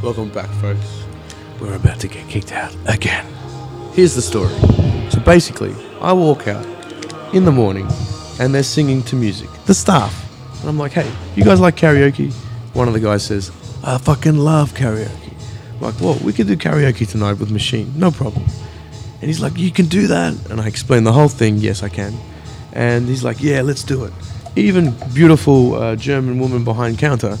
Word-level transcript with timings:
Welcome 0.00 0.28
back, 0.28 0.48
folks. 0.60 1.02
We're 1.60 1.74
about 1.74 1.98
to 2.00 2.08
get 2.08 2.28
kicked 2.28 2.52
out 2.52 2.72
again. 2.86 3.26
Here's 3.94 4.14
the 4.14 4.22
story. 4.22 4.54
So 5.10 5.18
basically, 5.24 5.74
I 6.00 6.12
walk 6.12 6.46
out 6.46 6.64
in 7.34 7.44
the 7.44 7.50
morning 7.50 7.88
and 8.38 8.54
they're 8.54 8.62
singing 8.62 9.02
to 9.04 9.16
music. 9.16 9.50
The 9.66 9.74
staff. 9.74 10.14
And 10.60 10.68
I'm 10.68 10.78
like, 10.78 10.92
hey, 10.92 11.12
you 11.34 11.42
guys 11.42 11.58
like 11.58 11.74
karaoke? 11.74 12.32
One 12.74 12.86
of 12.86 12.94
the 12.94 13.00
guys 13.00 13.24
says, 13.24 13.50
I 13.82 13.98
fucking 13.98 14.38
love 14.38 14.72
karaoke. 14.72 15.34
I'm 15.74 15.80
like, 15.80 16.00
well, 16.00 16.16
we 16.22 16.32
could 16.32 16.46
do 16.46 16.56
karaoke 16.56 17.06
tonight 17.10 17.40
with 17.40 17.50
Machine. 17.50 17.92
No 17.96 18.12
problem. 18.12 18.44
And 19.20 19.24
he's 19.24 19.40
like, 19.40 19.58
you 19.58 19.72
can 19.72 19.86
do 19.86 20.06
that? 20.06 20.48
And 20.48 20.60
I 20.60 20.68
explain 20.68 21.02
the 21.02 21.12
whole 21.12 21.26
thing. 21.28 21.56
Yes, 21.56 21.82
I 21.82 21.88
can. 21.88 22.14
And 22.72 23.08
he's 23.08 23.24
like, 23.24 23.42
yeah, 23.42 23.62
let's 23.62 23.82
do 23.82 24.04
it. 24.04 24.12
Even 24.54 24.94
beautiful 25.12 25.74
uh, 25.74 25.96
German 25.96 26.38
woman 26.38 26.62
behind 26.62 27.00
counter 27.00 27.36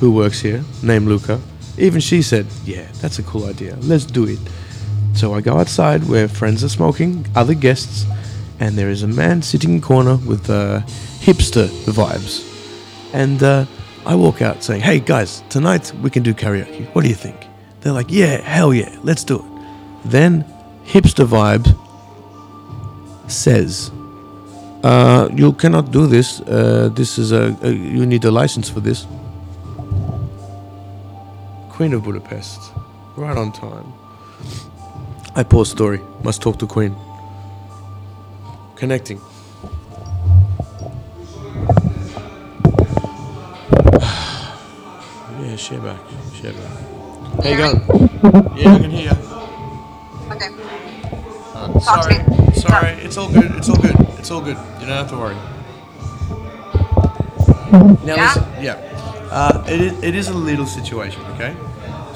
who 0.00 0.10
works 0.10 0.40
here, 0.40 0.64
named 0.82 1.06
Luca, 1.06 1.38
even 1.78 2.00
she 2.00 2.22
said, 2.22 2.46
yeah, 2.64 2.86
that's 3.00 3.18
a 3.18 3.22
cool 3.22 3.46
idea. 3.46 3.76
Let's 3.80 4.04
do 4.04 4.26
it. 4.26 4.38
So 5.14 5.34
I 5.34 5.40
go 5.40 5.58
outside 5.58 6.04
where 6.08 6.28
friends 6.28 6.62
are 6.62 6.68
smoking, 6.68 7.26
other 7.34 7.54
guests, 7.54 8.06
and 8.60 8.76
there 8.76 8.90
is 8.90 9.02
a 9.02 9.08
man 9.08 9.42
sitting 9.42 9.72
in 9.72 9.78
a 9.78 9.80
corner 9.80 10.16
with 10.16 10.50
uh, 10.50 10.80
hipster 11.20 11.68
vibes. 11.86 12.44
And 13.12 13.42
uh, 13.42 13.64
I 14.06 14.14
walk 14.14 14.42
out 14.42 14.62
saying, 14.62 14.82
hey 14.82 15.00
guys, 15.00 15.42
tonight 15.48 15.92
we 16.02 16.10
can 16.10 16.22
do 16.22 16.34
karaoke. 16.34 16.86
What 16.94 17.02
do 17.02 17.08
you 17.08 17.14
think? 17.14 17.36
They're 17.80 17.92
like, 17.92 18.10
yeah, 18.10 18.40
hell 18.40 18.74
yeah, 18.74 18.96
let's 19.02 19.24
do 19.24 19.38
it. 19.38 20.10
Then 20.10 20.44
hipster 20.84 21.26
vibe 21.26 21.66
says, 23.30 23.90
uh, 24.82 25.28
you 25.34 25.52
cannot 25.52 25.90
do 25.90 26.06
this. 26.06 26.40
Uh, 26.40 26.90
this 26.94 27.18
is 27.18 27.32
a, 27.32 27.56
a 27.62 27.70
you 27.70 28.06
need 28.06 28.24
a 28.24 28.30
license 28.30 28.70
for 28.70 28.80
this. 28.80 29.06
Queen 31.78 31.92
of 31.92 32.02
Budapest, 32.02 32.72
right 33.14 33.36
on 33.36 33.52
time. 33.52 33.92
I 35.36 35.44
pause 35.44 35.70
story. 35.70 36.00
Must 36.24 36.42
talk 36.42 36.58
to 36.58 36.66
Queen. 36.66 36.96
Connecting. 38.74 39.18
yeah, 45.40 45.54
share 45.54 45.78
back. 45.78 46.00
Share 46.34 46.52
back. 46.52 47.44
How 47.44 47.48
you 47.48 47.56
going? 47.56 47.80
Yeah, 48.58 48.74
I 48.74 48.78
can 48.80 48.90
hear 48.90 49.12
you. 49.12 49.18
Okay. 50.32 50.48
Uh, 51.54 51.78
sorry, 51.78 52.16
sorry. 52.54 52.90
It's 53.04 53.16
all 53.16 53.32
good. 53.32 53.52
It's 53.54 53.68
all 53.68 53.76
good. 53.80 53.94
It's 54.18 54.32
all 54.32 54.40
good. 54.40 54.56
You 54.80 54.86
don't 54.88 54.96
have 54.96 55.10
to 55.10 55.16
worry. 55.16 55.36
Now, 58.04 58.16
Yeah? 58.16 58.34
listen, 58.34 58.64
yeah. 58.64 58.88
Uh, 59.30 59.62
it, 59.68 59.80
is, 59.80 60.02
it 60.02 60.14
is 60.16 60.28
a 60.28 60.34
little 60.34 60.66
situation, 60.66 61.22
okay? 61.34 61.54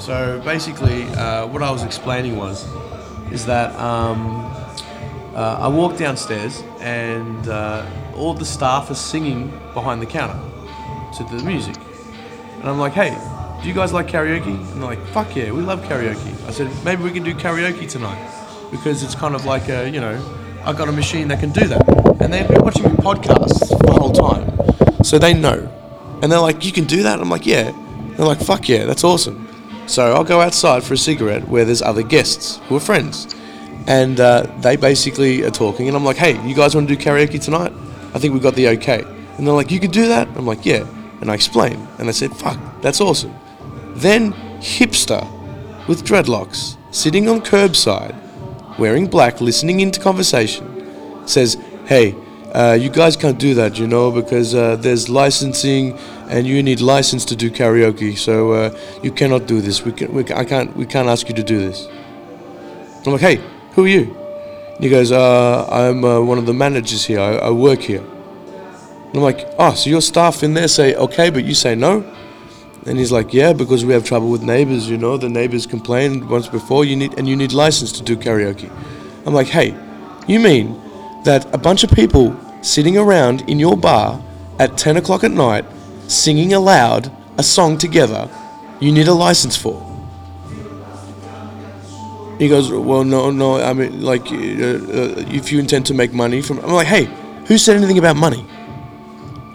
So 0.03 0.41
basically, 0.43 1.05
uh, 1.11 1.47
what 1.47 1.63
I 1.63 1.71
was 1.71 1.83
explaining 1.83 2.35
was, 2.35 2.67
is 3.31 3.45
that 3.45 3.73
um, 3.79 4.51
uh, 5.33 5.59
I 5.61 5.69
walked 5.69 5.97
downstairs 5.97 6.61
and 6.81 7.47
uh, 7.47 7.85
all 8.13 8.33
the 8.33 8.43
staff 8.43 8.91
are 8.91 8.95
singing 8.95 9.57
behind 9.73 10.01
the 10.01 10.05
counter 10.05 10.37
to 11.15 11.23
the 11.23 11.41
music. 11.45 11.77
And 12.59 12.65
I'm 12.65 12.79
like, 12.79 12.91
hey, 12.91 13.17
do 13.61 13.69
you 13.69 13.73
guys 13.73 13.93
like 13.93 14.07
karaoke? 14.09 14.47
And 14.47 14.81
they're 14.81 14.89
like, 14.89 15.01
fuck 15.13 15.33
yeah, 15.37 15.51
we 15.51 15.61
love 15.61 15.79
karaoke. 15.85 16.49
I 16.49 16.51
said, 16.51 16.69
maybe 16.83 17.01
we 17.01 17.11
can 17.11 17.23
do 17.23 17.33
karaoke 17.33 17.89
tonight 17.89 18.29
because 18.71 19.03
it's 19.03 19.15
kind 19.15 19.35
of 19.35 19.45
like 19.45 19.69
a, 19.69 19.89
you 19.89 20.01
know, 20.01 20.21
I've 20.65 20.75
got 20.75 20.89
a 20.89 20.91
machine 20.91 21.29
that 21.29 21.39
can 21.39 21.51
do 21.51 21.65
that. 21.65 22.21
And 22.21 22.33
they've 22.33 22.45
been 22.49 22.61
watching 22.61 22.83
me 22.83 22.89
podcasts 22.89 23.69
the 23.69 23.93
whole 23.93 24.11
time. 24.11 25.05
So 25.05 25.17
they 25.17 25.33
know. 25.33 25.71
And 26.21 26.29
they're 26.29 26.41
like, 26.41 26.65
you 26.65 26.73
can 26.73 26.83
do 26.83 27.03
that? 27.03 27.21
I'm 27.21 27.29
like, 27.29 27.45
yeah. 27.45 27.71
They're 28.17 28.27
like, 28.27 28.41
fuck 28.41 28.67
yeah, 28.67 28.83
that's 28.83 29.05
awesome. 29.05 29.47
So 29.87 30.13
I'll 30.13 30.23
go 30.23 30.41
outside 30.41 30.83
for 30.83 30.93
a 30.93 30.97
cigarette 30.97 31.47
where 31.47 31.65
there's 31.65 31.81
other 31.81 32.03
guests 32.03 32.57
who 32.67 32.75
are 32.75 32.79
friends. 32.79 33.35
And 33.87 34.19
uh, 34.19 34.43
they 34.59 34.75
basically 34.77 35.43
are 35.43 35.51
talking. 35.51 35.87
And 35.87 35.97
I'm 35.97 36.05
like, 36.05 36.17
hey, 36.17 36.41
you 36.47 36.55
guys 36.55 36.73
want 36.73 36.87
to 36.87 36.95
do 36.95 37.01
karaoke 37.01 37.41
tonight? 37.41 37.73
I 38.13 38.19
think 38.19 38.33
we 38.33 38.39
got 38.39 38.55
the 38.55 38.69
okay. 38.69 39.03
And 39.37 39.45
they're 39.45 39.53
like, 39.53 39.71
you 39.71 39.79
can 39.79 39.91
do 39.91 40.07
that? 40.07 40.27
I'm 40.35 40.45
like, 40.45 40.65
yeah. 40.65 40.87
And 41.21 41.29
I 41.29 41.33
explain. 41.33 41.87
And 41.97 42.07
they 42.07 42.13
said, 42.13 42.31
fuck, 42.35 42.59
that's 42.81 43.01
awesome. 43.01 43.33
Then 43.95 44.33
hipster 44.59 45.27
with 45.87 46.03
dreadlocks 46.03 46.77
sitting 46.91 47.27
on 47.27 47.41
curbside, 47.41 48.15
wearing 48.77 49.07
black, 49.07 49.41
listening 49.41 49.79
into 49.81 49.99
conversation, 49.99 51.27
says, 51.27 51.57
"Hey, 51.85 52.15
uh, 52.53 52.77
you 52.79 52.89
guys 52.89 53.17
can't 53.17 53.39
do 53.39 53.55
that, 53.55 53.79
you 53.79 53.87
know, 53.87 54.11
because 54.11 54.53
uh, 54.53 54.75
there's 54.75 55.09
licensing, 55.09 55.97
and 56.33 56.47
you 56.47 56.63
need 56.63 56.81
license 56.81 57.25
to 57.25 57.35
do 57.35 57.51
karaoke, 57.51 58.17
so 58.17 58.53
uh, 58.53 58.79
you 59.03 59.11
cannot 59.11 59.45
do 59.45 59.61
this. 59.61 59.85
We 59.85 59.91
can, 59.91 60.11
we, 60.11 60.21
I 60.33 60.43
can't. 60.43 60.75
we 60.75 60.87
can't 60.87 61.07
ask 61.07 61.29
you 61.29 61.35
to 61.35 61.43
do 61.43 61.59
this." 61.59 61.87
I'm 63.05 63.13
like, 63.13 63.21
"Hey, 63.21 63.39
who 63.73 63.85
are 63.85 63.87
you?" 63.87 64.17
And 64.75 64.83
he 64.83 64.89
goes, 64.89 65.11
uh, 65.11 65.67
"I'm 65.69 66.03
uh, 66.03 66.21
one 66.21 66.39
of 66.39 66.47
the 66.47 66.53
managers 66.53 67.05
here. 67.05 67.19
I, 67.19 67.35
I 67.35 67.49
work 67.51 67.81
here." 67.81 68.01
And 68.01 69.15
I'm 69.17 69.21
like, 69.21 69.45
"Oh, 69.59 69.75
so 69.75 69.91
your 69.91 70.01
staff 70.01 70.41
in 70.41 70.55
there 70.55 70.67
say 70.67 70.95
okay, 70.95 71.29
but 71.29 71.45
you 71.45 71.53
say 71.53 71.75
no?" 71.75 72.03
And 72.85 72.97
he's 72.97 73.13
like, 73.13 73.33
yeah, 73.33 73.53
because 73.53 73.85
we 73.85 73.93
have 73.93 74.03
trouble 74.03 74.29
with 74.29 74.41
neighbors. 74.41 74.89
You 74.89 74.97
know, 74.97 75.15
the 75.15 75.29
neighbors 75.29 75.65
complained 75.65 76.29
once 76.29 76.49
before. 76.49 76.83
You 76.83 76.97
need 76.97 77.17
and 77.17 77.29
you 77.29 77.35
need 77.35 77.53
license 77.53 77.93
to 77.93 78.03
do 78.03 78.17
karaoke. 78.17 78.69
I'm 79.25 79.33
like, 79.33 79.47
hey, 79.47 79.73
you 80.27 80.39
mean 80.39 80.81
that 81.23 81.45
a 81.53 81.57
bunch 81.57 81.85
of 81.85 81.91
people 81.91 82.35
sitting 82.61 82.97
around 82.97 83.47
in 83.49 83.57
your 83.59 83.77
bar 83.77 84.21
at 84.59 84.77
10 84.77 84.97
o'clock 84.97 85.23
at 85.23 85.31
night 85.31 85.63
singing 86.13 86.53
aloud 86.53 87.11
a 87.37 87.43
song 87.43 87.77
together, 87.77 88.29
you 88.79 88.91
need 88.91 89.07
a 89.07 89.13
license 89.13 89.55
for? 89.55 89.89
He 92.39 92.49
goes, 92.49 92.71
well, 92.71 93.03
no, 93.03 93.31
no. 93.31 93.61
I 93.61 93.73
mean, 93.73 94.01
like, 94.01 94.23
uh, 94.23 94.35
uh, 94.35 95.23
if 95.29 95.51
you 95.51 95.59
intend 95.59 95.85
to 95.87 95.93
make 95.93 96.13
money 96.13 96.41
from, 96.41 96.59
I'm 96.59 96.71
like, 96.71 96.87
hey, 96.87 97.05
who 97.45 97.57
said 97.57 97.77
anything 97.77 97.97
about 97.97 98.15
money? 98.15 98.45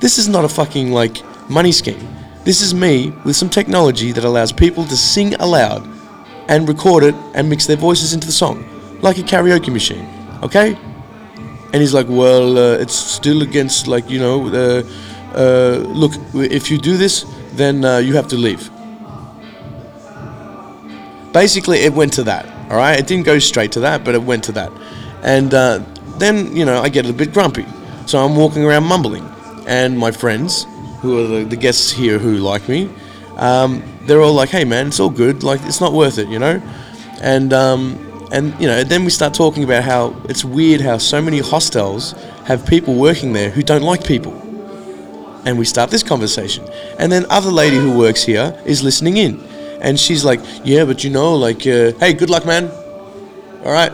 This 0.01 0.19
is 0.19 0.29
not 0.29 0.45
a 0.45 0.49
fucking 0.49 0.93
like 0.93 1.23
money 1.51 1.73
scheme. 1.73 1.99
This 2.45 2.61
is 2.61 2.73
me 2.73 3.13
with 3.25 3.37
some 3.37 3.51
technology 3.51 4.13
that 4.13 4.25
allows 4.25 4.53
people 4.53 4.85
to 4.85 4.97
sing 4.97 5.35
aloud 5.35 5.87
and 6.49 6.69
record 6.69 7.05
it 7.05 7.15
and 7.35 7.51
mix 7.51 7.67
their 7.67 7.77
voices 7.77 8.15
into 8.15 8.27
the 8.27 8.33
song, 8.33 8.65
like 9.03 9.19
a 9.19 9.23
karaoke 9.23 9.73
machine. 9.73 10.09
Okay? 10.43 10.79
And 11.73 11.83
he's 11.83 11.93
like, 11.93 12.07
well, 12.09 12.57
uh, 12.57 12.79
it's 12.79 12.95
still 12.95 13.43
against, 13.43 13.87
like, 13.87 14.09
you 14.09 14.19
know, 14.19 14.49
uh, 15.35 15.83
look, 15.87 16.13
if 16.35 16.71
you 16.71 16.79
do 16.79 16.97
this, 16.97 17.25
then 17.53 17.85
uh, 17.85 17.99
you 17.99 18.15
have 18.15 18.29
to 18.29 18.37
leave. 18.37 18.71
Basically, 21.33 21.79
it 21.79 21.93
went 21.93 22.13
to 22.15 22.25
that. 22.25 22.47
All 22.71 22.77
right? 22.77 22.99
It 22.99 23.07
didn't 23.07 23.27
go 23.27 23.39
straight 23.39 23.73
to 23.73 23.81
that, 23.81 24.05
but 24.05 24.15
it 24.15 24.23
went 24.23 24.45
to 24.45 24.53
that. 24.53 24.73
And 25.23 25.53
uh, 25.55 25.83
then, 26.19 26.55
you 26.57 26.65
know, 26.65 26.81
I 26.81 26.89
get 26.89 27.09
a 27.09 27.13
bit 27.13 27.33
grumpy. 27.33 27.67
So 28.07 28.19
I'm 28.19 28.37
walking 28.37 28.65
around 28.65 28.85
mumbling. 28.85 29.29
And 29.67 29.99
my 29.99 30.11
friends, 30.11 30.67
who 31.01 31.23
are 31.23 31.27
the, 31.27 31.45
the 31.45 31.57
guests 31.57 31.91
here 31.91 32.19
who 32.19 32.39
like 32.39 32.69
me, 32.69 32.91
um, 33.37 33.83
they're 34.03 34.23
all 34.23 34.33
like, 34.33 34.49
"Hey, 34.49 34.65
man, 34.65 34.89
it's 34.89 34.99
all 34.99 35.11
good. 35.11 35.43
Like, 35.43 35.61
it's 35.65 35.81
not 35.81 35.93
worth 35.93 36.19
it, 36.19 36.29
you 36.29 36.39
know." 36.39 36.61
And 37.21 37.53
um, 37.53 37.99
and 38.33 38.59
you 38.61 38.67
know, 38.67 38.83
then 38.83 39.05
we 39.05 39.11
start 39.11 39.35
talking 39.35 39.65
about 39.65 39.85
how 39.85 40.17
it's 40.29 40.45
weird 40.45 40.81
how 40.81 40.99
so 40.99 41.21
many 41.21 41.39
hostels 41.39 42.13
have 42.45 42.67
people 42.67 42.95
working 42.95 43.33
there 43.33 43.51
who 43.51 43.63
don't 43.63 43.83
like 43.83 44.05
people. 44.05 44.33
And 45.45 45.59
we 45.59 45.65
start 45.65 45.91
this 45.91 46.03
conversation, 46.03 46.67
and 46.99 47.11
then 47.11 47.25
other 47.31 47.51
lady 47.51 47.77
who 47.77 47.97
works 47.97 48.25
here 48.25 48.61
is 48.67 48.83
listening 48.83 49.17
in, 49.17 49.41
and 49.81 49.99
she's 49.99 50.25
like, 50.25 50.41
"Yeah, 50.65 50.85
but 50.85 51.05
you 51.05 51.11
know, 51.11 51.35
like, 51.37 51.67
uh, 51.67 51.93
hey, 52.01 52.13
good 52.13 52.29
luck, 52.29 52.45
man. 52.45 52.71
All 53.65 53.73
right, 53.73 53.93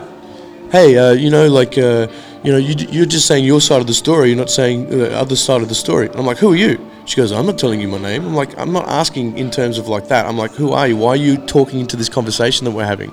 hey, 0.71 0.97
uh, 0.97 1.11
you 1.11 1.29
know, 1.29 1.47
like." 1.47 1.77
Uh, 1.77 2.07
you 2.45 2.51
know, 2.51 2.59
you, 2.59 2.75
you're 2.91 3.07
just 3.07 3.25
saying 3.25 3.43
your 3.43 3.59
side 3.59 3.81
of 3.81 3.87
the 3.87 3.93
story. 3.95 4.27
You're 4.27 4.37
not 4.37 4.51
saying 4.51 4.89
the 4.89 5.17
other 5.17 5.35
side 5.35 5.63
of 5.63 5.67
the 5.67 5.73
story. 5.73 6.09
I'm 6.13 6.27
like, 6.27 6.37
who 6.37 6.53
are 6.53 6.55
you? 6.55 6.79
She 7.05 7.15
goes, 7.15 7.31
I'm 7.31 7.47
not 7.47 7.57
telling 7.57 7.81
you 7.81 7.87
my 7.87 7.97
name. 7.97 8.23
I'm 8.23 8.35
like, 8.35 8.55
I'm 8.59 8.71
not 8.71 8.87
asking 8.87 9.35
in 9.35 9.49
terms 9.49 9.79
of 9.79 9.87
like 9.87 10.09
that. 10.09 10.27
I'm 10.27 10.37
like, 10.37 10.51
who 10.51 10.71
are 10.71 10.87
you? 10.87 10.95
Why 10.95 11.09
are 11.09 11.15
you 11.15 11.37
talking 11.37 11.79
into 11.79 11.97
this 11.97 12.07
conversation 12.07 12.65
that 12.65 12.71
we're 12.71 12.85
having? 12.85 13.11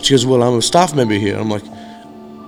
She 0.00 0.10
goes, 0.12 0.26
well, 0.26 0.42
I'm 0.42 0.58
a 0.58 0.60
staff 0.60 0.94
member 0.94 1.14
here. 1.14 1.38
I'm 1.38 1.48
like, 1.48 1.64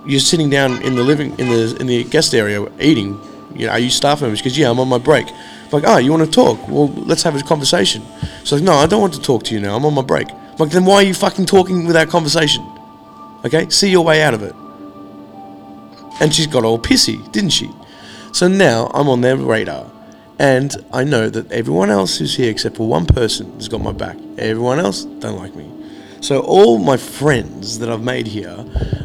you're 0.05 0.19
sitting 0.19 0.51
down 0.51 0.79
in 0.83 0.95
the 0.95 1.03
living 1.03 1.31
in 1.39 1.49
the 1.49 1.75
in 1.79 1.87
the 1.87 2.03
guest 2.03 2.35
area 2.35 2.65
eating. 2.79 3.19
You 3.57 3.67
know, 3.67 3.73
are 3.73 3.79
you 3.79 3.89
staff 3.89 4.21
member? 4.21 4.35
She 4.35 4.43
goes, 4.43 4.57
yeah, 4.57 4.69
I'm 4.69 4.79
on 4.79 4.87
my 4.87 4.97
break. 4.97 5.27
I'm 5.29 5.69
like, 5.71 5.83
oh, 5.85 5.97
you 5.97 6.11
want 6.11 6.25
to 6.25 6.31
talk? 6.31 6.67
Well, 6.67 6.87
let's 6.89 7.23
have 7.23 7.35
a 7.35 7.41
conversation. 7.43 8.03
She's 8.39 8.53
like, 8.53 8.63
no, 8.63 8.73
I 8.73 8.85
don't 8.85 9.01
want 9.01 9.13
to 9.15 9.21
talk 9.21 9.43
to 9.45 9.53
you 9.53 9.59
now. 9.59 9.75
I'm 9.75 9.85
on 9.85 9.93
my 9.93 10.01
break. 10.01 10.29
I'm 10.31 10.55
like, 10.57 10.69
then 10.69 10.85
why 10.85 10.95
are 10.95 11.03
you 11.03 11.13
fucking 11.13 11.45
talking 11.45 11.85
without 11.85 12.07
conversation? 12.09 12.65
Okay, 13.45 13.69
see 13.69 13.89
your 13.89 14.03
way 14.05 14.21
out 14.21 14.33
of 14.33 14.43
it. 14.43 14.55
And 16.19 16.33
she's 16.33 16.47
got 16.47 16.63
all 16.63 16.79
pissy, 16.79 17.31
didn't 17.31 17.51
she? 17.51 17.69
So 18.33 18.47
now 18.47 18.89
I'm 18.93 19.07
on 19.09 19.21
their 19.21 19.37
radar. 19.37 19.91
And 20.39 20.75
I 20.93 21.03
know 21.03 21.29
that 21.29 21.51
everyone 21.51 21.89
else 21.89 22.17
who's 22.17 22.35
here, 22.35 22.51
except 22.51 22.77
for 22.77 22.87
one 22.87 23.05
person, 23.05 23.51
has 23.53 23.67
got 23.67 23.81
my 23.81 23.91
back. 23.91 24.17
Everyone 24.37 24.79
else 24.79 25.03
don't 25.03 25.37
like 25.37 25.55
me. 25.55 25.76
So 26.27 26.41
all 26.41 26.77
my 26.77 26.97
friends 26.97 27.79
that 27.79 27.89
I've 27.89 28.03
made 28.03 28.27
here 28.27 28.57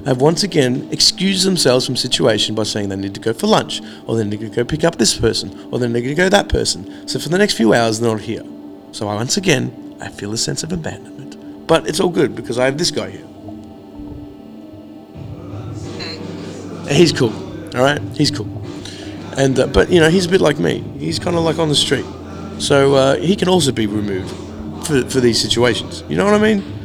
have 0.07 0.21
once 0.21 0.43
again 0.43 0.89
excused 0.91 1.47
themselves 1.47 1.87
from 1.87 1.95
situation 1.95 2.57
by 2.57 2.65
saying 2.65 2.89
they 2.89 2.97
need 2.97 3.15
to 3.15 3.21
go 3.21 3.33
for 3.33 3.47
lunch, 3.47 3.81
or 4.09 4.17
they 4.17 4.25
need 4.25 4.41
to 4.41 4.49
go 4.49 4.65
pick 4.65 4.83
up 4.83 4.97
this 4.97 5.17
person, 5.17 5.69
or 5.71 5.79
they 5.79 5.87
need 5.87 6.03
to 6.03 6.17
go 6.17 6.29
that 6.29 6.49
person. 6.49 7.07
So 7.07 7.21
for 7.21 7.29
the 7.29 7.39
next 7.39 7.55
few 7.55 7.75
hours, 7.75 8.01
they're 8.01 8.11
not 8.11 8.23
here. 8.23 8.43
So 8.91 9.07
I 9.07 9.15
once 9.15 9.37
again 9.37 9.97
I 10.01 10.09
feel 10.09 10.33
a 10.33 10.37
sense 10.37 10.65
of 10.65 10.73
abandonment. 10.73 11.69
But 11.69 11.87
it's 11.87 12.01
all 12.01 12.09
good 12.09 12.35
because 12.35 12.59
I 12.59 12.65
have 12.65 12.77
this 12.77 12.91
guy 12.91 13.11
here. 13.11 13.29
He's 16.89 17.13
cool. 17.13 17.33
All 17.77 17.85
right, 17.85 18.03
he's 18.17 18.33
cool. 18.33 18.49
And 19.37 19.61
uh, 19.61 19.69
but 19.69 19.93
you 19.93 20.01
know 20.01 20.11
he's 20.11 20.27
a 20.27 20.29
bit 20.29 20.41
like 20.41 20.59
me. 20.59 20.81
He's 20.99 21.21
kind 21.21 21.37
of 21.37 21.45
like 21.45 21.61
on 21.61 21.69
the 21.69 21.77
street, 21.77 22.07
so 22.59 22.97
uh, 22.97 23.15
he 23.15 23.37
can 23.37 23.49
also 23.49 23.71
be 23.71 23.87
removed 23.87 24.35
for 24.89 25.09
for 25.09 25.21
these 25.21 25.41
situations. 25.41 26.03
You 26.09 26.17
know 26.17 26.25
what 26.25 26.35
I 26.35 26.39
mean? 26.39 26.82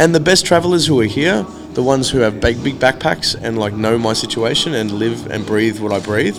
And 0.00 0.14
the 0.14 0.20
best 0.20 0.46
travelers 0.46 0.86
who 0.86 0.98
are 1.02 1.04
here, 1.04 1.42
the 1.74 1.82
ones 1.82 2.08
who 2.08 2.20
have 2.20 2.40
big 2.40 2.64
big 2.64 2.76
backpacks 2.76 3.38
and 3.38 3.58
like 3.58 3.74
know 3.74 3.98
my 3.98 4.14
situation 4.14 4.72
and 4.72 4.90
live 4.90 5.30
and 5.30 5.44
breathe 5.44 5.78
what 5.78 5.92
I 5.92 6.00
breathe, 6.00 6.38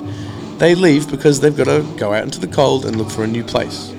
they 0.57 0.73
leave 0.73 1.11
because 1.11 1.41
they've 1.41 1.55
got 1.55 1.65
to 1.65 1.85
go 1.95 2.11
out 2.11 2.23
into 2.23 2.39
the 2.39 2.47
cold 2.47 2.85
and 2.87 2.95
look 2.95 3.11
for 3.11 3.23
a 3.23 3.27
new 3.27 3.43
place. 3.43 3.91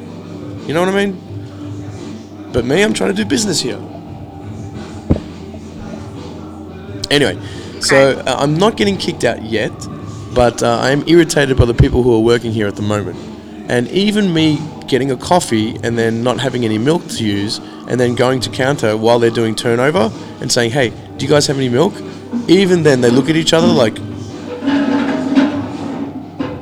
You 0.66 0.74
know 0.74 0.80
what 0.84 0.88
I 0.92 1.06
mean? 1.06 2.50
But 2.52 2.64
me, 2.64 2.82
I'm 2.82 2.92
trying 2.92 3.14
to 3.14 3.16
do 3.16 3.24
business 3.24 3.60
here. 3.60 3.78
Anyway, 7.12 7.38
so 7.80 8.18
uh, 8.18 8.34
I'm 8.40 8.54
not 8.54 8.76
getting 8.76 8.96
kicked 8.98 9.22
out 9.22 9.44
yet, 9.44 9.72
but 10.34 10.60
uh, 10.64 10.80
I 10.80 10.90
am 10.90 11.06
irritated 11.06 11.56
by 11.56 11.66
the 11.66 11.74
people 11.74 12.02
who 12.02 12.12
are 12.16 12.20
working 12.20 12.50
here 12.50 12.66
at 12.66 12.74
the 12.74 12.82
moment. 12.82 13.31
And 13.68 13.88
even 13.88 14.32
me 14.32 14.58
getting 14.86 15.10
a 15.10 15.16
coffee 15.16 15.76
and 15.82 15.96
then 15.96 16.22
not 16.22 16.40
having 16.40 16.64
any 16.64 16.78
milk 16.78 17.06
to 17.08 17.24
use, 17.24 17.60
and 17.88 17.98
then 17.98 18.14
going 18.14 18.40
to 18.40 18.50
counter 18.50 18.96
while 18.96 19.18
they're 19.18 19.30
doing 19.30 19.54
turnover 19.54 20.10
and 20.40 20.50
saying, 20.50 20.70
"Hey, 20.72 20.92
do 21.16 21.24
you 21.24 21.30
guys 21.30 21.46
have 21.46 21.56
any 21.56 21.68
milk?" 21.68 21.94
Even 22.48 22.82
then, 22.82 23.00
they 23.00 23.10
look 23.10 23.28
at 23.28 23.36
each 23.36 23.52
other 23.52 23.66
like, 23.66 23.98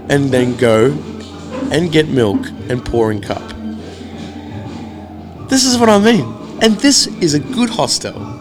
and 0.09 0.31
then 0.31 0.57
go 0.57 0.93
and 1.71 1.91
get 1.93 2.09
milk 2.09 2.47
and 2.69 2.85
pour 2.85 3.11
in 3.13 3.21
cup. 3.21 3.43
This 5.49 5.65
is 5.65 5.79
what 5.79 5.89
I 5.89 5.99
mean, 5.99 6.25
and 6.63 6.77
this 6.77 7.07
is 7.21 7.35
a 7.35 7.41
good 7.41 7.71
hostel. 7.71 8.40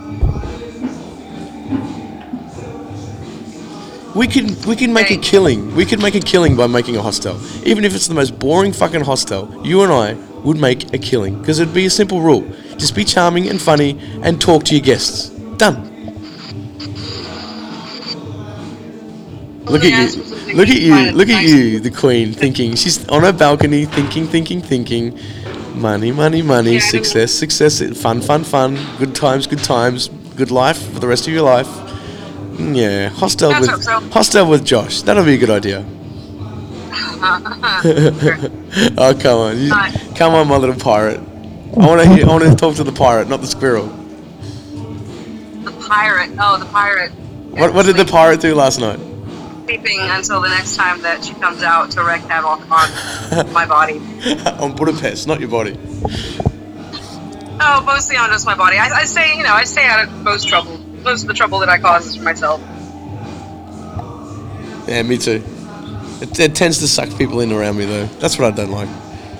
We 4.19 4.27
can 4.27 4.47
we 4.67 4.75
can 4.75 4.91
make 4.91 5.11
a 5.11 5.15
killing. 5.15 5.73
We 5.75 5.85
could 5.85 6.01
make 6.01 6.13
a 6.13 6.19
killing 6.19 6.57
by 6.57 6.67
making 6.67 6.97
a 6.97 7.01
hostel. 7.01 7.39
Even 7.63 7.85
if 7.85 7.95
it's 7.95 8.07
the 8.07 8.13
most 8.13 8.37
boring 8.37 8.73
fucking 8.73 8.99
hostel, 8.99 9.65
you 9.65 9.81
and 9.83 9.93
I 9.93 10.15
would 10.43 10.57
make 10.57 10.93
a 10.93 10.97
killing 10.97 11.39
because 11.39 11.59
it'd 11.59 11.73
be 11.73 11.85
a 11.85 11.89
simple 11.89 12.19
rule: 12.19 12.45
just 12.77 12.95
be 12.95 13.05
charming 13.05 13.47
and 13.47 13.61
funny 13.61 13.97
and 14.21 14.41
talk 14.41 14.65
to 14.65 14.75
your 14.75 14.83
guests. 14.83 15.29
Done. 15.55 15.77
Look 19.63 19.85
at 19.85 20.13
you! 20.13 20.23
Look 20.53 20.67
at 20.67 20.81
you! 20.81 21.11
Look 21.13 21.29
at 21.29 21.43
you, 21.43 21.79
the 21.79 21.89
queen, 21.89 22.33
thinking. 22.33 22.75
She's 22.75 23.07
on 23.07 23.23
her 23.23 23.31
balcony, 23.31 23.85
thinking, 23.85 24.27
thinking, 24.27 24.61
thinking. 24.61 25.17
Money, 25.75 26.11
money, 26.11 26.41
money. 26.41 26.73
Yeah, 26.73 26.79
success, 26.79 27.31
success. 27.31 27.81
Fun, 28.01 28.19
fun, 28.19 28.43
fun. 28.43 28.77
Good 28.97 29.15
times, 29.15 29.47
good 29.47 29.63
times. 29.63 30.09
Good 30.35 30.51
life 30.51 30.91
for 30.91 30.99
the 30.99 31.07
rest 31.07 31.25
of 31.25 31.33
your 31.33 31.43
life. 31.43 31.88
Yeah, 32.59 33.09
hostel 33.09 33.51
That's 33.51 33.67
with 33.87 34.11
hostel 34.13 34.49
with 34.49 34.65
Josh. 34.65 35.01
That'll 35.03 35.23
be 35.25 35.35
a 35.35 35.37
good 35.37 35.49
idea. 35.49 35.85
oh 37.21 39.15
come 39.19 39.37
on, 39.39 39.57
you, 39.59 39.71
Right. 39.71 39.93
come 40.15 40.33
on, 40.33 40.47
my 40.47 40.57
little 40.57 40.75
pirate. 40.75 41.19
I 41.19 41.85
want 41.85 42.01
to. 42.01 42.21
I 42.23 42.27
want 42.27 42.43
to 42.43 42.55
talk 42.55 42.75
to 42.75 42.83
the 42.83 42.91
pirate, 42.91 43.29
not 43.29 43.41
the 43.41 43.47
squirrel. 43.47 43.87
The 45.63 45.71
pirate. 45.87 46.31
Oh, 46.39 46.57
the 46.59 46.65
pirate. 46.65 47.11
What, 47.11 47.73
what 47.73 47.85
did 47.85 47.95
the 47.97 48.05
pirate 48.05 48.41
do 48.41 48.53
last 48.55 48.79
night? 48.79 48.99
Sleeping 49.65 49.99
until 50.01 50.41
the 50.41 50.49
next 50.49 50.75
time 50.75 51.01
that 51.01 51.23
she 51.23 51.33
comes 51.35 51.61
out 51.63 51.91
to 51.91 52.03
wreak 52.03 52.21
havoc 52.21 52.59
on 52.71 53.53
my 53.53 53.65
body. 53.65 53.99
on 54.59 54.75
Budapest, 54.75 55.27
not 55.27 55.39
your 55.39 55.49
body. 55.49 55.77
Oh, 57.61 57.83
mostly 57.85 58.17
on 58.17 58.29
just 58.29 58.45
my 58.45 58.55
body. 58.55 58.77
I, 58.77 58.87
I 59.01 59.03
stay, 59.05 59.35
you 59.37 59.43
know, 59.43 59.53
I 59.53 59.63
stay 59.65 59.85
out 59.85 60.03
of 60.07 60.11
most 60.23 60.47
trouble. 60.47 60.79
Of 61.05 61.25
the 61.25 61.33
trouble 61.33 61.59
that 61.59 61.69
I 61.69 61.79
cause 61.79 62.15
for 62.15 62.23
myself. 62.23 62.61
Yeah, 64.87 65.01
me 65.01 65.17
too. 65.17 65.43
It, 66.21 66.39
it 66.39 66.55
tends 66.55 66.79
to 66.79 66.87
suck 66.87 67.09
people 67.17 67.39
in 67.39 67.51
around 67.51 67.77
me 67.77 67.85
though. 67.85 68.05
That's 68.19 68.37
what 68.37 68.53
I 68.53 68.55
don't 68.55 68.71
like. 68.71 68.89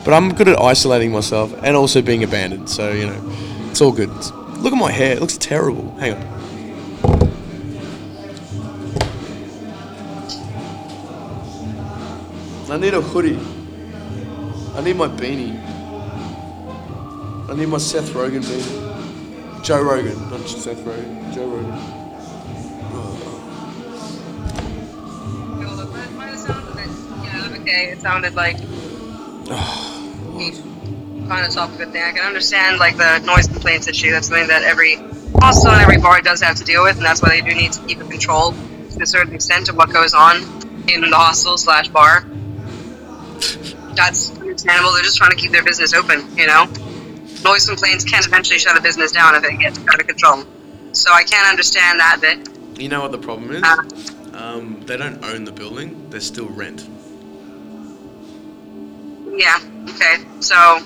But 0.03 0.13
I'm 0.13 0.33
good 0.33 0.47
at 0.47 0.59
isolating 0.59 1.11
myself 1.11 1.53
and 1.63 1.75
also 1.75 2.01
being 2.01 2.23
abandoned. 2.23 2.69
So 2.69 2.91
you 2.91 3.05
know, 3.05 3.33
it's 3.69 3.81
all 3.81 3.91
good. 3.91 4.09
Look 4.09 4.73
at 4.73 4.79
my 4.79 4.91
hair. 4.91 5.13
It 5.13 5.21
looks 5.21 5.37
terrible. 5.37 5.91
Hang 5.99 6.13
on. 6.13 6.39
I 12.71 12.77
need 12.77 12.93
a 12.93 13.01
hoodie. 13.01 13.39
I 14.75 14.81
need 14.81 14.95
my 14.95 15.07
beanie. 15.07 15.59
I 17.49 17.55
need 17.55 17.67
my 17.67 17.77
Seth 17.77 18.09
Rogen 18.09 18.41
beanie. 18.43 18.88
Joe 19.69 19.83
Rogan, 19.83 20.17
not 20.31 20.49
Seth 20.49 20.79
Rogen. 20.79 21.31
Joe 21.31 21.45
Rogan. 21.45 21.71
Okay. 27.61 27.91
It 27.91 28.01
sounded 28.01 28.33
like 28.33 28.57
kind 31.27 31.45
of 31.45 31.53
top 31.53 31.69
of 31.69 31.77
good 31.77 31.91
thing. 31.91 32.01
I 32.01 32.13
can 32.13 32.25
understand 32.25 32.79
like 32.79 32.97
the 32.97 33.19
noise 33.19 33.45
complaints 33.45 33.87
issue. 33.87 34.09
That's 34.09 34.29
something 34.29 34.47
that 34.47 34.63
every 34.63 34.95
hostel 35.35 35.69
and 35.69 35.83
every 35.83 35.97
bar 35.97 36.19
does 36.21 36.41
have 36.41 36.55
to 36.55 36.63
deal 36.63 36.83
with, 36.83 36.97
and 36.97 37.05
that's 37.05 37.21
why 37.21 37.29
they 37.29 37.41
do 37.41 37.53
need 37.55 37.73
to 37.73 37.85
keep 37.85 37.99
it 37.99 38.09
controlled 38.09 38.55
to 38.93 39.03
a 39.03 39.05
certain 39.05 39.35
extent 39.35 39.69
of 39.69 39.75
what 39.75 39.93
goes 39.93 40.15
on 40.15 40.37
in 40.89 41.01
the 41.01 41.15
hostel 41.15 41.59
slash 41.59 41.89
bar. 41.89 42.21
That's 43.93 44.31
understandable. 44.31 44.93
They're 44.93 45.03
just 45.03 45.17
trying 45.17 45.29
to 45.29 45.37
keep 45.37 45.51
their 45.51 45.63
business 45.63 45.93
open, 45.93 46.35
you 46.35 46.47
know. 46.47 46.67
Noise 47.43 47.67
complaints 47.67 48.03
can 48.03 48.23
eventually 48.25 48.59
shut 48.59 48.77
a 48.77 48.81
business 48.81 49.11
down 49.11 49.35
if 49.35 49.43
it 49.43 49.57
gets 49.59 49.79
out 49.79 49.99
of 49.99 50.07
control. 50.07 50.43
So 50.91 51.11
I 51.13 51.23
can't 51.23 51.47
understand 51.47 51.99
that 51.99 52.17
bit. 52.21 52.49
You 52.79 52.89
know 52.89 53.01
what 53.01 53.11
the 53.11 53.17
problem 53.17 53.51
is? 53.51 53.63
Uh, 53.63 53.77
Um, 54.33 54.81
they 54.85 54.95
don't 54.95 55.23
own 55.25 55.43
the 55.43 55.51
building. 55.51 56.09
They 56.11 56.19
still 56.19 56.47
rent. 56.47 56.87
yeah. 59.35 59.59
Okay. 59.89 60.23
So 60.39 60.79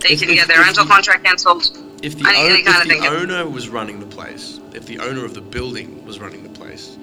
they 0.00 0.10
If- 0.10 0.20
can 0.20 0.30
if- 0.30 0.36
get 0.36 0.48
their 0.48 0.60
rental 0.60 0.84
you- 0.84 0.90
contract 0.90 1.24
cancelled. 1.24 1.70
If 2.02 2.18
the, 2.18 2.28
Any- 2.28 2.38
own- 2.38 2.50
any 2.52 2.62
kind 2.62 2.90
if 2.90 2.96
of 2.98 3.02
the 3.02 3.08
owner 3.08 3.48
was 3.48 3.68
running 3.70 4.00
the 4.00 4.06
place, 4.06 4.60
if 4.74 4.84
the 4.86 4.98
owner 4.98 5.24
of 5.24 5.32
the 5.34 5.40
building 5.40 6.04
was 6.04 6.18
running 6.20 6.42
the 6.42 6.50
place, 6.50 6.96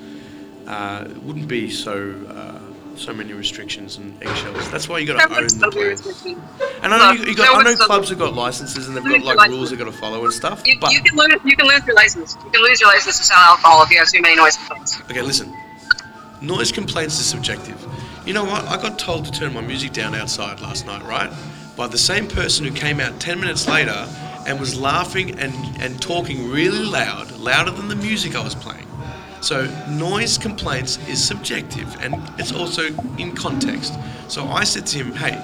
uh, 0.67 1.05
it 1.09 1.23
wouldn't 1.23 1.47
be 1.47 1.69
so 1.71 2.13
uh, 2.29 2.52
so 2.95 3.13
many 3.13 3.33
restrictions 3.33 3.97
and 3.97 4.21
eggshells. 4.23 4.69
That's 4.71 4.87
why 4.87 4.99
you 4.99 5.07
got 5.07 5.27
to 5.27 5.35
own 5.35 5.47
the 5.47 5.71
place. 5.71 6.25
And 6.83 6.93
I 6.93 7.13
know, 7.13 7.21
you, 7.21 7.31
you 7.31 7.35
got, 7.35 7.55
I 7.55 7.63
know 7.63 7.75
clubs 7.75 8.09
have 8.09 8.19
got 8.19 8.33
licenses 8.33 8.87
and 8.87 8.95
they've 8.95 9.03
got 9.23 9.35
like 9.37 9.49
rules 9.49 9.69
they've 9.69 9.79
got 9.79 9.85
to 9.85 9.91
follow 9.91 10.23
and 10.23 10.33
stuff. 10.33 10.63
You, 10.65 10.79
But 10.79 10.91
you 10.93 11.01
can 11.01 11.17
lose. 11.17 11.41
You 11.43 11.55
can 11.55 11.67
lose 11.67 11.85
your 11.85 11.95
license. 11.95 12.35
You 12.43 12.51
can 12.51 12.61
lose 12.61 12.79
your 12.81 12.89
license 12.89 13.17
to 13.17 13.23
sell 13.23 13.37
alcohol 13.37 13.83
if 13.83 13.89
you 13.91 13.97
have 13.97 14.07
too 14.07 14.21
many 14.21 14.35
noise 14.35 14.57
complaints. 14.57 15.01
okay, 15.09 15.21
listen. 15.21 15.53
Noise 16.41 16.71
complaints 16.71 17.19
is 17.19 17.25
subjective. 17.25 17.81
You 18.25 18.33
know 18.33 18.43
what? 18.43 18.65
I 18.65 18.81
got 18.81 18.99
told 18.99 19.25
to 19.25 19.31
turn 19.31 19.53
my 19.53 19.61
music 19.61 19.93
down 19.93 20.13
outside 20.13 20.59
last 20.61 20.85
night, 20.85 21.03
right? 21.03 21.31
By 21.77 21.87
the 21.87 21.97
same 21.97 22.27
person 22.27 22.65
who 22.65 22.71
came 22.73 22.99
out 22.99 23.19
10 23.19 23.39
minutes 23.39 23.67
later 23.67 24.07
and 24.45 24.59
was 24.59 24.79
laughing 24.79 25.39
and, 25.39 25.53
and 25.81 26.01
talking 26.01 26.49
really 26.49 26.83
loud, 26.83 27.31
louder 27.37 27.71
than 27.71 27.87
the 27.87 27.95
music 27.95 28.35
I 28.35 28.43
was 28.43 28.55
playing. 28.55 28.87
So, 29.43 29.65
noise 29.89 30.37
complaints 30.37 30.97
is 31.09 31.21
subjective 31.21 32.01
and 32.01 32.15
it's 32.39 32.53
also 32.53 32.83
in 33.17 33.35
context. 33.35 33.93
So, 34.29 34.45
I 34.45 34.63
said 34.63 34.85
to 34.87 34.97
him, 34.99 35.11
Hey, 35.11 35.37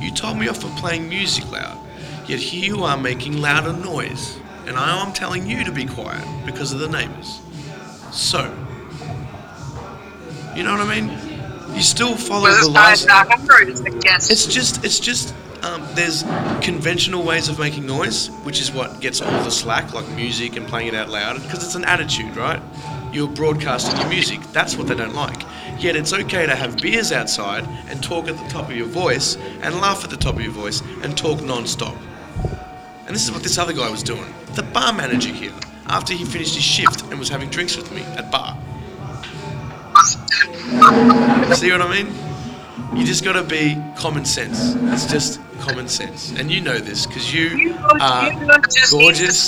you 0.00 0.10
told 0.10 0.38
me 0.38 0.48
off 0.48 0.62
for 0.62 0.70
playing 0.80 1.06
music 1.06 1.50
loud, 1.52 1.78
yet 2.26 2.38
here 2.38 2.74
you 2.74 2.82
are 2.84 2.96
making 2.96 3.42
louder 3.42 3.74
noise. 3.74 4.38
And 4.66 4.78
I 4.78 5.04
am 5.04 5.12
telling 5.12 5.46
you 5.46 5.64
to 5.64 5.72
be 5.72 5.84
quiet 5.84 6.26
because 6.46 6.72
of 6.72 6.78
the 6.78 6.88
neighbours. 6.88 7.42
So, 8.10 8.44
you 10.56 10.62
know 10.62 10.72
what 10.72 10.80
I 10.88 11.00
mean? 11.00 11.76
You 11.76 11.82
still 11.82 12.16
follow 12.16 12.48
the 12.48 12.56
this 12.56 12.68
guy 12.68 12.90
license. 12.90 13.06
back 13.06 13.30
after 13.32 13.52
or 13.52 13.64
just 13.66 13.84
a 13.84 13.90
guest? 13.90 14.30
It's 14.30 14.46
just, 14.46 14.82
it's 14.82 14.98
just, 14.98 15.34
um, 15.62 15.86
there's 15.92 16.22
conventional 16.62 17.22
ways 17.22 17.50
of 17.50 17.58
making 17.58 17.84
noise, 17.84 18.28
which 18.44 18.62
is 18.62 18.72
what 18.72 19.00
gets 19.00 19.20
all 19.20 19.44
the 19.44 19.50
slack, 19.50 19.92
like 19.92 20.08
music 20.12 20.56
and 20.56 20.66
playing 20.66 20.88
it 20.88 20.94
out 20.94 21.10
loud, 21.10 21.42
because 21.42 21.62
it's 21.62 21.74
an 21.74 21.84
attitude, 21.84 22.34
right? 22.34 22.62
You're 23.12 23.28
broadcasting 23.28 23.98
your 24.00 24.08
music. 24.08 24.40
That's 24.52 24.76
what 24.76 24.86
they 24.86 24.94
don't 24.94 25.14
like. 25.14 25.42
Yet 25.78 25.96
it's 25.96 26.12
okay 26.12 26.46
to 26.46 26.54
have 26.54 26.78
beers 26.78 27.12
outside 27.12 27.64
and 27.88 28.02
talk 28.02 28.28
at 28.28 28.36
the 28.38 28.48
top 28.48 28.70
of 28.70 28.76
your 28.76 28.86
voice 28.86 29.36
and 29.62 29.74
laugh 29.80 30.02
at 30.04 30.10
the 30.10 30.16
top 30.16 30.36
of 30.36 30.40
your 30.42 30.52
voice 30.52 30.80
and 31.02 31.16
talk 31.16 31.42
non-stop. 31.42 31.94
And 33.06 33.14
this 33.14 33.24
is 33.24 33.32
what 33.32 33.42
this 33.42 33.58
other 33.58 33.72
guy 33.72 33.90
was 33.90 34.02
doing. 34.02 34.32
The 34.54 34.62
bar 34.62 34.92
manager 34.92 35.28
here, 35.30 35.52
after 35.88 36.14
he 36.14 36.24
finished 36.24 36.54
his 36.54 36.64
shift 36.64 37.02
and 37.10 37.18
was 37.18 37.28
having 37.28 37.50
drinks 37.50 37.76
with 37.76 37.92
me 37.92 38.02
at 38.02 38.30
bar. 38.30 38.56
See 41.54 41.70
what 41.70 41.82
I 41.82 41.90
mean? 42.02 42.14
You 42.98 43.04
just 43.04 43.24
got 43.24 43.34
to 43.34 43.42
be 43.42 43.76
common 43.96 44.24
sense. 44.24 44.74
It's 44.92 45.06
just 45.06 45.40
common 45.60 45.88
sense, 45.88 46.32
and 46.32 46.50
you 46.50 46.60
know 46.60 46.78
this 46.78 47.06
because 47.06 47.32
you 47.32 47.48
You 47.56 47.74
are 48.00 48.32
you 48.32 48.46
just 48.48 48.76
need 48.76 48.84
to 48.84 48.90
gorgeous, 48.90 49.38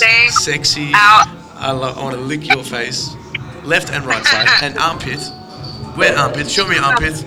sexy. 0.43 0.91
out. 0.93 1.27
I, 1.55 1.71
lo- 1.71 1.93
I 1.95 2.03
want 2.03 2.15
to 2.15 2.21
lick 2.21 2.47
your 2.47 2.63
face, 2.63 3.15
left 3.65 3.91
and 3.91 4.05
right 4.05 4.23
side, 4.25 4.47
and 4.61 4.77
armpit. 4.77 5.19
Where 5.95 6.15
armpit? 6.17 6.49
Show 6.49 6.67
me 6.67 6.77
armpit. 6.77 7.23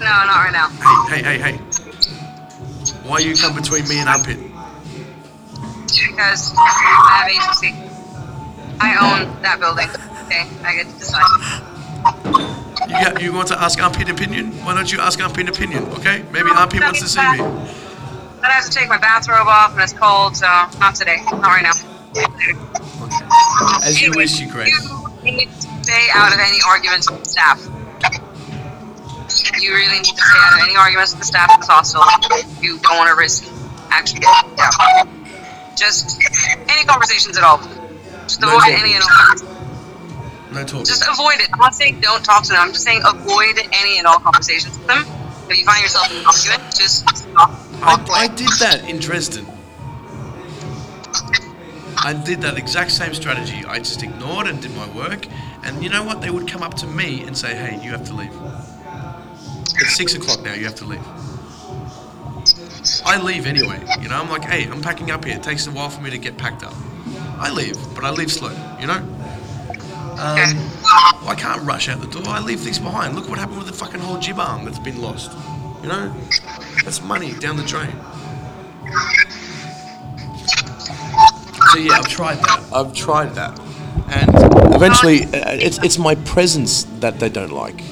No, 0.00 0.06
not 0.06 0.44
right 0.44 0.52
now. 0.52 0.68
Hey, 1.08 1.22
hey, 1.22 1.38
hey, 1.38 1.52
hey. 1.52 1.58
Why 3.08 3.18
you 3.18 3.34
come 3.36 3.54
between 3.54 3.86
me 3.88 3.98
and 3.98 4.08
armpit? 4.08 4.38
Because 5.86 6.52
I 6.56 6.60
have 7.10 7.30
agency. 7.30 7.74
I 8.80 8.96
own 9.00 9.42
that 9.42 9.60
building. 9.60 9.88
Okay, 10.24 10.48
I 10.64 10.74
get 10.74 10.86
to 10.88 10.98
decide. 10.98 11.64
You 12.88 13.04
got, 13.04 13.22
you 13.22 13.32
want 13.32 13.48
to 13.48 13.60
ask 13.60 13.80
armpit 13.80 14.08
opinion? 14.10 14.52
Why 14.64 14.74
don't 14.74 14.90
you 14.90 15.00
ask 15.00 15.20
armpit 15.22 15.48
opinion? 15.48 15.84
Okay, 15.92 16.24
maybe 16.32 16.50
armpit 16.50 16.82
wants 16.82 17.00
to 17.00 17.08
see 17.08 17.20
me. 17.20 17.40
I 17.40 18.50
have 18.50 18.64
to 18.64 18.70
take 18.70 18.88
my 18.88 18.98
bathrobe 18.98 19.46
off 19.46 19.72
and 19.72 19.80
it's 19.80 19.92
cold, 19.92 20.36
so 20.36 20.46
not 20.78 20.94
today. 20.94 21.22
Not 21.30 21.42
right 21.42 21.62
now. 21.62 21.72
As 23.82 24.00
you 24.02 24.12
wish, 24.14 24.38
you 24.40 24.50
Grace. 24.50 25.03
You 25.24 25.32
need 25.32 25.50
to 25.50 25.68
stay 25.82 26.06
out 26.14 26.32
of 26.32 26.38
any 26.40 26.58
arguments 26.66 27.10
with 27.10 27.24
the 27.24 27.30
staff. 27.30 27.60
You 29.60 29.74
really 29.74 29.96
need 29.96 30.04
to 30.04 30.16
stay 30.16 30.38
out 30.44 30.54
of 30.54 30.60
any 30.68 30.76
arguments 30.76 31.12
with 31.12 31.20
the 31.20 31.26
staff 31.26 31.50
at 31.50 31.60
this 31.60 31.68
hostel. 31.68 32.02
You 32.62 32.78
don't 32.78 32.96
want 32.96 33.08
to 33.10 33.16
risk 33.16 33.44
actually 33.90 34.22
out. 34.26 35.08
Just 35.76 36.20
any 36.68 36.84
conversations 36.84 37.36
at 37.38 37.44
all. 37.44 37.58
Just 38.24 38.40
No 38.40 38.48
avoid 38.48 38.60
talking. 38.60 38.74
any 38.76 38.94
and 38.94 39.02
all. 39.02 39.48
No 40.52 40.64
talking. 40.64 40.84
Just 40.84 41.02
avoid 41.08 41.40
it. 41.40 41.48
I'm 41.52 41.58
not 41.58 41.74
saying 41.74 42.00
don't 42.00 42.24
talk 42.24 42.42
to 42.44 42.50
them. 42.50 42.60
I'm 42.60 42.72
just 42.72 42.84
saying 42.84 43.02
avoid 43.04 43.58
any 43.72 43.98
and 43.98 44.06
all 44.06 44.18
conversations 44.18 44.78
with 44.78 44.86
them. 44.86 45.04
If 45.48 45.58
you 45.58 45.64
find 45.64 45.82
yourself 45.82 46.10
in 46.10 46.18
an 46.18 46.26
argument, 46.26 46.62
just 46.76 47.08
stop. 47.16 47.50
I, 47.82 48.04
I 48.12 48.26
did 48.28 48.48
that 48.60 48.88
in 48.88 48.98
Dresden. 48.98 49.46
I 51.98 52.12
did 52.12 52.40
that 52.42 52.56
exact 52.56 52.90
same 52.90 53.14
strategy. 53.14 53.64
I 53.66 53.78
just 53.78 54.02
ignored 54.02 54.46
and 54.46 54.60
did 54.60 54.74
my 54.74 54.88
work. 54.94 55.26
And 55.64 55.82
you 55.82 55.88
know 55.88 56.02
what? 56.02 56.20
They 56.20 56.30
would 56.30 56.48
come 56.48 56.62
up 56.62 56.74
to 56.74 56.86
me 56.86 57.22
and 57.22 57.36
say, 57.36 57.54
hey, 57.54 57.82
you 57.82 57.90
have 57.90 58.04
to 58.06 58.14
leave. 58.14 58.32
It's 59.76 59.96
six 59.96 60.14
o'clock 60.14 60.42
now, 60.42 60.54
you 60.54 60.64
have 60.64 60.74
to 60.76 60.84
leave. 60.84 61.04
I 63.04 63.20
leave 63.22 63.46
anyway. 63.46 63.80
You 64.00 64.08
know, 64.08 64.16
I'm 64.16 64.28
like, 64.28 64.44
hey, 64.44 64.68
I'm 64.70 64.80
packing 64.82 65.10
up 65.10 65.24
here. 65.24 65.36
It 65.36 65.42
takes 65.42 65.66
a 65.66 65.70
while 65.70 65.88
for 65.88 66.00
me 66.00 66.10
to 66.10 66.18
get 66.18 66.36
packed 66.36 66.62
up. 66.62 66.74
I 67.38 67.50
leave, 67.50 67.76
but 67.94 68.04
I 68.04 68.10
leave 68.10 68.30
slow, 68.30 68.52
you 68.80 68.86
know? 68.86 69.02
Um, 70.16 70.70
I 71.26 71.34
can't 71.36 71.62
rush 71.62 71.88
out 71.88 72.00
the 72.00 72.06
door. 72.06 72.22
I 72.28 72.40
leave 72.40 72.60
things 72.60 72.78
behind. 72.78 73.14
Look 73.16 73.28
what 73.28 73.38
happened 73.38 73.58
with 73.58 73.66
the 73.66 73.72
fucking 73.72 74.00
whole 74.00 74.18
jib 74.18 74.38
arm 74.38 74.64
that's 74.64 74.78
been 74.78 75.00
lost. 75.00 75.32
You 75.82 75.88
know? 75.88 76.14
That's 76.84 77.02
money 77.02 77.32
down 77.34 77.56
the 77.56 77.64
drain. 77.64 77.92
So 81.74 81.80
yeah, 81.80 81.94
I've 81.94 82.08
tried 82.08 82.36
that. 82.36 82.72
I've 82.72 82.94
tried 82.94 83.34
that, 83.34 83.58
and 84.08 84.30
eventually, 84.76 85.24
uh, 85.24 85.54
it's 85.54 85.82
it's 85.82 85.98
my 85.98 86.14
presence 86.14 86.84
that 87.00 87.18
they 87.18 87.28
don't 87.28 87.50
like, 87.50 87.82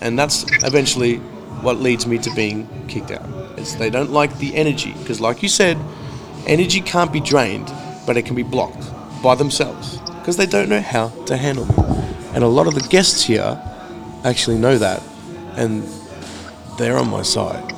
and 0.00 0.18
that's 0.18 0.46
eventually 0.64 1.18
what 1.60 1.76
leads 1.76 2.06
me 2.06 2.16
to 2.16 2.30
being 2.34 2.66
kicked 2.88 3.10
out. 3.10 3.26
It's 3.58 3.74
they 3.74 3.90
don't 3.90 4.10
like 4.10 4.38
the 4.38 4.56
energy 4.56 4.94
because, 4.94 5.20
like 5.20 5.42
you 5.42 5.50
said, 5.50 5.76
energy 6.46 6.80
can't 6.80 7.12
be 7.12 7.20
drained, 7.20 7.70
but 8.06 8.16
it 8.16 8.24
can 8.24 8.34
be 8.34 8.42
blocked 8.42 8.90
by 9.22 9.34
themselves 9.34 9.98
because 10.20 10.38
they 10.38 10.46
don't 10.46 10.70
know 10.70 10.80
how 10.80 11.08
to 11.26 11.36
handle 11.36 11.66
me. 11.66 11.74
And 12.32 12.42
a 12.42 12.48
lot 12.48 12.66
of 12.66 12.74
the 12.74 12.88
guests 12.88 13.22
here 13.22 13.60
actually 14.24 14.56
know 14.56 14.78
that, 14.78 15.02
and 15.58 15.82
they're 16.78 16.96
on 16.96 17.10
my 17.10 17.20
side. 17.20 17.70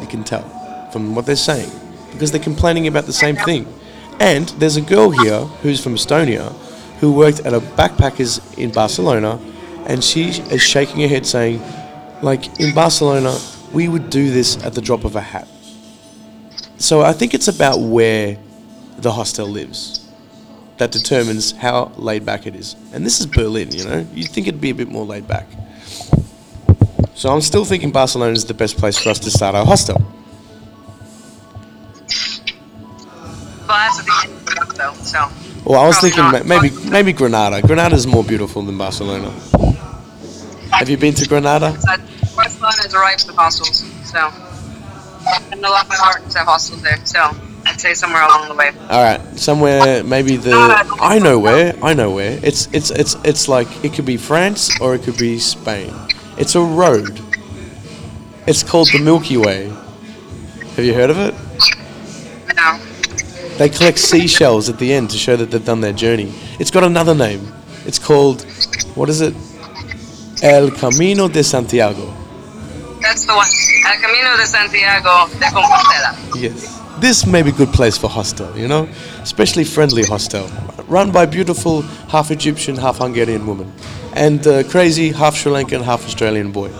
You 0.00 0.08
can 0.08 0.24
tell 0.24 0.42
from 0.90 1.14
what 1.14 1.24
they're 1.24 1.36
saying 1.36 1.70
because 2.10 2.32
they're 2.32 2.42
complaining 2.42 2.88
about 2.88 3.06
the 3.06 3.12
same 3.12 3.36
thing. 3.36 3.72
And 4.20 4.48
there's 4.60 4.76
a 4.76 4.80
girl 4.80 5.10
here 5.10 5.40
who's 5.62 5.82
from 5.82 5.94
Estonia 5.94 6.52
who 7.00 7.12
worked 7.12 7.40
at 7.40 7.52
a 7.52 7.60
backpackers 7.60 8.58
in 8.58 8.70
Barcelona 8.70 9.38
and 9.86 10.02
she 10.02 10.28
is 10.28 10.62
shaking 10.62 11.00
her 11.00 11.08
head 11.08 11.26
saying, 11.26 11.60
like, 12.22 12.58
in 12.58 12.74
Barcelona, 12.74 13.38
we 13.72 13.88
would 13.88 14.08
do 14.08 14.30
this 14.30 14.62
at 14.64 14.74
the 14.74 14.80
drop 14.80 15.04
of 15.04 15.14
a 15.16 15.20
hat. 15.20 15.46
So 16.78 17.02
I 17.02 17.12
think 17.12 17.34
it's 17.34 17.48
about 17.48 17.80
where 17.80 18.38
the 18.96 19.12
hostel 19.12 19.46
lives 19.46 20.08
that 20.78 20.90
determines 20.90 21.52
how 21.52 21.92
laid 21.96 22.24
back 22.24 22.46
it 22.46 22.54
is. 22.54 22.76
And 22.92 23.04
this 23.04 23.20
is 23.20 23.26
Berlin, 23.26 23.70
you 23.72 23.84
know? 23.84 24.06
You'd 24.14 24.30
think 24.30 24.48
it'd 24.48 24.60
be 24.60 24.70
a 24.70 24.74
bit 24.74 24.88
more 24.88 25.04
laid 25.04 25.28
back. 25.28 25.46
So 27.14 27.30
I'm 27.30 27.42
still 27.42 27.64
thinking 27.64 27.92
Barcelona 27.92 28.32
is 28.32 28.44
the 28.44 28.54
best 28.54 28.76
place 28.76 28.98
for 28.98 29.10
us 29.10 29.18
to 29.20 29.30
start 29.30 29.54
our 29.54 29.64
hostel. 29.64 30.02
Well, 33.66 33.78
that's 33.78 33.98
the 33.98 34.04
thing, 34.04 34.76
though. 34.76 34.92
So 35.02 35.28
Well, 35.64 35.80
I 35.80 35.86
was 35.86 35.96
Probably 35.96 36.10
thinking 36.10 36.32
not. 36.32 36.46
maybe 36.46 36.90
maybe 36.90 37.12
Granada. 37.12 37.62
Granada's 37.62 38.06
more 38.06 38.24
beautiful 38.24 38.62
than 38.62 38.76
Barcelona. 38.76 39.30
Have 40.70 40.88
you 40.88 40.96
been 40.96 41.14
to 41.14 41.26
Granada? 41.28 41.76
Barcelona 42.36 42.82
is 42.84 42.94
ripe 42.94 43.20
with 43.26 43.36
hostels. 43.36 43.84
So 44.04 44.30
and 45.52 45.64
a 45.64 45.68
lot 45.68 45.84
of 45.84 45.88
my 45.88 45.96
partners 45.96 46.34
have 46.34 46.46
hostels 46.46 46.82
there. 46.82 46.98
So 47.06 47.20
I'd 47.66 47.80
say 47.80 47.94
somewhere 47.94 48.22
along 48.22 48.48
the 48.48 48.54
way. 48.54 48.72
All 48.90 49.02
right, 49.02 49.20
somewhere 49.38 50.04
maybe 50.04 50.36
the 50.36 50.52
I 51.00 51.18
know 51.18 51.38
where 51.38 51.74
I 51.82 51.94
know 51.94 52.10
where. 52.10 52.38
It's 52.42 52.68
it's 52.72 52.90
it's 52.90 53.16
it's 53.24 53.48
like 53.48 53.68
it 53.84 53.94
could 53.94 54.04
be 54.04 54.16
France 54.18 54.68
or 54.80 54.94
it 54.94 55.02
could 55.02 55.16
be 55.16 55.38
Spain. 55.38 55.94
It's 56.36 56.54
a 56.56 56.60
road. 56.60 57.20
It's 58.46 58.62
called 58.62 58.88
the 58.92 58.98
Milky 58.98 59.38
Way. 59.38 59.72
Have 60.76 60.84
you 60.84 60.92
heard 60.92 61.08
of 61.08 61.18
it? 61.18 61.34
They 63.58 63.68
collect 63.68 63.98
seashells 63.98 64.68
at 64.68 64.78
the 64.80 64.92
end 64.92 65.10
to 65.10 65.16
show 65.16 65.36
that 65.36 65.50
they've 65.50 65.64
done 65.64 65.80
their 65.80 65.92
journey. 65.92 66.32
It's 66.58 66.72
got 66.72 66.82
another 66.82 67.14
name. 67.14 67.52
It's 67.86 68.00
called 68.00 68.42
what 68.96 69.08
is 69.08 69.20
it? 69.20 69.34
El 70.42 70.70
Camino 70.72 71.28
de 71.28 71.44
Santiago. 71.44 72.12
That's 73.00 73.26
the 73.26 73.34
one. 73.34 73.46
El 73.86 74.00
Camino 74.00 74.36
de 74.36 74.46
Santiago 74.46 75.28
de 75.38 75.46
Compostela. 75.46 76.40
Yes. 76.40 76.80
This 76.98 77.26
may 77.26 77.42
be 77.42 77.50
a 77.50 77.52
good 77.52 77.72
place 77.72 77.96
for 77.96 78.08
hostel, 78.08 78.56
you 78.58 78.66
know? 78.66 78.88
Especially 79.22 79.64
friendly 79.64 80.02
hostel. 80.02 80.48
Run 80.88 81.12
by 81.12 81.26
beautiful 81.26 81.82
half 82.08 82.30
Egyptian, 82.30 82.76
half 82.76 82.98
Hungarian 82.98 83.46
woman. 83.46 83.72
And 84.14 84.46
uh, 84.46 84.64
crazy 84.64 85.12
half 85.12 85.36
Sri 85.36 85.52
Lankan, 85.52 85.82
half 85.82 86.04
Australian 86.04 86.50
boy. 86.50 86.70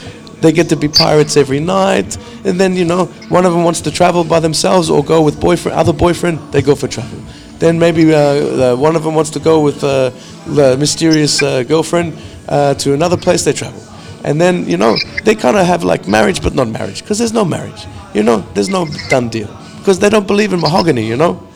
they 0.40 0.52
get 0.52 0.68
to 0.70 0.76
be 0.76 0.88
pirates 0.88 1.36
every 1.36 1.60
night. 1.60 2.16
And 2.44 2.58
then, 2.58 2.74
you 2.76 2.84
know, 2.84 3.06
one 3.28 3.46
of 3.46 3.52
them 3.52 3.64
wants 3.64 3.80
to 3.82 3.90
travel 3.90 4.24
by 4.24 4.40
themselves 4.40 4.90
or 4.90 5.04
go 5.04 5.22
with 5.22 5.40
boyfriend, 5.40 5.76
other 5.76 5.92
boyfriend, 5.92 6.38
they 6.52 6.62
go 6.62 6.74
for 6.74 6.88
travel. 6.88 7.20
Then 7.58 7.78
maybe 7.78 8.14
uh, 8.14 8.18
uh, 8.18 8.76
one 8.76 8.96
of 8.96 9.04
them 9.04 9.14
wants 9.14 9.30
to 9.30 9.38
go 9.38 9.60
with 9.60 9.84
uh, 9.84 10.10
the 10.46 10.76
mysterious 10.78 11.42
uh, 11.42 11.62
girlfriend 11.62 12.18
uh, 12.48 12.74
to 12.74 12.94
another 12.94 13.16
place, 13.16 13.44
they 13.44 13.52
travel. 13.52 13.82
And 14.24 14.40
then, 14.40 14.68
you 14.68 14.76
know, 14.76 14.96
they 15.24 15.34
kind 15.34 15.56
of 15.56 15.66
have 15.66 15.84
like 15.84 16.08
marriage, 16.08 16.42
but 16.42 16.54
not 16.54 16.68
marriage, 16.68 17.02
because 17.02 17.18
there's 17.18 17.32
no 17.32 17.44
marriage. 17.44 17.86
You 18.14 18.22
know, 18.22 18.40
there's 18.54 18.68
no 18.68 18.86
done 19.08 19.28
deal. 19.28 19.48
Because 19.78 19.98
they 19.98 20.08
don't 20.08 20.26
believe 20.26 20.52
in 20.52 20.60
mahogany, 20.60 21.06
you 21.06 21.16
know? 21.16 21.46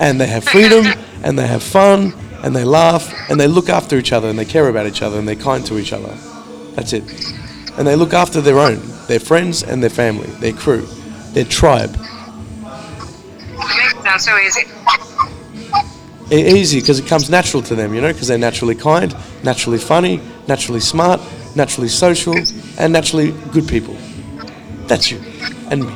And 0.00 0.20
they 0.20 0.26
have 0.26 0.44
freedom, 0.44 0.86
and 1.22 1.38
they 1.38 1.46
have 1.46 1.62
fun, 1.62 2.14
and 2.42 2.54
they 2.54 2.64
laugh, 2.64 3.12
and 3.30 3.38
they 3.38 3.46
look 3.46 3.68
after 3.68 3.96
each 3.96 4.12
other, 4.12 4.28
and 4.28 4.38
they 4.38 4.44
care 4.44 4.68
about 4.68 4.86
each 4.86 5.02
other, 5.02 5.18
and 5.18 5.26
they're 5.26 5.34
kind 5.34 5.64
to 5.66 5.78
each 5.78 5.92
other. 5.92 6.14
That's 6.74 6.92
it. 6.92 7.04
And 7.76 7.86
they 7.86 7.96
look 7.96 8.12
after 8.14 8.40
their 8.40 8.58
own, 8.58 8.80
their 9.06 9.20
friends 9.20 9.62
and 9.62 9.82
their 9.82 9.90
family, 9.90 10.26
their 10.40 10.52
crew, 10.52 10.86
their 11.32 11.44
tribe. 11.44 11.96
Make 14.04 14.20
so 14.20 14.36
easy. 14.38 14.62
Easy 16.30 16.80
because 16.80 16.98
it 16.98 17.06
comes 17.06 17.30
natural 17.30 17.62
to 17.62 17.74
them, 17.74 17.94
you 17.94 18.00
know, 18.00 18.12
because 18.12 18.28
they're 18.28 18.36
naturally 18.38 18.74
kind, 18.74 19.14
naturally 19.44 19.78
funny, 19.78 20.20
naturally 20.46 20.80
smart, 20.80 21.20
naturally 21.54 21.88
social, 21.88 22.34
and 22.78 22.92
naturally 22.92 23.32
good 23.52 23.66
people. 23.66 23.96
That's 24.86 25.10
you 25.10 25.20
and 25.70 25.86
me. 25.86 25.94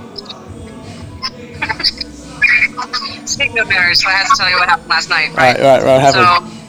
Speaking 3.26 3.59
of 3.59 3.69
marriage, 3.69 3.99
so 3.99 4.09
I 4.09 4.12
have 4.12 4.29
to 4.29 4.35
tell 4.37 4.50
you 4.50 4.57
what 4.57 4.69
happened 4.69 4.88
last 4.88 5.09
night, 5.09 5.31
Right, 5.35 5.59
right? 5.59 5.83
right, 5.83 6.02
right. 6.02 6.12
So 6.12 6.62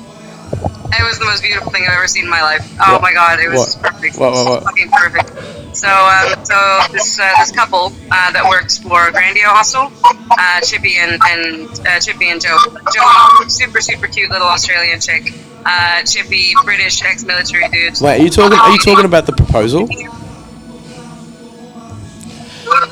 it 0.99 1.03
was 1.07 1.19
the 1.19 1.25
most 1.25 1.41
beautiful 1.43 1.71
thing 1.71 1.83
I've 1.87 1.93
ever 1.97 2.07
seen 2.07 2.25
in 2.25 2.29
my 2.29 2.41
life. 2.41 2.63
Oh 2.79 2.93
What? 2.93 3.01
my 3.01 3.13
god, 3.13 3.39
it 3.39 3.49
was 3.49 3.75
What? 3.77 3.93
perfect. 3.93 4.17
What, 4.17 4.31
what, 4.33 4.49
what? 4.49 4.63
Fucking 4.63 4.89
perfect. 4.91 5.29
So, 5.75 5.87
um, 5.89 6.45
so 6.45 6.79
this 6.91 7.19
uh, 7.19 7.31
this 7.39 7.51
couple 7.51 7.91
uh, 8.11 8.31
that 8.31 8.45
works 8.47 8.77
for 8.77 9.09
Grandio 9.11 9.45
Hostel, 9.49 9.91
uh, 10.05 10.61
Chippy 10.61 10.97
and 10.97 11.19
and 11.29 11.67
uh, 11.87 11.99
Chippy 11.99 12.29
and 12.29 12.39
Joe. 12.39 12.57
Joe, 12.93 13.47
super 13.47 13.81
super 13.81 14.07
cute 14.07 14.29
little 14.29 14.47
Australian 14.47 14.99
chick. 15.01 15.33
Uh, 15.65 16.03
Chippy, 16.03 16.53
British 16.65 17.01
ex-military 17.03 17.69
dude. 17.69 17.99
Wait, 18.01 18.19
are 18.19 18.23
you 18.23 18.29
talking? 18.29 18.57
Are 18.59 18.71
you 18.71 18.77
talking 18.79 19.05
about 19.05 19.25
the 19.25 19.33
proposal? 19.33 19.87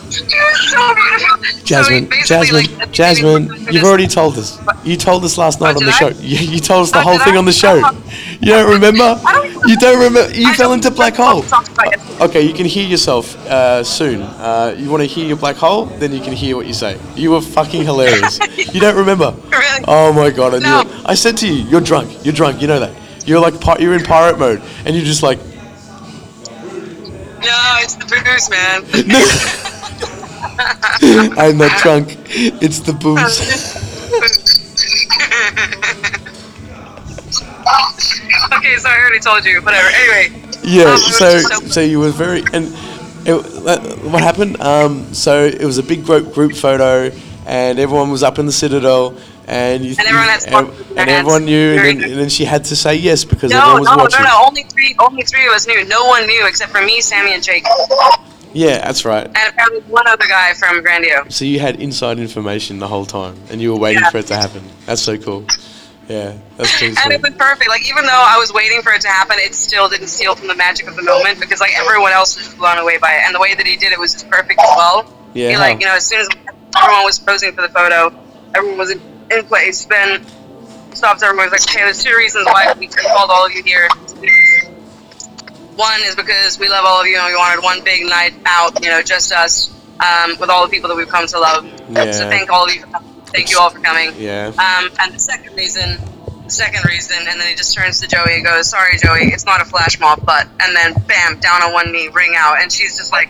So 0.09 0.23
beautiful. 0.25 1.45
So 1.57 1.65
Jasmine, 1.65 2.09
Jasmine, 2.25 2.65
like, 2.77 2.91
Jasmine, 2.91 3.49
you've 3.71 3.83
already 3.83 4.07
told 4.07 4.37
us. 4.37 4.59
You 4.83 4.97
told 4.97 5.23
us 5.25 5.37
last 5.37 5.59
night 5.61 5.75
Oh, 5.75 5.79
on 5.79 5.85
the 5.85 5.91
show. 5.91 6.09
You, 6.09 6.37
you 6.37 6.59
told 6.59 6.83
us 6.83 6.91
the 6.91 6.99
Oh, 6.99 7.01
whole 7.01 7.17
thing 7.19 7.35
I? 7.35 7.37
on 7.37 7.45
the 7.45 7.51
show. 7.51 7.81
Oh. 7.83 8.03
You 8.41 8.51
don't 8.51 8.71
remember? 8.71 9.19
Don't- 9.23 9.67
You 9.67 9.77
don't 9.77 9.97
remember? 9.99 10.33
You 10.33 10.49
I 10.49 10.53
fell 10.55 10.73
into 10.73 10.89
black 10.91 11.15
hole. 11.15 11.43
Talk 11.43 11.69
about 11.69 11.93
it. 11.93 11.99
Okay, 12.21 12.41
you 12.41 12.53
can 12.53 12.65
hear 12.65 12.85
yourself 12.87 13.35
uh, 13.47 13.83
soon. 13.83 14.21
Uh, 14.21 14.75
you 14.77 14.89
want 14.89 15.01
to 15.01 15.07
hear 15.07 15.25
your 15.27 15.37
black 15.37 15.55
hole? 15.55 15.85
Then 15.85 16.11
you 16.11 16.19
can 16.21 16.33
hear 16.33 16.55
what 16.55 16.65
you 16.67 16.73
say. 16.73 16.99
You 17.15 17.31
were 17.31 17.41
fucking 17.41 17.83
hilarious. 17.83 18.39
you 18.73 18.79
don't 18.79 18.95
remember? 18.97 19.33
Really? 19.51 19.83
Oh 19.87 20.11
my 20.13 20.29
god! 20.31 20.55
I 20.55 20.57
knew 20.59 20.65
No. 20.65 20.81
it. 20.81 20.87
I 21.05 21.13
said 21.15 21.37
to 21.37 21.47
you, 21.47 21.63
"You're 21.69 21.81
drunk. 21.81 22.25
You're 22.25 22.33
drunk. 22.33 22.61
You 22.61 22.67
know 22.67 22.79
that. 22.79 22.93
You're 23.27 23.39
like 23.39 23.55
you're 23.79 23.93
in 23.93 24.03
pirate 24.03 24.37
mode, 24.39 24.61
and 24.85 24.95
you're 24.95 25.05
just 25.05 25.21
like, 25.23 25.37
No, 27.39 27.57
it's 27.81 27.95
the 27.95 28.05
booze. 28.05 28.49
man. 28.49 28.83
I'm 31.37 31.57
not 31.57 31.77
drunk. 31.81 32.17
It's 32.29 32.79
the 32.79 32.93
booze. 32.93 33.39
okay, 38.57 38.77
so 38.77 38.89
I 38.89 38.99
already 38.99 39.19
told 39.19 39.45
you. 39.45 39.61
Whatever. 39.61 39.89
Anyway. 39.89 40.41
Yeah. 40.63 40.83
Um, 40.91 40.97
So 40.97 41.39
so- 41.39 41.81
you 41.81 41.99
were 41.99 42.11
very 42.11 42.43
and 42.53 42.73
it, 43.23 43.35
what 44.03 44.21
happened? 44.23 44.59
Um, 44.61 45.13
so 45.13 45.45
it 45.45 45.63
was 45.63 45.77
a 45.77 45.83
big 45.83 46.05
group 46.05 46.33
group 46.33 46.53
photo, 46.53 47.11
and 47.45 47.79
everyone 47.79 48.09
was 48.11 48.23
up 48.23 48.39
in 48.39 48.45
the 48.45 48.51
citadel. 48.51 49.15
And, 49.47 49.83
you, 49.83 49.95
And 49.99 50.07
everyone 50.07 50.27
had 50.27 50.33
and, 50.35 50.41
sparklers 50.43 50.79
in 50.79 50.95
their 50.95 50.99
and 51.01 51.09
everyone 51.09 51.45
knew, 51.45 51.75
and 51.75 52.01
then, 52.01 52.11
and 52.11 52.19
then 52.21 52.29
she 52.29 52.45
had 52.45 52.63
to 52.65 52.75
say 52.75 52.95
yes 52.95 53.25
because 53.25 53.51
No, 53.51 53.57
everyone 53.59 53.79
was 53.81 53.89
no, 53.89 53.95
no, 53.95 54.03
watching. 54.03 54.23
no. 54.23 54.43
Only 54.45 54.63
three, 54.63 54.95
only 54.99 55.23
three 55.23 55.47
of 55.47 55.53
us 55.53 55.67
knew. 55.67 55.83
No 55.85 56.05
one 56.05 56.25
knew 56.25 56.45
except 56.47 56.71
for 56.71 56.81
me, 56.81 57.01
Sammy, 57.01 57.33
and 57.33 57.43
Jake, 57.43 57.65
Yeah, 58.53 58.79
that's 58.83 59.05
right. 59.05 59.25
and 59.25 59.37
apparently 59.53 59.81
one 59.81 60.07
other 60.07 60.25
guy 60.27 60.53
from 60.53 60.83
Grandio. 60.83 61.31
So 61.31 61.45
you 61.45 61.59
had 61.59 61.79
inside 61.79 62.19
information 62.19 62.79
the 62.79 62.87
whole 62.87 63.05
time, 63.05 63.35
and 63.49 63.61
you 63.61 63.71
were 63.73 63.79
waiting 63.79 64.01
Yeah. 64.03 64.09
for 64.09 64.17
it 64.17 64.27
to 64.27 64.35
happen. 64.35 64.63
That's 64.85 65.01
so 65.01 65.17
cool. 65.17 65.45
Yeah, 66.09 66.35
that's 66.57 66.77
pretty 66.77 66.95
And 67.03 67.13
it 67.13 67.21
was 67.21 67.31
perfect. 67.35 67.69
Like 67.69 67.87
even 67.89 68.03
though 68.03 68.25
I 68.27 68.37
was 68.37 68.51
waiting 68.51 68.81
for 68.81 68.91
it 68.91 68.99
to 69.01 69.07
happen, 69.07 69.37
it 69.39 69.55
still 69.55 69.87
didn't 69.87 70.07
steal 70.07 70.35
from 70.35 70.47
the 70.47 70.55
magic 70.55 70.87
of 70.87 70.95
the 70.97 71.03
moment 71.03 71.39
because 71.39 71.61
like 71.61 71.71
everyone 71.79 72.11
else 72.11 72.35
was 72.37 72.53
blown 72.55 72.77
away 72.79 72.97
by 72.97 73.11
it, 73.13 73.21
and 73.25 73.33
the 73.35 73.39
way 73.39 73.55
that 73.55 73.65
he 73.65 73.77
did 73.77 73.93
it 73.93 73.99
was 73.99 74.11
just 74.13 74.29
perfect 74.29 74.59
as 74.59 74.69
well. 74.75 75.05
Yeah. 75.33 75.51
He, 75.51 75.57
like 75.57 75.79
you 75.79 75.85
know, 75.85 75.95
as 75.95 76.05
soon 76.05 76.19
as 76.19 76.27
everyone 76.81 77.05
was 77.05 77.19
posing 77.19 77.53
for 77.53 77.61
the 77.61 77.69
photo, 77.69 78.11
everyone 78.55 78.77
was 78.77 78.91
in, 78.91 79.01
in 79.31 79.45
place. 79.45 79.85
Then 79.85 80.25
stops 80.93 81.23
everyone 81.23 81.49
was 81.49 81.53
like, 81.53 81.69
okay, 81.73 81.85
there's 81.85 82.03
two 82.03 82.13
reasons 82.17 82.45
why 82.47 82.73
we 82.77 82.87
called 82.87 83.29
all 83.31 83.45
of 83.45 83.53
you 83.53 83.63
here. 83.63 83.87
One 85.75 86.01
is 86.03 86.15
because 86.15 86.59
we 86.59 86.67
love 86.69 86.85
all 86.85 87.01
of 87.01 87.07
you 87.07 87.17
and 87.17 87.27
we 87.27 87.35
wanted 87.35 87.63
one 87.63 87.83
big 87.83 88.05
night 88.05 88.33
out, 88.45 88.83
you 88.83 88.89
know, 88.89 89.01
just 89.01 89.31
us, 89.31 89.69
um, 89.99 90.37
with 90.39 90.49
all 90.49 90.65
the 90.65 90.71
people 90.71 90.89
that 90.89 90.95
we've 90.95 91.07
come 91.07 91.25
to 91.27 91.39
love. 91.39 91.65
Yeah. 91.89 92.11
So 92.11 92.29
thank 92.29 92.49
all 92.51 92.65
of 92.65 92.75
you. 92.75 92.83
Thank 93.27 93.49
you 93.49 93.59
all 93.59 93.69
for 93.69 93.79
coming. 93.79 94.11
Yeah. 94.17 94.47
Um, 94.47 94.91
and 94.99 95.13
the 95.13 95.19
second 95.19 95.55
reason, 95.55 95.97
the 96.43 96.49
second 96.51 96.83
reason, 96.85 97.15
and 97.19 97.39
then 97.39 97.47
he 97.47 97.55
just 97.55 97.73
turns 97.73 98.01
to 98.01 98.07
Joey 98.07 98.35
and 98.35 98.43
goes, 98.43 98.69
"Sorry, 98.69 98.97
Joey, 98.97 99.31
it's 99.31 99.45
not 99.45 99.61
a 99.61 99.65
flash 99.65 99.97
mob, 100.01 100.25
but." 100.25 100.47
And 100.59 100.75
then, 100.75 100.93
bam, 101.07 101.39
down 101.39 101.63
on 101.63 101.71
one 101.71 101.93
knee, 101.93 102.09
ring 102.09 102.33
out, 102.35 102.61
and 102.61 102.69
she's 102.69 102.97
just 102.97 103.13
like, 103.13 103.29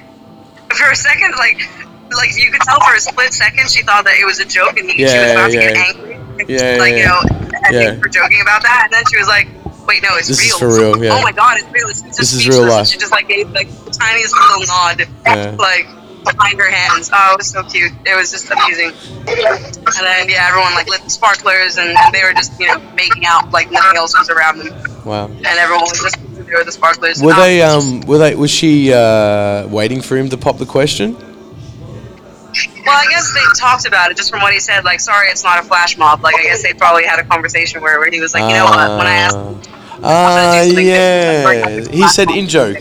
for 0.76 0.90
a 0.90 0.96
second, 0.96 1.36
like, 1.38 1.62
like 2.10 2.36
you 2.36 2.50
could 2.52 2.62
tell 2.62 2.80
for 2.82 2.96
a 2.96 3.00
split 3.00 3.32
second, 3.34 3.70
she 3.70 3.84
thought 3.84 4.06
that 4.06 4.16
it 4.20 4.26
was 4.26 4.40
a 4.40 4.46
joke, 4.46 4.76
and 4.80 4.90
she 4.90 5.04
was 5.04 5.14
Yeah, 5.14 5.32
about 5.34 5.52
to 5.52 5.58
get 5.58 5.78
angry, 5.78 6.14
and 6.16 6.50
Yeah, 6.50 6.78
like 6.80 6.94
yeah, 6.94 6.98
you 6.98 7.06
know, 7.06 7.22
I 7.64 7.70
yeah. 7.72 7.92
think 7.92 8.02
for 8.02 8.10
joking 8.10 8.42
about 8.42 8.64
that, 8.64 8.86
and 8.86 8.94
then 8.94 9.04
she 9.12 9.18
was 9.18 9.28
like. 9.28 9.48
Wait, 9.92 10.02
no, 10.04 10.16
it's 10.16 10.30
This 10.30 10.40
is 10.40 10.52
real. 10.52 10.60
for 10.60 10.80
real, 10.96 11.04
yeah. 11.04 11.12
Oh 11.18 11.22
my 11.22 11.34
god, 11.34 11.58
it's 11.60 11.70
real. 11.72 11.90
It's 11.90 12.02
just 12.02 12.18
This 12.18 12.32
is 12.34 12.48
real 12.48 12.66
life. 12.66 12.88
She 12.88 12.98
just 12.98 13.12
like 13.12 13.28
gave 13.28 13.52
like 13.52 13.68
the 13.84 13.92
tiniest 13.92 14.34
little 14.34 14.66
nod, 14.68 15.02
Yeah. 15.26 15.56
like 15.60 15.86
behind 16.24 16.60
her 16.60 16.70
hands. 16.72 17.10
Oh, 17.14 17.34
it 17.34 17.38
was 17.40 17.48
so 17.48 17.62
cute. 17.64 17.92
It 18.06 18.16
was 18.16 18.32
just 18.32 18.50
amazing. 18.50 18.94
And 19.28 20.06
then 20.08 20.30
yeah, 20.30 20.48
everyone 20.48 20.74
like 20.76 20.88
lit 20.88 21.02
sparklers, 21.12 21.78
and, 21.78 21.90
and 21.90 22.14
they 22.14 22.24
were 22.24 22.32
just 22.34 22.58
you 22.58 22.68
know 22.68 22.80
making 22.96 23.26
out 23.26 23.52
like 23.52 23.70
nothing 23.70 23.98
else 23.98 24.18
was 24.18 24.30
around 24.30 24.60
them, 24.60 24.70
Wow. 25.04 25.26
and 25.26 25.46
everyone 25.46 25.82
was 25.84 26.00
just 26.02 26.16
there 26.48 26.58
with 26.58 26.68
the 26.68 26.72
sparklers. 26.72 27.22
Were 27.22 27.34
Um, 27.34 27.40
they? 27.40 27.62
Um. 27.62 28.02
Were 28.08 28.18
they? 28.18 28.34
Was 28.36 28.50
she 28.52 28.94
uh, 28.94 29.68
waiting 29.68 30.00
for 30.02 30.16
him 30.16 30.30
to 30.30 30.38
pop 30.38 30.58
the 30.58 30.66
question? 30.66 31.18
Well, 32.86 32.98
I 33.00 33.06
guess 33.10 33.32
they 33.34 33.42
talked 33.60 33.86
about 33.88 34.12
it 34.12 34.18
just 34.18 34.30
from 34.32 34.42
what 34.42 34.54
he 34.54 34.60
said. 34.60 34.84
Like, 34.84 35.00
sorry, 35.00 35.28
it's 35.30 35.44
not 35.44 35.60
a 35.60 35.64
flash 35.64 35.98
mob. 35.98 36.22
Like, 36.24 36.36
I 36.36 36.44
guess 36.44 36.64
they 36.64 36.74
probably 36.74 37.06
had 37.06 37.20
a 37.20 37.24
conversation 37.24 37.82
where, 37.82 38.00
where 38.00 38.10
he 38.12 38.20
was 38.20 38.34
like, 38.34 38.44
you 38.44 38.56
know 38.58 38.66
what? 38.66 38.90
When 38.98 39.08
I 39.08 39.14
asked, 39.14 39.70
Ah, 40.04 40.62
do 40.64 40.68
something 40.70 40.86
yeah. 40.88 41.82
He 41.92 42.08
said 42.08 42.30
in 42.32 42.48
joke. 42.48 42.78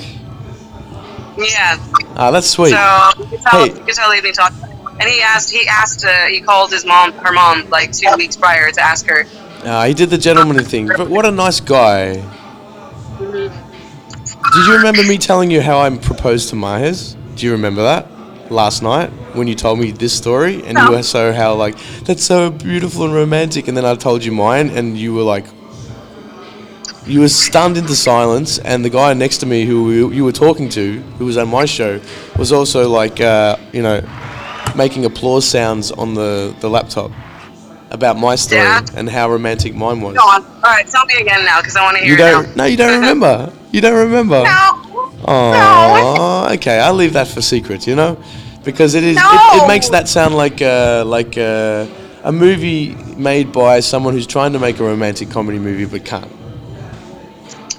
yeah. 1.38 1.76
Ah, 2.16 2.30
that's 2.30 2.48
sweet. 2.48 2.70
So 2.70 3.10
you 3.18 3.26
could 3.26 3.42
tell, 3.42 3.64
Hey. 3.66 3.72
you 3.86 3.92
tell 3.92 4.10
they've 4.10 4.22
been 4.22 4.32
talking. 4.32 4.58
And 5.00 5.08
he 5.08 5.22
asked, 5.22 5.50
he 5.50 5.66
asked, 5.66 6.04
uh, 6.04 6.26
he 6.26 6.40
called 6.40 6.70
his 6.70 6.84
mom, 6.84 7.12
her 7.12 7.32
mom, 7.32 7.68
like 7.70 7.92
two 7.92 8.10
weeks 8.18 8.36
prior 8.36 8.70
to 8.70 8.80
ask 8.82 9.06
her. 9.06 9.24
Ah, 9.64 9.84
he 9.86 9.94
did 9.94 10.10
the 10.10 10.18
gentleman 10.18 10.62
thing. 10.64 10.88
But 10.88 11.08
what 11.08 11.24
a 11.24 11.30
nice 11.30 11.60
guy. 11.60 12.22
Did 13.18 14.66
you 14.66 14.76
remember 14.76 15.02
me 15.02 15.16
telling 15.18 15.50
you 15.50 15.60
how 15.60 15.80
I 15.80 15.90
proposed 15.96 16.48
to 16.50 16.56
Mahez? 16.56 17.16
Do 17.36 17.46
you 17.46 17.52
remember 17.52 17.82
that? 17.82 18.08
Last 18.50 18.82
night 18.82 19.10
when 19.36 19.46
you 19.46 19.54
told 19.54 19.78
me 19.78 19.92
this 19.92 20.12
story 20.12 20.64
and 20.64 20.76
you 20.76 20.90
were 20.90 21.04
so 21.04 21.32
how 21.32 21.54
like 21.54 21.76
that's 22.04 22.24
so 22.24 22.50
beautiful 22.50 23.04
and 23.04 23.14
romantic 23.14 23.68
and 23.68 23.76
then 23.76 23.84
I 23.84 23.94
told 23.94 24.24
you 24.24 24.32
mine 24.32 24.70
and 24.70 24.98
you 24.98 25.14
were 25.14 25.22
like 25.22 25.44
you 27.10 27.20
were 27.20 27.28
stunned 27.28 27.76
into 27.76 27.94
silence 27.94 28.58
and 28.58 28.84
the 28.84 28.90
guy 28.90 29.12
next 29.14 29.38
to 29.38 29.46
me 29.46 29.64
who 29.70 29.90
you- 29.90 30.12
you 30.12 30.24
were 30.24 30.32
talking 30.46 30.68
to 30.78 30.84
who 31.18 31.24
was 31.26 31.36
on 31.36 31.48
my 31.48 31.64
show 31.64 31.92
was 32.38 32.50
also 32.52 32.88
like 32.88 33.20
uh, 33.20 33.56
you 33.72 33.82
know 33.82 34.00
making 34.76 35.04
applause 35.04 35.44
sounds 35.56 35.90
on 36.02 36.14
the, 36.14 36.54
the 36.60 36.68
laptop 36.70 37.10
about 37.90 38.16
my 38.16 38.36
story 38.36 38.60
Yeah. 38.62 38.84
and 38.98 39.10
how 39.10 39.28
romantic 39.28 39.74
mine 39.74 40.00
was. 40.00 40.14
Go 40.16 40.22
on. 40.22 40.44
All 40.44 40.60
right, 40.76 40.86
tell 40.86 41.04
me 41.06 41.14
again 41.24 41.44
now, 41.44 41.58
because 41.60 41.74
I 41.76 41.82
want 41.82 41.96
to 41.96 42.02
hear 42.04 42.12
You 42.12 42.16
don't? 42.16 42.46
now. 42.56 42.62
No, 42.62 42.64
you 42.70 42.76
don't 42.76 42.94
remember. 43.00 43.52
You 43.72 43.80
don't 43.80 43.98
remember. 44.08 44.42
No. 44.44 44.66
Oh, 45.28 46.48
okay. 46.54 46.78
I'll 46.80 46.94
leave 46.94 47.12
that 47.12 47.28
for 47.28 47.40
secret. 47.42 47.86
You 47.86 47.94
know, 47.96 48.16
because 48.64 48.94
it 48.94 49.04
is. 49.04 49.16
It, 49.16 49.20
No. 49.20 49.64
it 49.64 49.68
makes 49.68 49.88
that 49.90 50.08
sound 50.08 50.34
like 50.36 50.60
uh, 50.62 51.04
like 51.06 51.36
uh, 51.38 51.86
a 52.24 52.32
movie 52.32 52.94
made 53.16 53.52
by 53.52 53.80
someone 53.80 54.12
who's 54.14 54.26
trying 54.26 54.52
to 54.54 54.58
make 54.58 54.80
a 54.80 54.84
romantic 54.84 55.30
comedy 55.30 55.58
movie 55.58 55.84
but 55.84 56.04
can't. 56.04 56.30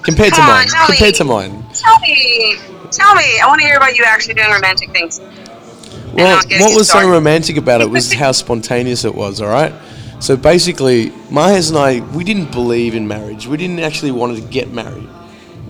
Compared 0.02 0.30
to 0.30 0.36
Come 0.40 0.50
on, 0.50 0.56
mine. 0.56 0.68
tell 0.68 0.86
Compared 0.86 1.12
me. 1.12 1.18
to 1.18 1.24
mine. 1.24 1.64
Tell 1.74 1.98
me. 2.00 2.56
Tell 2.90 3.14
me. 3.14 3.40
I 3.40 3.46
want 3.46 3.60
to 3.60 3.66
hear 3.66 3.76
about 3.76 3.96
you 3.96 4.04
actually 4.04 4.34
doing 4.34 4.50
romantic 4.50 4.90
things. 4.90 5.20
Well, 6.12 6.42
what 6.60 6.76
was 6.76 6.90
so 6.90 7.08
romantic 7.08 7.56
about 7.56 7.80
it 7.80 7.88
was 7.88 8.12
how 8.22 8.32
spontaneous 8.32 9.04
it 9.04 9.14
was, 9.14 9.40
all 9.40 9.48
right? 9.48 9.72
So 10.20 10.36
basically, 10.36 11.10
Mahez 11.30 11.70
and 11.70 11.78
I, 11.78 12.00
we 12.14 12.22
didn't 12.22 12.52
believe 12.52 12.94
in 12.94 13.08
marriage. 13.08 13.46
We 13.46 13.56
didn't 13.56 13.80
actually 13.80 14.12
want 14.12 14.36
to 14.36 14.42
get 14.42 14.72
married. 14.72 15.08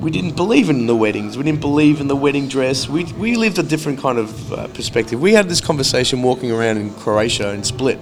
We 0.01 0.11
didn't 0.11 0.35
believe 0.35 0.69
in 0.69 0.87
the 0.87 0.97
weddings. 0.97 1.37
We 1.37 1.45
didn't 1.45 1.61
believe 1.61 2.01
in 2.01 2.09
the 2.09 2.17
wedding 2.17 2.49
dress. 2.49 2.89
We, 2.89 3.05
we 3.15 3.37
lived 3.37 3.59
a 3.59 3.63
different 3.63 4.01
kind 4.01 4.19
of 4.19 4.53
uh, 4.53 4.67
perspective. 4.69 5.21
We 5.21 5.33
had 5.33 5.49
this 5.49 5.61
conversation 5.61 6.23
walking 6.23 6.51
around 6.51 6.79
in 6.79 6.93
Croatia 6.95 7.51
and 7.51 7.65
Split. 7.65 7.99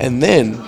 And 0.00 0.22
then 0.22 0.60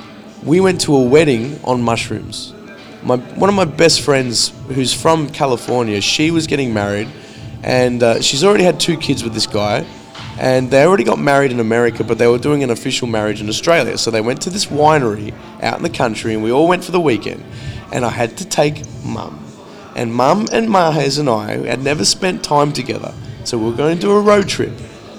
we 0.44 0.61
went 0.61 0.81
to 0.83 0.94
a 0.94 1.02
wedding 1.02 1.59
on 1.64 1.83
mushrooms. 1.83 2.55
My, 3.02 3.16
one 3.16 3.48
of 3.48 3.56
my 3.56 3.64
best 3.64 4.00
friends, 4.02 4.52
who's 4.68 4.94
from 4.94 5.28
California, 5.28 6.00
she 6.00 6.30
was 6.30 6.46
getting 6.46 6.72
married, 6.72 7.08
and 7.64 8.00
uh, 8.00 8.20
she's 8.20 8.44
already 8.44 8.62
had 8.62 8.78
two 8.78 8.96
kids 8.96 9.24
with 9.24 9.34
this 9.34 9.46
guy, 9.46 9.84
and 10.38 10.70
they 10.70 10.84
already 10.84 11.02
got 11.02 11.18
married 11.18 11.50
in 11.50 11.58
America, 11.58 12.04
but 12.04 12.18
they 12.18 12.28
were 12.28 12.38
doing 12.38 12.62
an 12.62 12.70
official 12.70 13.08
marriage 13.08 13.40
in 13.40 13.48
Australia. 13.48 13.98
So 13.98 14.12
they 14.12 14.20
went 14.20 14.40
to 14.42 14.50
this 14.50 14.66
winery 14.66 15.34
out 15.60 15.78
in 15.78 15.82
the 15.82 15.90
country, 15.90 16.32
and 16.32 16.44
we 16.44 16.52
all 16.52 16.68
went 16.68 16.84
for 16.84 16.92
the 16.92 17.00
weekend. 17.00 17.44
And 17.92 18.04
I 18.04 18.10
had 18.10 18.36
to 18.38 18.44
take 18.44 18.82
mum, 19.04 19.44
and 19.96 20.14
mum 20.14 20.46
and 20.52 20.70
Mahes 20.70 21.18
and 21.18 21.28
I 21.28 21.66
had 21.66 21.82
never 21.82 22.04
spent 22.04 22.44
time 22.44 22.72
together, 22.72 23.12
so 23.44 23.58
we 23.58 23.64
were 23.64 23.76
going 23.76 23.96
to 23.96 24.00
do 24.00 24.12
a 24.12 24.20
road 24.20 24.48
trip. 24.48 24.72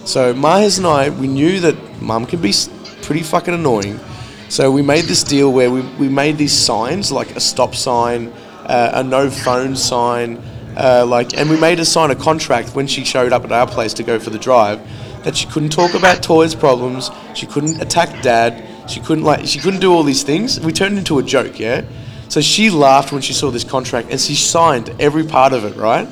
So 0.06 0.34
Mahes 0.34 0.78
and 0.78 0.88
I, 0.88 1.10
we 1.10 1.28
knew 1.28 1.60
that 1.60 2.02
mum 2.02 2.26
could 2.26 2.42
be 2.42 2.54
pretty 3.02 3.24
fucking 3.24 3.54
annoying. 3.54 4.00
So 4.54 4.70
we 4.70 4.84
made 4.84 5.06
this 5.06 5.24
deal 5.24 5.52
where 5.52 5.72
we, 5.72 5.82
we 5.98 6.08
made 6.08 6.38
these 6.38 6.54
signs, 6.54 7.12
like 7.12 7.36
a 7.36 7.40
stop 7.40 7.74
sign, 7.74 8.32
uh, 8.68 8.92
a 8.94 9.04
no 9.04 9.28
phone 9.28 9.76
sign, 9.76 10.38
uh, 10.78 11.08
like, 11.08 11.36
and 11.36 11.50
we 11.50 11.60
made 11.60 11.80
her 11.80 11.86
sign 11.86 12.12
a 12.12 12.16
contract 12.16 12.76
when 12.76 12.86
she 12.86 13.04
showed 13.04 13.34
up 13.34 13.44
at 13.46 13.52
our 13.52 13.66
place 13.66 13.96
to 13.96 14.04
go 14.04 14.20
for 14.20 14.30
the 14.30 14.38
drive, 14.38 14.80
that 15.24 15.36
she 15.36 15.48
couldn't 15.48 15.72
talk 15.72 15.96
about 15.96 16.22
toys 16.22 16.54
problems, 16.54 17.10
she 17.34 17.48
couldn't 17.48 17.82
attack 17.82 18.22
dad, 18.22 18.64
she 18.88 19.00
couldn't 19.00 19.24
like, 19.24 19.44
she 19.48 19.58
couldn't 19.58 19.80
do 19.80 19.92
all 19.92 20.04
these 20.04 20.22
things. 20.22 20.60
We 20.60 20.72
turned 20.72 21.00
into 21.00 21.18
a 21.18 21.24
joke, 21.24 21.60
yeah. 21.60 21.84
So 22.30 22.40
she 22.40 22.70
laughed 22.70 23.12
when 23.12 23.24
she 23.24 23.34
saw 23.34 23.50
this 23.50 23.64
contract, 23.64 24.12
and 24.12 24.22
she 24.22 24.36
signed 24.36 24.96
every 25.00 25.24
part 25.24 25.54
of 25.54 25.66
it, 25.66 25.76
right? 25.78 26.08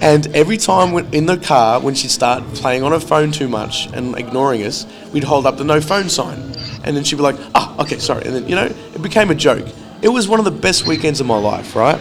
And 0.00 0.28
every 0.28 0.58
time 0.58 0.96
in 1.12 1.26
the 1.26 1.38
car, 1.38 1.80
when 1.80 1.96
she'd 1.96 2.12
start 2.12 2.44
playing 2.54 2.84
on 2.84 2.92
her 2.92 3.00
phone 3.00 3.32
too 3.32 3.48
much 3.48 3.86
and 3.92 4.16
ignoring 4.16 4.62
us, 4.62 4.86
we'd 5.12 5.24
hold 5.24 5.44
up 5.44 5.58
the 5.58 5.64
no 5.64 5.80
phone 5.80 6.08
sign. 6.08 6.38
And 6.82 6.96
then 6.96 7.04
she'd 7.04 7.16
be 7.16 7.22
like, 7.22 7.36
oh, 7.78 7.82
okay, 7.82 7.98
sorry. 7.98 8.24
And 8.24 8.34
then, 8.34 8.48
you 8.48 8.54
know, 8.54 8.66
it 8.66 9.02
became 9.02 9.30
a 9.30 9.34
joke. 9.34 9.66
It 10.02 10.08
was 10.08 10.28
one 10.28 10.38
of 10.38 10.44
the 10.44 10.50
best 10.50 10.86
weekends 10.86 11.20
of 11.20 11.26
my 11.26 11.38
life, 11.38 11.76
right? 11.76 12.00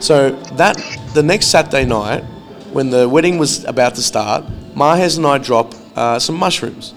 So 0.00 0.30
that, 0.54 0.76
the 1.14 1.22
next 1.22 1.46
Saturday 1.48 1.84
night, 1.84 2.24
when 2.72 2.90
the 2.90 3.08
wedding 3.08 3.38
was 3.38 3.64
about 3.64 3.94
to 3.96 4.02
start, 4.02 4.44
Mahez 4.74 5.16
and 5.16 5.26
I 5.26 5.38
drop 5.38 5.74
uh, 5.96 6.18
some 6.18 6.36
mushrooms. 6.36 6.94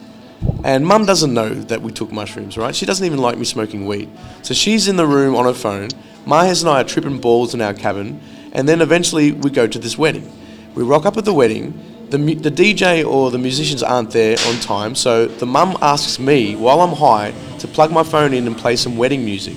And 0.63 0.85
mum 0.85 1.05
doesn't 1.05 1.33
know 1.33 1.49
that 1.49 1.81
we 1.81 1.91
took 1.91 2.11
mushrooms, 2.11 2.57
right? 2.57 2.75
She 2.75 2.85
doesn't 2.85 3.05
even 3.05 3.19
like 3.19 3.37
me 3.37 3.45
smoking 3.45 3.85
weed. 3.85 4.09
So 4.41 4.53
she's 4.53 4.87
in 4.87 4.95
the 4.95 5.05
room 5.05 5.35
on 5.35 5.45
her 5.45 5.53
phone. 5.53 5.89
Mahez 6.25 6.61
and 6.61 6.69
I 6.69 6.81
are 6.81 6.83
tripping 6.83 7.19
balls 7.19 7.53
in 7.53 7.61
our 7.61 7.73
cabin. 7.73 8.21
And 8.53 8.67
then 8.67 8.81
eventually 8.81 9.31
we 9.31 9.49
go 9.49 9.67
to 9.67 9.79
this 9.79 9.97
wedding. 9.97 10.31
We 10.75 10.83
rock 10.83 11.05
up 11.05 11.17
at 11.17 11.25
the 11.25 11.33
wedding. 11.33 12.07
The, 12.09 12.17
the 12.17 12.51
DJ 12.51 13.05
or 13.05 13.31
the 13.31 13.39
musicians 13.39 13.81
aren't 13.81 14.11
there 14.11 14.37
on 14.47 14.59
time. 14.59 14.95
So 14.95 15.25
the 15.25 15.45
mum 15.45 15.77
asks 15.81 16.19
me, 16.19 16.55
while 16.55 16.81
I'm 16.81 16.95
high, 16.95 17.33
to 17.63 17.67
plug 17.69 17.91
my 17.91 18.03
phone 18.03 18.33
in 18.33 18.45
and 18.45 18.57
play 18.57 18.75
some 18.75 18.97
wedding 18.97 19.23
music. 19.23 19.55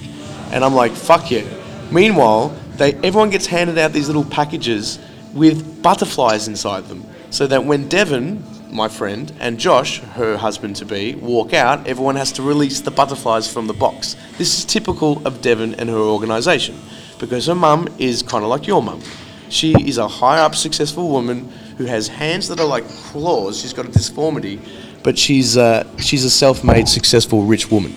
And 0.53 0.65
I'm 0.65 0.75
like, 0.75 0.93
fuck 0.93 1.29
yeah. 1.31 1.45
Meanwhile, 1.91 2.57
they, 2.77 2.95
everyone 2.95 3.31
gets 3.31 3.47
handed 3.47 3.79
out 3.79 3.93
these 3.93 4.07
little 4.07 4.25
packages 4.25 5.01
with 5.35 5.83
butterflies 5.83 6.47
inside 6.47 6.85
them. 6.87 7.05
so 7.31 7.47
that 7.49 7.65
when 7.65 7.89
Devon, 7.89 8.45
my 8.71 8.89
friend, 8.89 9.33
and 9.41 9.59
Josh, 9.59 9.99
her 9.99 10.37
husband 10.37 10.77
to 10.77 10.85
be, 10.85 11.17
walk 11.17 11.53
out, 11.53 11.87
everyone 11.89 12.15
has 12.15 12.31
to 12.33 12.43
release 12.43 12.81
the 12.81 12.93
butterflies 12.93 13.53
from 13.53 13.67
the 13.67 13.75
box. 13.75 14.15
This 14.39 14.57
is 14.57 14.65
typical 14.65 15.27
of 15.27 15.43
Devon 15.43 15.75
and 15.75 15.91
her 15.91 15.97
organisation 15.97 16.79
because 17.19 17.47
her 17.47 17.55
mum 17.57 17.89
is 17.99 18.23
kind 18.23 18.45
of 18.45 18.51
like 18.51 18.69
your 18.69 18.83
mum. 18.83 19.03
She 19.49 19.73
is 19.73 19.99
a 19.99 20.07
high 20.07 20.39
up, 20.39 20.55
successful 20.55 21.09
woman 21.09 21.51
who 21.77 21.85
has 21.85 22.09
hands 22.09 22.49
that 22.49 22.61
are 22.61 22.67
like 22.67 22.87
claws. 22.89 23.61
She's 23.61 23.73
got 23.73 23.87
a 23.87 23.91
disformity, 23.91 24.61
but 25.07 25.17
she's 25.17 25.57
uh, 25.57 25.87
she's 25.99 26.25
a 26.25 26.31
self-made, 26.31 26.89
successful, 26.89 27.45
rich 27.45 27.71
woman, 27.71 27.95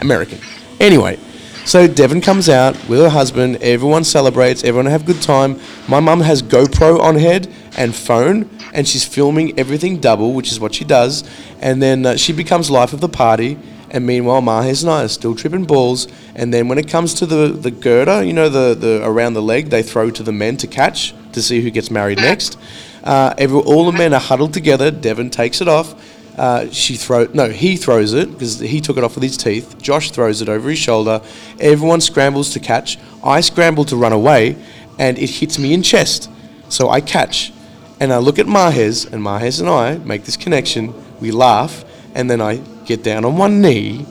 American. 0.00 0.38
Anyway, 0.80 1.18
so 1.66 1.86
Devon 1.86 2.22
comes 2.22 2.48
out 2.48 2.74
with 2.88 3.00
her 3.00 3.10
husband. 3.10 3.56
Everyone 3.56 4.02
celebrates. 4.02 4.64
Everyone 4.64 4.86
have 4.86 5.02
a 5.02 5.12
good 5.12 5.20
time. 5.20 5.60
My 5.88 6.00
mum 6.00 6.20
has 6.22 6.42
GoPro 6.42 7.00
on 7.00 7.16
head 7.16 7.52
and 7.76 7.94
phone, 7.94 8.48
and 8.72 8.88
she's 8.88 9.04
filming 9.04 9.58
everything 9.58 10.00
double, 10.00 10.32
which 10.32 10.50
is 10.50 10.58
what 10.58 10.74
she 10.74 10.84
does. 10.84 11.28
And 11.60 11.82
then 11.82 12.06
uh, 12.06 12.16
she 12.16 12.32
becomes 12.32 12.70
life 12.70 12.94
of 12.94 13.02
the 13.02 13.10
party. 13.10 13.58
And 13.90 14.06
meanwhile, 14.06 14.40
Mahes 14.40 14.82
and 14.82 14.90
I 14.90 15.04
are 15.04 15.08
still 15.08 15.34
tripping 15.34 15.66
balls. 15.66 16.08
And 16.34 16.52
then 16.52 16.68
when 16.68 16.78
it 16.78 16.88
comes 16.88 17.12
to 17.14 17.26
the, 17.26 17.48
the 17.48 17.70
girder, 17.70 18.22
you 18.22 18.32
know, 18.32 18.48
the, 18.48 18.74
the 18.74 19.04
around 19.04 19.34
the 19.34 19.42
leg, 19.42 19.68
they 19.68 19.82
throw 19.82 20.10
to 20.10 20.22
the 20.22 20.32
men 20.32 20.56
to 20.58 20.66
catch 20.66 21.14
to 21.32 21.42
see 21.42 21.60
who 21.60 21.70
gets 21.70 21.90
married 21.90 22.18
next. 22.18 22.56
Uh, 23.04 23.32
every, 23.38 23.58
all 23.60 23.90
the 23.90 23.96
men 23.96 24.12
are 24.12 24.20
huddled 24.20 24.52
together. 24.52 24.90
Devon 24.90 25.30
takes 25.30 25.60
it 25.60 25.68
off. 25.68 25.94
Uh, 26.38 26.70
she 26.70 26.94
throw 26.94 27.26
no, 27.34 27.48
he 27.48 27.76
throws 27.76 28.12
it 28.12 28.30
because 28.30 28.60
he 28.60 28.80
took 28.80 28.96
it 28.96 29.02
off 29.02 29.16
with 29.16 29.24
his 29.24 29.36
teeth. 29.36 29.76
Josh 29.82 30.12
throws 30.12 30.40
it 30.40 30.48
over 30.48 30.70
his 30.70 30.78
shoulder. 30.78 31.20
Everyone 31.58 32.00
scrambles 32.00 32.52
to 32.52 32.60
catch. 32.60 32.96
I 33.24 33.40
scramble 33.40 33.84
to 33.86 33.96
run 33.96 34.12
away, 34.12 34.56
and 35.00 35.18
it 35.18 35.28
hits 35.28 35.58
me 35.58 35.74
in 35.74 35.82
chest. 35.82 36.30
So 36.68 36.90
I 36.90 37.00
catch, 37.00 37.52
and 37.98 38.12
I 38.12 38.18
look 38.18 38.38
at 38.38 38.46
Mahes, 38.46 39.04
and 39.04 39.20
Mahes 39.20 39.58
and 39.58 39.68
I 39.68 39.98
make 39.98 40.24
this 40.24 40.36
connection. 40.36 40.94
We 41.20 41.32
laugh, 41.32 41.84
and 42.14 42.30
then 42.30 42.40
I 42.40 42.58
get 42.84 43.02
down 43.02 43.24
on 43.24 43.36
one 43.36 43.60
knee, 43.60 44.06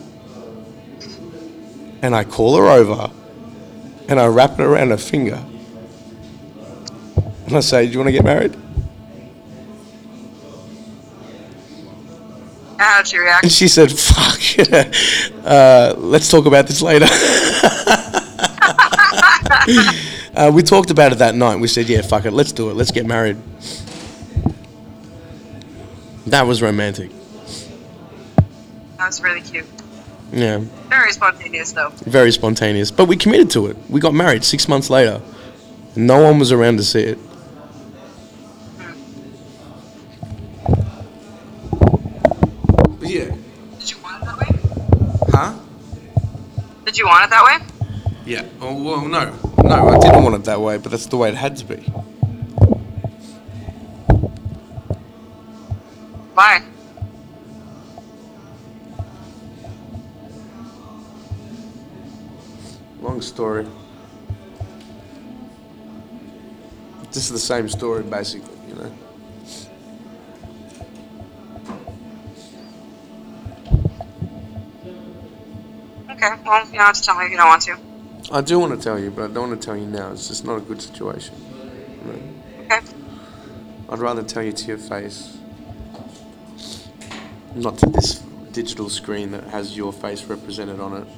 and 2.02 2.14
I 2.14 2.24
call 2.24 2.58
her 2.58 2.68
over, 2.68 3.10
and 4.06 4.20
I 4.20 4.26
wrap 4.26 4.60
it 4.60 4.64
around 4.64 4.90
her 4.90 4.98
finger, 4.98 5.42
and 7.46 7.56
I 7.56 7.60
say, 7.60 7.86
"Do 7.86 7.92
you 7.92 7.98
want 7.98 8.08
to 8.08 8.12
get 8.12 8.24
married?" 8.24 8.54
How'd 12.78 13.06
she 13.08 13.18
react? 13.18 13.44
And 13.44 13.52
she 13.52 13.68
said, 13.68 13.90
"Fuck, 13.90 14.40
uh, 15.44 15.94
let's 15.98 16.30
talk 16.30 16.46
about 16.46 16.66
this 16.66 16.80
later." 16.80 17.06
uh, 20.36 20.50
we 20.54 20.62
talked 20.62 20.90
about 20.90 21.12
it 21.12 21.18
that 21.18 21.34
night. 21.34 21.56
We 21.60 21.68
said, 21.68 21.88
"Yeah, 21.88 22.02
fuck 22.02 22.24
it, 22.24 22.32
let's 22.32 22.52
do 22.52 22.70
it. 22.70 22.74
Let's 22.74 22.90
get 22.92 23.06
married." 23.06 23.36
That 26.26 26.46
was 26.46 26.60
romantic. 26.62 27.10
That 28.98 29.06
was 29.06 29.22
really 29.22 29.40
cute. 29.40 29.66
Yeah, 30.30 30.58
Very 30.90 31.12
spontaneous, 31.12 31.72
though. 31.72 31.88
very 32.04 32.30
spontaneous. 32.32 32.90
But 32.90 33.06
we 33.06 33.16
committed 33.16 33.50
to 33.52 33.68
it. 33.68 33.78
We 33.88 33.98
got 33.98 34.12
married 34.12 34.44
six 34.44 34.68
months 34.68 34.90
later. 34.90 35.22
No 35.96 36.22
one 36.22 36.38
was 36.38 36.52
around 36.52 36.76
to 36.76 36.84
see 36.84 37.00
it. 37.00 37.18
Want 47.08 47.24
it 47.24 47.30
that 47.30 47.44
way? 47.44 47.66
Yeah. 48.26 48.44
Oh 48.60 48.82
well, 48.82 49.08
no, 49.08 49.34
no, 49.64 49.88
I 49.88 49.98
didn't 49.98 50.22
want 50.22 50.34
it 50.34 50.44
that 50.44 50.60
way, 50.60 50.76
but 50.76 50.90
that's 50.90 51.06
the 51.06 51.16
way 51.16 51.30
it 51.30 51.34
had 51.34 51.56
to 51.56 51.64
be. 51.64 51.76
Why? 56.34 56.62
Long 63.00 63.20
story. 63.22 63.66
This 67.12 67.24
is 67.24 67.30
the 67.30 67.38
same 67.38 67.68
story, 67.68 68.02
basically, 68.02 68.54
you 68.68 68.74
know. 68.74 68.92
Okay, 76.28 76.42
well, 76.44 76.66
you 76.66 76.72
don't 76.72 76.80
have 76.80 76.94
to 76.94 77.02
tell 77.02 77.18
me 77.18 77.24
if 77.24 77.30
you 77.30 77.36
don't 77.38 77.48
want 77.48 77.62
to. 77.62 77.78
I 78.30 78.40
do 78.42 78.58
want 78.58 78.78
to 78.78 78.82
tell 78.82 78.98
you, 78.98 79.10
but 79.10 79.30
I 79.30 79.34
don't 79.34 79.48
want 79.48 79.60
to 79.60 79.66
tell 79.66 79.76
you 79.76 79.86
now. 79.86 80.12
It's 80.12 80.28
just 80.28 80.44
not 80.44 80.58
a 80.58 80.60
good 80.60 80.82
situation. 80.82 81.34
know. 82.04 82.20
Okay. 82.64 82.80
I'd 83.88 83.98
rather 83.98 84.22
tell 84.22 84.42
you 84.42 84.52
to 84.52 84.66
your 84.66 84.78
face, 84.78 85.38
not 87.54 87.78
to 87.78 87.86
this 87.86 88.18
digital 88.52 88.90
screen 88.90 89.30
that 89.30 89.44
has 89.44 89.74
your 89.74 89.92
face 89.92 90.24
represented 90.24 90.80
on 90.80 91.02
it. 91.02 91.08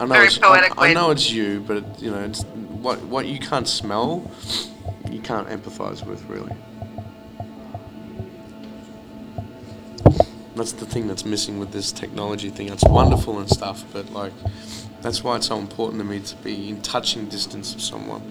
I 0.00 0.04
know, 0.04 0.14
Very 0.14 0.26
it's, 0.26 0.38
I, 0.40 0.68
I 0.76 0.94
know 0.94 1.10
it's 1.10 1.30
you, 1.30 1.60
but 1.66 1.78
it, 1.78 1.84
you 1.98 2.10
know, 2.12 2.20
it's 2.24 2.44
what 2.44 3.00
what 3.02 3.26
you 3.26 3.40
can't 3.40 3.66
smell, 3.66 4.30
you 5.10 5.20
can't 5.20 5.48
empathize 5.48 6.06
with, 6.06 6.24
really. 6.26 6.54
That's 10.54 10.72
the 10.72 10.86
thing 10.86 11.08
that's 11.08 11.24
missing 11.24 11.58
with 11.58 11.72
this 11.72 11.92
technology 11.92 12.50
thing. 12.50 12.68
It's 12.68 12.84
wonderful 12.84 13.38
and 13.38 13.48
stuff, 13.48 13.84
but 13.92 14.12
like, 14.12 14.32
that's 15.00 15.24
why 15.24 15.36
it's 15.36 15.46
so 15.46 15.58
important 15.58 16.00
to 16.00 16.04
me 16.04 16.20
to 16.20 16.36
be 16.36 16.68
in 16.68 16.82
touching 16.82 17.26
distance 17.28 17.74
of 17.74 17.80
someone. 17.80 18.22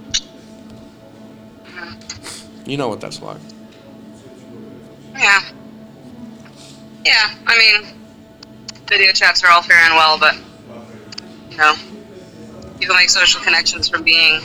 You 2.65 2.77
know 2.77 2.87
what 2.87 3.01
that's 3.01 3.21
like. 3.21 3.41
Yeah. 5.13 5.41
Yeah, 7.03 7.31
I 7.47 7.57
mean, 7.57 7.95
video 8.85 9.11
chats 9.11 9.43
are 9.43 9.49
all 9.49 9.63
fair 9.63 9.77
and 9.77 9.95
well, 9.95 10.19
but, 10.19 10.35
you 11.49 11.57
know, 11.57 11.75
people 12.79 12.95
make 12.95 13.09
social 13.09 13.41
connections 13.41 13.89
from 13.89 14.03
being 14.03 14.41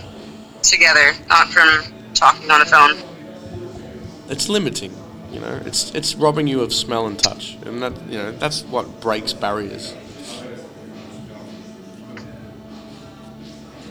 together, 0.62 1.12
not 1.28 1.48
from 1.48 1.84
talking 2.14 2.50
on 2.50 2.62
a 2.62 2.64
phone. 2.64 2.96
It's 4.28 4.48
limiting, 4.48 4.96
you 5.30 5.40
know. 5.40 5.60
It's 5.64 5.94
it's 5.94 6.14
robbing 6.14 6.46
you 6.46 6.60
of 6.60 6.72
smell 6.72 7.06
and 7.06 7.18
touch, 7.18 7.56
and 7.64 7.82
that 7.82 7.92
you 8.08 8.18
know 8.18 8.32
that's 8.32 8.62
what 8.64 9.00
breaks 9.00 9.32
barriers. 9.32 9.94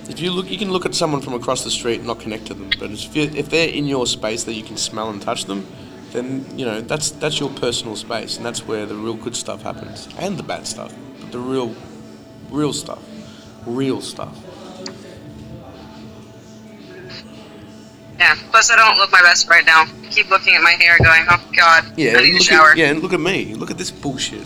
If 0.08 0.20
you 0.20 0.32
look, 0.32 0.50
you 0.50 0.58
can 0.58 0.72
look 0.72 0.86
at 0.86 0.94
someone 0.94 1.22
from 1.22 1.34
across 1.34 1.64
the 1.64 1.72
street 1.72 1.98
and 1.98 2.08
not 2.08 2.20
connect 2.20 2.46
to 2.48 2.54
them. 2.54 2.70
But 2.80 2.92
if, 2.92 3.16
if 3.16 3.50
they're 3.50 3.70
in 3.70 3.86
your 3.86 4.06
space 4.06 4.44
that 4.44 4.54
you 4.54 4.64
can 4.64 4.78
smell 4.78 5.10
and 5.10 5.22
touch 5.22 5.46
them, 5.46 5.66
then 6.12 6.46
you 6.58 6.66
know 6.66 6.82
that's 6.82 7.12
that's 7.12 7.40
your 7.40 7.50
personal 7.50 7.96
space, 7.96 8.38
and 8.38 8.46
that's 8.46 8.68
where 8.68 8.86
the 8.86 8.96
real 8.96 9.16
good 9.16 9.36
stuff 9.36 9.64
happens, 9.64 10.08
and 10.20 10.38
the 10.38 10.44
bad 10.44 10.68
stuff, 10.68 10.94
but 11.20 11.32
the 11.32 11.40
real, 11.40 11.76
real 12.50 12.72
stuff, 12.72 13.04
real 13.66 14.00
stuff. 14.00 14.45
Yeah, 18.20 18.36
plus 18.52 18.72
I 18.72 18.76
don't 18.78 18.98
look 18.98 19.12
my 19.12 19.22
best 19.22 19.50
right 19.50 19.66
now. 19.66 19.84
I 19.84 20.08
keep 20.10 20.30
looking 20.30 20.56
at 20.56 20.62
my 20.62 20.72
hair 20.72 20.98
going, 21.04 21.26
oh 21.30 21.42
god, 21.56 21.84
Yeah, 21.98 22.18
I 22.18 22.22
need 22.22 22.40
a 22.40 22.44
shower. 22.44 22.70
At, 22.72 22.78
yeah, 22.78 22.88
and 22.92 23.02
look 23.02 23.14
at 23.14 23.20
me. 23.20 23.54
Look 23.56 23.72
at 23.72 23.78
this 23.78 23.92
bullshit. 23.92 24.46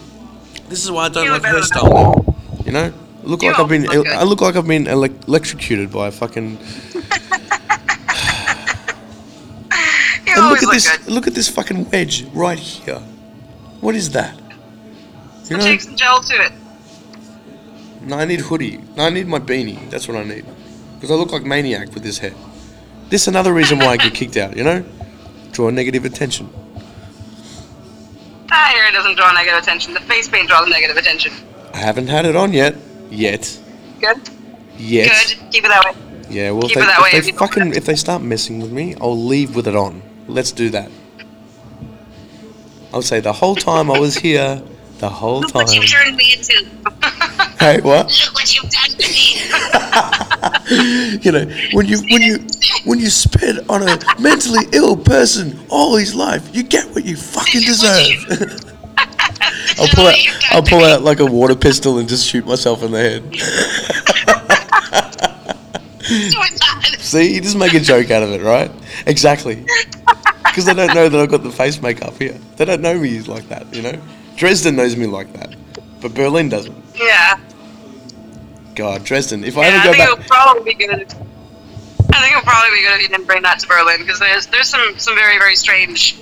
This 0.69 0.83
is 0.83 0.91
why 0.91 1.05
I 1.05 1.09
don't 1.09 1.25
You 1.25 1.31
like 1.31 1.43
look 1.43 1.51
better 1.51 1.59
than 1.61 1.69
hairstyle 1.69 2.25
now. 2.27 2.63
You 2.65 2.71
know, 2.71 2.93
I 2.93 3.27
look 3.27 3.41
You 3.43 3.49
like 3.51 3.59
I've 3.59 3.69
been. 3.69 3.83
look. 3.85 4.07
I 4.07 4.23
look 4.23 4.41
like 4.41 4.55
I've 4.55 4.67
been 4.67 4.85
elec- 4.85 5.27
electrocuted 5.27 5.91
by 5.91 6.07
a 6.07 6.11
fucking. 6.11 6.57
And 10.27 10.47
look 10.49 10.57
at 10.59 10.63
look 10.63 10.73
this. 10.73 10.97
good. 10.97 11.07
Look 11.07 11.27
at 11.27 11.33
this 11.33 11.49
fucking 11.49 11.89
wedge 11.89 12.23
right 12.33 12.57
here. 12.59 12.99
What 13.81 13.95
is 13.95 14.11
that? 14.11 14.39
You 15.49 15.57
know, 15.57 15.63
takes 15.63 15.85
some 15.85 15.95
gel 15.95 16.21
to 16.21 16.33
it. 16.45 16.51
no, 18.01 18.17
I 18.17 18.25
need 18.25 18.41
hoodie. 18.41 18.77
No, 18.95 19.03
I 19.05 19.09
need 19.09 19.27
my 19.27 19.39
beanie. 19.39 19.89
That's 19.89 20.07
what 20.07 20.17
I 20.17 20.23
need. 20.23 20.45
Because 20.95 21.09
I 21.11 21.15
look 21.15 21.31
like 21.31 21.43
maniac 21.43 21.93
with 21.93 22.03
this 22.03 22.19
hair. 22.19 22.33
This 23.09 23.23
is 23.23 23.27
another 23.27 23.53
reason 23.53 23.79
why 23.79 23.87
I 23.87 23.97
get 23.97 24.13
kicked 24.13 24.37
out. 24.37 24.55
You 24.55 24.63
know, 24.63 24.85
draw 25.51 25.69
negative 25.69 26.05
attention. 26.05 26.49
Ah, 28.51 28.71
hair 28.71 28.91
doesn't 28.91 29.15
draw 29.15 29.31
negative 29.31 29.59
attention. 29.59 29.93
The 29.93 29.99
face 30.01 30.27
paint 30.27 30.47
draws 30.47 30.69
negative 30.69 30.97
attention. 30.97 31.33
I 31.73 31.77
haven't 31.77 32.07
had 32.07 32.25
it 32.25 32.35
on 32.35 32.53
yet. 32.53 32.75
Yet. 33.09 33.59
Good? 33.99 34.17
Yet. 34.77 35.09
Good. 35.09 35.51
Keep 35.51 35.65
it 35.65 35.67
that 35.69 35.85
way. 35.85 36.01
Yeah, 36.29 36.51
well, 36.51 36.65
if 36.65 36.75
they, 36.75 36.81
it 36.81 36.85
that 36.85 37.01
way 37.01 37.09
if 37.09 37.15
if 37.15 37.25
they 37.25 37.31
you 37.31 37.37
fucking 37.37 37.73
if 37.73 37.85
they 37.85 37.95
start 37.95 38.21
messing 38.21 38.59
with 38.61 38.71
me, 38.71 38.95
I'll 39.01 39.17
leave 39.17 39.55
with 39.55 39.67
it 39.67 39.75
on. 39.75 40.03
Let's 40.27 40.51
do 40.51 40.69
that. 40.69 40.91
I'll 42.93 43.01
say 43.01 43.19
the 43.19 43.33
whole 43.33 43.55
time 43.55 43.89
I 43.89 43.99
was 43.99 44.15
here, 44.15 44.61
the 44.99 45.09
whole 45.09 45.41
Look 45.41 45.55
what 45.55 45.67
time. 45.67 45.81
you've 45.81 45.89
turned 45.89 46.15
me 46.15 46.33
into. 46.33 46.65
Hey, 47.59 47.81
what? 47.81 48.05
Look 48.25 48.35
what 48.35 48.55
you've 48.55 48.69
done 48.69 48.89
to 48.91 49.07
me. 49.07 50.35
You 51.21 51.31
know, 51.31 51.45
when 51.73 51.87
you 51.87 51.97
when 52.09 52.21
you 52.21 52.37
when 52.85 52.99
you 52.99 53.09
spit 53.09 53.67
on 53.69 53.81
a 53.81 53.99
mentally 54.19 54.65
ill 54.71 54.95
person 54.95 55.59
all 55.69 55.95
his 55.95 56.13
life, 56.13 56.55
you 56.55 56.63
get 56.63 56.87
what 56.91 57.03
you 57.05 57.17
fucking 57.17 57.61
deserve. 57.61 58.69
I'll 59.79 59.87
pull 59.87 60.07
out 60.07 60.15
I'll 60.51 60.63
pull 60.63 60.83
out 60.85 61.01
like 61.01 61.19
a 61.19 61.25
water 61.25 61.55
pistol 61.55 61.97
and 61.97 62.07
just 62.07 62.27
shoot 62.27 62.45
myself 62.45 62.83
in 62.83 62.91
the 62.91 62.99
head. 62.99 63.35
See, 66.99 67.33
you 67.35 67.41
just 67.41 67.57
make 67.57 67.73
a 67.73 67.79
joke 67.79 68.11
out 68.11 68.23
of 68.23 68.31
it, 68.31 68.41
right? 68.41 68.71
Exactly. 69.07 69.65
Because 70.45 70.65
they 70.65 70.73
don't 70.73 70.93
know 70.93 71.09
that 71.09 71.19
I've 71.19 71.29
got 71.29 71.43
the 71.43 71.51
face 71.51 71.81
makeup 71.81 72.17
here. 72.17 72.37
They 72.57 72.65
don't 72.65 72.81
know 72.81 72.97
me 72.97 73.19
like 73.21 73.47
that, 73.49 73.73
you 73.73 73.81
know? 73.81 73.99
Dresden 74.35 74.75
knows 74.75 74.95
me 74.95 75.07
like 75.07 75.33
that, 75.33 75.55
but 76.01 76.13
Berlin 76.13 76.49
doesn't. 76.49 76.75
Yeah. 76.95 77.39
God, 78.79 79.03
Dresden, 79.03 79.43
if 79.43 79.57
I 79.57 79.63
Yeah, 79.63 79.67
ever 79.67 79.77
I 79.77 79.83
go 79.83 79.91
think 79.91 80.03
it 80.03 80.09
would 80.09 80.19
back. 80.19 80.27
probably 80.29 80.73
be 80.73 80.73
good. 80.73 80.89
I 80.91 82.21
think 82.21 82.31
it 82.31 82.35
would 82.35 82.45
probably 82.45 82.77
be 82.77 82.81
good 82.81 82.95
if 82.95 83.01
you 83.01 83.09
didn't 83.09 83.27
bring 83.27 83.41
that 83.43 83.59
to 83.59 83.67
Berlin 83.67 83.97
because 83.99 84.19
there's 84.19 84.47
there's 84.47 84.69
some 84.69 84.97
some 84.97 85.15
very 85.15 85.37
very 85.37 85.57
strange 85.57 86.17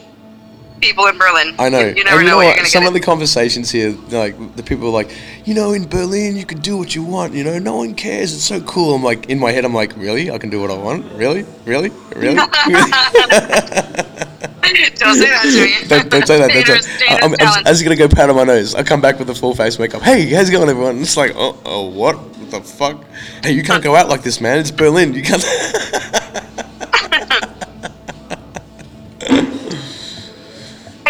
people 0.82 1.06
in 1.06 1.20
Berlin. 1.20 1.54
I 1.60 1.70
know. 1.70 1.82
You, 1.82 1.93
you 1.98 2.04
never 2.04 2.22
you 2.22 2.26
know, 2.26 2.32
know 2.32 2.38
what 2.38 2.56
you're 2.56 2.65
Some 2.65 2.88
of 2.88 2.93
the 2.93 3.00
conversations 3.00 3.70
here, 3.70 3.91
like 4.10 4.56
the 4.56 4.63
people 4.63 4.88
are 4.88 4.91
like, 4.91 5.15
you 5.46 5.54
know, 5.54 5.74
in 5.74 5.88
Berlin 5.88 6.36
you 6.36 6.48
can 6.48 6.60
do 6.60 6.78
what 6.78 6.96
you 6.96 7.04
want. 7.04 7.34
You 7.34 7.43
know, 7.43 7.60
no 7.60 7.76
one 7.76 7.93
cares. 7.93 8.34
It's 8.34 8.43
so 8.43 8.60
cool. 8.62 8.96
I'm 8.96 9.04
like, 9.04 9.30
in 9.30 9.38
my 9.38 9.52
head, 9.52 9.63
I'm 9.63 9.76
like, 9.76 9.96
really? 9.96 10.32
I 10.32 10.39
can 10.39 10.50
do 10.50 10.60
what 10.60 10.72
I 10.72 10.78
want? 10.78 11.06
Really? 11.12 11.46
Really? 11.65 11.91
Really? 12.15 12.38
don't 14.98 15.15
say 15.15 15.30
that 15.30 15.43
to 15.43 15.62
me. 15.62 15.88
don't, 15.88 16.10
don't 16.10 16.28
say 16.28 16.39
that. 16.39 16.48
Don't 16.48 16.56
dangerous, 16.56 16.86
say 16.86 17.06
I'm, 17.08 17.32
I'm, 17.32 17.34
talent. 17.34 17.67
I'm 17.67 17.74
just 17.74 17.84
gonna 17.84 17.96
go 17.96 18.08
pat 18.08 18.32
on 18.32 18.36
my 18.36 18.43
nose. 18.43 18.76
I 18.76 18.82
come 18.84 19.02
back 19.02 19.20
with 19.20 19.30
a 19.30 19.36
full 19.36 19.56
face 19.56 19.78
makeup. 19.80 20.02
Hey, 20.02 20.26
how's 20.26 20.50
it 20.50 20.52
going, 20.52 20.70
everyone? 20.70 21.00
It's 21.02 21.17
like, 21.17 21.34
oh, 21.36 21.60
oh, 21.65 21.88
what? 21.88 22.17
What 22.48 22.64
the 22.64 22.70
fuck? 22.70 23.04
Hey, 23.44 23.52
you 23.52 23.62
can't 23.62 23.84
go 23.84 23.94
out 23.94 24.08
like 24.08 24.24
this, 24.24 24.40
man. 24.40 24.58
It's 24.58 24.72
Berlin. 24.72 25.14
You 25.14 25.22
can't. 25.22 25.44
hey, 25.44 25.50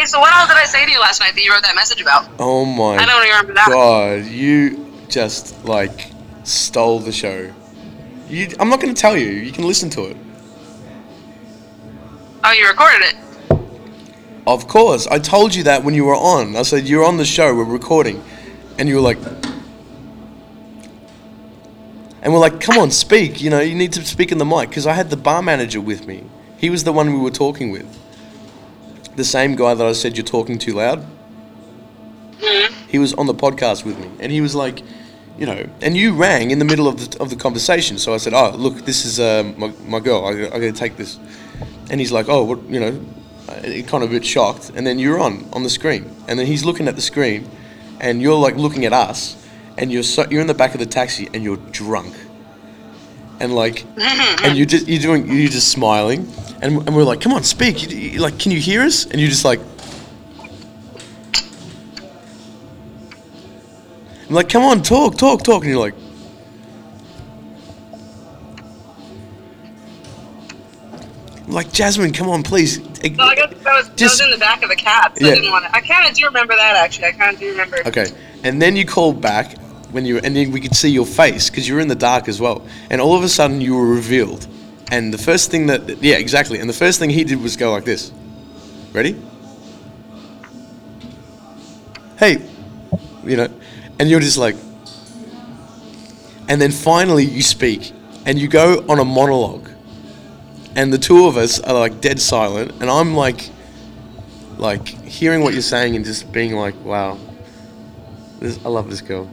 so 0.06 0.20
what 0.20 0.34
else 0.34 0.48
did 0.48 0.58
I 0.58 0.66
say 0.66 0.84
to 0.84 0.92
you 0.92 1.00
last 1.00 1.20
night 1.20 1.36
that 1.36 1.44
you 1.44 1.52
wrote 1.54 1.62
that 1.62 1.76
message 1.76 2.02
about? 2.02 2.28
oh 2.40 2.66
my 2.66 2.96
I 2.96 3.06
don't 3.06 3.22
remember 3.22 3.54
that. 3.54 3.68
god, 3.68 4.26
you 4.26 4.92
just 5.10 5.64
like 5.64 6.12
stole 6.44 7.00
the 7.00 7.12
show. 7.12 7.54
You, 8.28 8.48
I'm 8.60 8.70
not 8.70 8.82
gonna 8.82 8.96
tell 8.96 9.16
you. 9.16 9.28
You 9.28 9.52
can 9.52 9.68
listen 9.68 9.92
to 9.92 10.06
it. 10.06 10.18
Oh, 12.44 12.52
you 12.52 12.68
recorded 12.68 13.04
it. 13.04 13.16
Of 14.48 14.68
course, 14.68 15.06
I 15.06 15.20
told 15.20 15.54
you 15.54 15.62
that 15.64 15.84
when 15.84 15.94
you 15.94 16.06
were 16.06 16.16
on. 16.16 16.56
I 16.56 16.64
said 16.64 16.88
you're 16.88 17.06
on 17.06 17.18
the 17.18 17.26
show. 17.26 17.54
We're 17.54 17.64
recording, 17.64 18.24
and 18.80 18.90
you 18.90 18.96
were 18.96 19.02
like, 19.02 19.20
and 22.22 22.34
we're 22.34 22.40
like, 22.40 22.60
come 22.60 22.78
on, 22.78 22.92
speak. 22.92 23.42
You 23.42 23.50
know, 23.50 23.60
you 23.60 23.76
need 23.76 23.94
to 23.94 24.06
speak 24.06 24.32
in 24.32 24.38
the 24.38 24.46
mic 24.46 24.70
because 24.70 24.88
I 24.88 24.94
had 24.94 25.10
the 25.10 25.18
bar 25.18 25.42
manager 25.42 25.82
with 25.82 26.08
me. 26.08 26.24
He 26.58 26.70
was 26.70 26.84
the 26.84 26.92
one 26.92 27.14
we 27.14 27.20
were 27.20 27.32
talking 27.32 27.72
with. 27.72 27.86
The 29.16 29.24
same 29.24 29.56
guy 29.56 29.74
that 29.74 29.86
I 29.86 29.94
said 29.94 30.18
you're 30.18 30.26
talking 30.26 30.58
too 30.58 30.74
loud. 30.74 31.06
He 32.88 33.00
was 33.00 33.14
on 33.14 33.28
the 33.28 33.34
podcast 33.34 33.86
with 33.86 34.00
me, 34.00 34.10
and 34.20 34.32
he 34.32 34.42
was 34.42 34.56
like, 34.56 34.82
you 35.38 35.46
know, 35.46 35.68
and 35.82 35.96
you 35.96 36.14
rang 36.14 36.52
in 36.52 36.60
the 36.60 36.66
middle 36.66 36.88
of 36.88 36.98
the 36.98 37.20
of 37.20 37.30
the 37.30 37.36
conversation. 37.36 37.98
So 37.98 38.14
I 38.14 38.18
said, 38.18 38.34
oh, 38.34 38.56
look, 38.56 38.86
this 38.86 39.06
is 39.06 39.20
uh, 39.20 39.52
my 39.58 39.74
my 39.86 40.00
girl. 40.00 40.26
I, 40.26 40.32
I 40.32 40.50
got 40.50 40.60
to 40.60 40.72
take 40.72 40.98
this. 40.98 41.20
And 41.90 42.00
he's 42.00 42.12
like, 42.12 42.28
oh, 42.30 42.44
what, 42.44 42.64
you 42.70 42.80
know, 42.80 43.06
kind 43.88 44.04
of 44.04 44.10
a 44.10 44.14
bit 44.14 44.26
shocked. 44.26 44.72
And 44.76 44.86
then 44.86 45.00
you're 45.00 45.20
on 45.20 45.48
on 45.54 45.64
the 45.64 45.70
screen, 45.70 46.16
and 46.28 46.40
then 46.40 46.48
he's 46.48 46.64
looking 46.64 46.88
at 46.88 46.96
the 46.96 47.02
screen, 47.02 47.50
and 48.00 48.22
you're 48.22 48.36
like 48.36 48.56
looking 48.56 48.86
at 48.86 48.94
us, 48.94 49.36
and 49.78 49.92
you're 49.92 50.04
so, 50.04 50.26
you're 50.30 50.42
in 50.42 50.48
the 50.48 50.54
back 50.54 50.74
of 50.74 50.80
the 50.80 50.86
taxi, 50.86 51.30
and 51.34 51.44
you're 51.44 51.58
drunk, 51.72 52.16
and 53.40 53.54
like, 53.56 53.86
and 53.98 54.58
you 54.58 54.66
just 54.66 54.88
you're 54.88 55.00
doing 55.02 55.28
you're 55.32 55.50
just 55.50 55.70
smiling, 55.72 56.32
and, 56.62 56.78
and 56.88 56.96
we're 56.96 57.04
like, 57.04 57.22
come 57.22 57.34
on, 57.34 57.44
speak. 57.44 57.90
You, 57.92 57.98
you- 57.98 58.20
like, 58.20 58.40
can 58.40 58.52
you 58.52 58.60
hear 58.60 58.82
us? 58.82 59.06
And 59.06 59.20
you're 59.20 59.30
just 59.30 59.46
like. 59.46 59.60
I'm 64.30 64.34
like, 64.34 64.50
come 64.50 64.64
on, 64.64 64.82
talk, 64.84 65.18
talk, 65.18 65.42
talk. 65.44 65.62
And 65.64 65.72
you're 65.72 65.80
like, 65.80 65.94
like, 71.48 71.72
Jasmine, 71.72 72.14
come 72.14 72.30
on, 72.30 72.44
please. 72.44 72.76
So 72.78 72.82
I 73.04 73.36
guess 73.36 73.54
I 73.66 73.78
was, 73.80 73.90
was 74.00 74.22
in 74.22 74.32
the 74.32 74.38
back 74.38 74.64
of 74.64 74.70
the 74.70 74.76
cab, 74.76 75.18
so 75.18 75.26
Yeah. 75.26 75.32
I 75.32 75.36
didn't 75.36 75.52
want 75.52 75.66
to. 75.66 75.76
I 75.76 75.82
kind 75.82 76.10
of 76.10 76.16
do 76.16 76.26
remember 76.26 76.56
that 76.56 76.76
actually. 76.76 77.08
I 77.08 77.12
kind 77.14 77.34
of 77.34 77.40
do 77.40 77.50
remember. 77.52 77.78
Okay, 77.88 78.08
and 78.44 78.62
then 78.62 78.76
you 78.76 78.86
called 78.86 79.22
back 79.22 79.56
when 79.92 80.06
you, 80.06 80.20
and 80.20 80.36
then 80.36 80.52
we 80.52 80.60
could 80.60 80.76
see 80.76 80.90
your 80.90 81.06
face 81.06 81.50
because 81.50 81.68
you 81.68 81.76
were 81.76 81.82
in 81.82 81.88
the 81.88 81.96
dark 81.96 82.28
as 82.28 82.40
well. 82.40 82.66
And 82.90 83.02
all 83.02 83.16
of 83.16 83.24
a 83.24 83.30
sudden, 83.30 83.62
you 83.62 83.76
were 83.76 83.88
revealed. 83.88 84.48
And 84.92 85.14
the 85.14 85.18
first 85.18 85.52
thing 85.52 85.68
that, 85.68 86.02
yeah, 86.02 86.16
exactly. 86.16 86.60
And 86.60 86.70
the 86.70 86.74
first 86.74 87.00
thing 87.00 87.10
he 87.10 87.24
did 87.24 87.42
was 87.42 87.58
go 87.58 87.72
like 87.72 87.86
this. 87.86 88.12
Ready? 88.94 89.16
Hey, 92.18 92.42
you 93.24 93.38
know, 93.38 93.48
and 94.00 94.10
you're 94.10 94.20
just 94.20 94.38
like, 94.38 94.56
and 96.48 96.62
then 96.62 96.72
finally 96.72 97.26
you 97.26 97.44
speak, 97.44 97.94
and 98.26 98.40
you 98.40 98.48
go 98.48 98.84
on 98.90 99.00
a 99.00 99.06
monologue, 99.06 99.70
and 100.76 100.92
the 100.92 100.98
two 100.98 101.28
of 101.28 101.38
us 101.38 101.60
are 101.60 101.74
like 101.74 102.02
dead 102.02 102.20
silent, 102.20 102.72
and 102.82 102.90
I'm 102.90 103.14
like, 103.14 103.50
like 104.58 104.88
hearing 104.88 105.42
what 105.42 105.54
you're 105.54 105.62
saying 105.62 105.96
and 105.96 106.04
just 106.06 106.32
being 106.32 106.56
like, 106.56 106.74
wow, 106.84 107.20
this, 108.40 108.58
I 108.66 108.70
love 108.70 108.90
this 108.90 109.02
girl, 109.02 109.30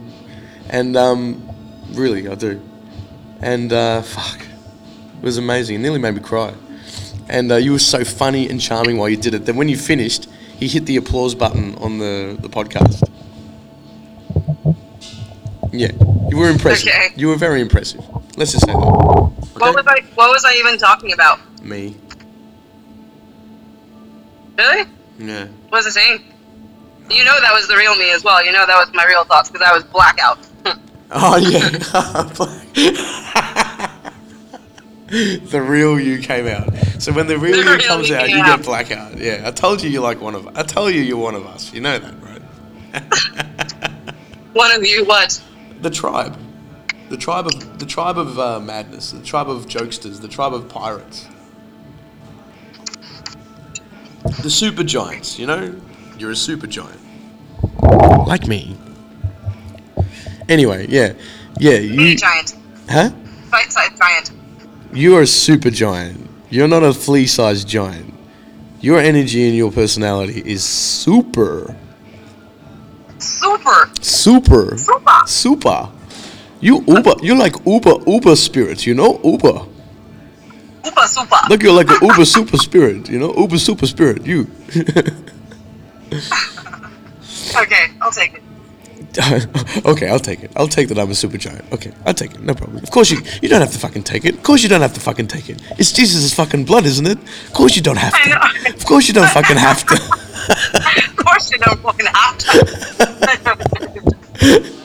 and 0.69 0.95
um, 0.97 1.47
really 1.91 2.27
I 2.27 2.35
do, 2.35 2.61
and 3.41 3.71
uh, 3.71 4.01
fuck, 4.01 4.41
it 4.41 5.23
was 5.23 5.37
amazing. 5.37 5.75
It 5.75 5.79
nearly 5.79 5.99
made 5.99 6.15
me 6.15 6.21
cry, 6.21 6.53
and 7.29 7.51
uh, 7.51 7.55
you 7.55 7.71
were 7.71 7.79
so 7.79 8.03
funny 8.03 8.49
and 8.49 8.59
charming 8.59 8.97
while 8.97 9.09
you 9.09 9.17
did 9.17 9.33
it. 9.33 9.45
Then 9.45 9.55
when 9.55 9.69
you 9.69 9.77
finished, 9.77 10.27
he 10.57 10.67
hit 10.67 10.85
the 10.85 10.97
applause 10.97 11.35
button 11.35 11.75
on 11.75 11.99
the 11.99 12.37
the 12.39 12.49
podcast. 12.49 13.09
Yeah, 15.71 15.91
you 16.29 16.37
were 16.37 16.49
impressive. 16.49 16.87
Okay. 16.87 17.09
You 17.15 17.27
were 17.27 17.35
very 17.35 17.61
impressive. 17.61 18.03
Let's 18.37 18.51
just 18.51 18.65
say 18.65 18.71
that. 18.71 18.79
What 18.79 19.75
was 19.75 19.85
I? 19.87 20.01
What 20.15 20.29
was 20.29 20.45
I 20.45 20.53
even 20.55 20.77
talking 20.77 21.13
about? 21.13 21.39
Me. 21.63 21.95
Really? 24.57 24.89
Yeah. 25.19 25.47
What 25.69 25.83
was 25.83 25.87
I 25.87 25.89
saying? 25.89 26.23
You 27.09 27.23
know 27.23 27.39
that 27.41 27.53
was 27.53 27.67
the 27.67 27.75
real 27.75 27.95
me 27.95 28.11
as 28.11 28.23
well. 28.23 28.43
You 28.43 28.51
know 28.51 28.65
that 28.65 28.75
was 28.77 28.93
my 28.93 29.05
real 29.05 29.23
thoughts 29.25 29.49
because 29.49 29.67
I 29.67 29.73
was 29.73 29.83
blackout. 29.83 30.39
Oh 31.11 31.37
yeah. 31.37 31.69
the 35.07 35.61
real 35.61 35.99
you 35.99 36.19
came 36.19 36.47
out. 36.47 36.73
So 36.99 37.11
when 37.13 37.27
the 37.27 37.37
real 37.37 37.57
The 37.57 37.63
you 37.63 37.69
real 37.69 37.79
comes 37.79 38.09
me 38.09 38.15
out, 38.15 38.29
you 38.29 38.37
out. 38.39 38.57
get 38.57 38.65
blackout. 38.65 39.17
Yeah. 39.17 39.43
I 39.45 39.51
told 39.51 39.83
you 39.83 39.89
you're 39.89 40.01
like 40.01 40.19
one 40.21 40.35
of. 40.35 40.47
I 40.57 40.63
told 40.63 40.93
you 40.93 41.01
you're 41.01 41.17
one 41.17 41.35
of 41.35 41.45
us. 41.45 41.73
You 41.73 41.81
know 41.81 41.99
that, 41.99 42.13
right? 42.23 42.41
One 44.53 44.71
of 44.71 44.85
you, 44.85 45.03
what? 45.03 45.43
the 45.81 45.89
tribe. 45.89 46.37
The 47.09 47.17
tribe 47.17 47.45
of 47.47 47.77
the 47.77 47.85
tribe 47.85 48.17
of 48.17 48.39
uh, 48.39 48.61
madness. 48.61 49.11
The 49.11 49.21
tribe 49.21 49.49
of 49.49 49.65
jokesters. 49.67 50.21
The 50.21 50.29
tribe 50.29 50.53
of 50.53 50.69
pirates. 50.69 51.27
The 54.41 54.49
super 54.49 54.83
giants. 54.83 55.37
You 55.37 55.47
know, 55.47 55.75
you're 56.17 56.31
a 56.31 56.35
super 56.37 56.67
giant. 56.67 57.01
Like 57.81 58.47
me. 58.47 58.77
Anyway, 60.49 60.85
yeah, 60.89 61.13
yeah. 61.59 61.77
You, 61.77 62.13
a 62.13 62.15
giant. 62.15 62.55
huh? 62.89 63.09
Fight 63.49 63.71
size 63.71 63.89
giant. 63.97 64.31
You 64.93 65.15
are 65.17 65.21
a 65.21 65.27
super 65.27 65.69
giant. 65.69 66.29
You're 66.49 66.67
not 66.67 66.83
a 66.83 66.93
flea-sized 66.93 67.67
giant. 67.67 68.13
Your 68.79 68.99
energy 68.99 69.47
and 69.47 69.55
your 69.57 69.71
personality 69.71 70.41
is 70.45 70.63
super, 70.63 71.75
Super. 73.17 73.89
super, 74.01 74.77
Super. 74.77 75.21
super. 75.25 75.89
You 76.61 76.83
uber. 76.87 77.13
You're 77.21 77.37
like 77.37 77.55
uber, 77.65 77.95
uber 78.07 78.35
spirit. 78.35 78.85
You 78.85 78.93
know, 78.93 79.19
uber. 79.23 79.65
Uber 80.85 81.01
super. 81.07 81.35
Look, 81.49 81.63
you're 81.63 81.73
like 81.73 81.89
a 81.89 81.97
uber 82.01 82.25
super 82.25 82.57
spirit. 82.57 83.09
You 83.09 83.19
know, 83.19 83.33
uber 83.35 83.57
super 83.57 83.87
spirit. 83.87 84.25
You. 84.25 84.47
Okay, 87.57 87.91
I'll 88.01 88.11
take 88.11 88.33
it. 88.33 88.43
okay, 89.85 90.07
I'll 90.09 90.19
take 90.19 90.43
it. 90.43 90.51
I'll 90.55 90.67
take 90.67 90.87
that 90.89 90.99
I'm 90.99 91.09
a 91.11 91.15
super 91.15 91.37
giant. 91.37 91.71
Okay, 91.71 91.91
I'll 92.05 92.13
take 92.13 92.33
it. 92.35 92.41
No 92.41 92.53
problem. 92.53 92.83
Of 92.83 92.91
course 92.91 93.11
you 93.11 93.21
you 93.41 93.49
don't 93.49 93.61
have 93.61 93.71
to 93.71 93.79
fucking 93.79 94.03
take 94.03 94.25
it. 94.25 94.35
Of 94.35 94.43
course 94.43 94.61
you 94.63 94.69
don't 94.69 94.81
have 94.81 94.93
to 94.93 94.99
fucking 94.99 95.27
take 95.27 95.49
it. 95.49 95.61
It's 95.77 95.91
Jesus' 95.91 96.33
fucking 96.33 96.65
blood, 96.65 96.85
isn't 96.85 97.05
it? 97.07 97.17
Of 97.17 97.53
course 97.53 97.75
you 97.75 97.81
don't 97.81 97.97
have 97.97 98.13
to. 98.13 98.73
Of 98.73 98.85
course 98.85 99.07
you 99.07 99.13
don't 99.13 99.29
fucking 99.29 99.57
have 99.57 99.85
to. 99.87 99.95
Of 100.45 101.15
course 101.25 101.51
you 101.51 101.57
don't 101.57 101.79
fucking 101.81 102.05
have 102.05 102.37
to. 102.37 102.51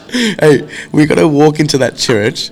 hey, 0.41 0.67
we're 0.91 1.05
gonna 1.05 1.27
walk 1.27 1.59
into 1.59 1.77
that 1.77 1.97
church 1.97 2.49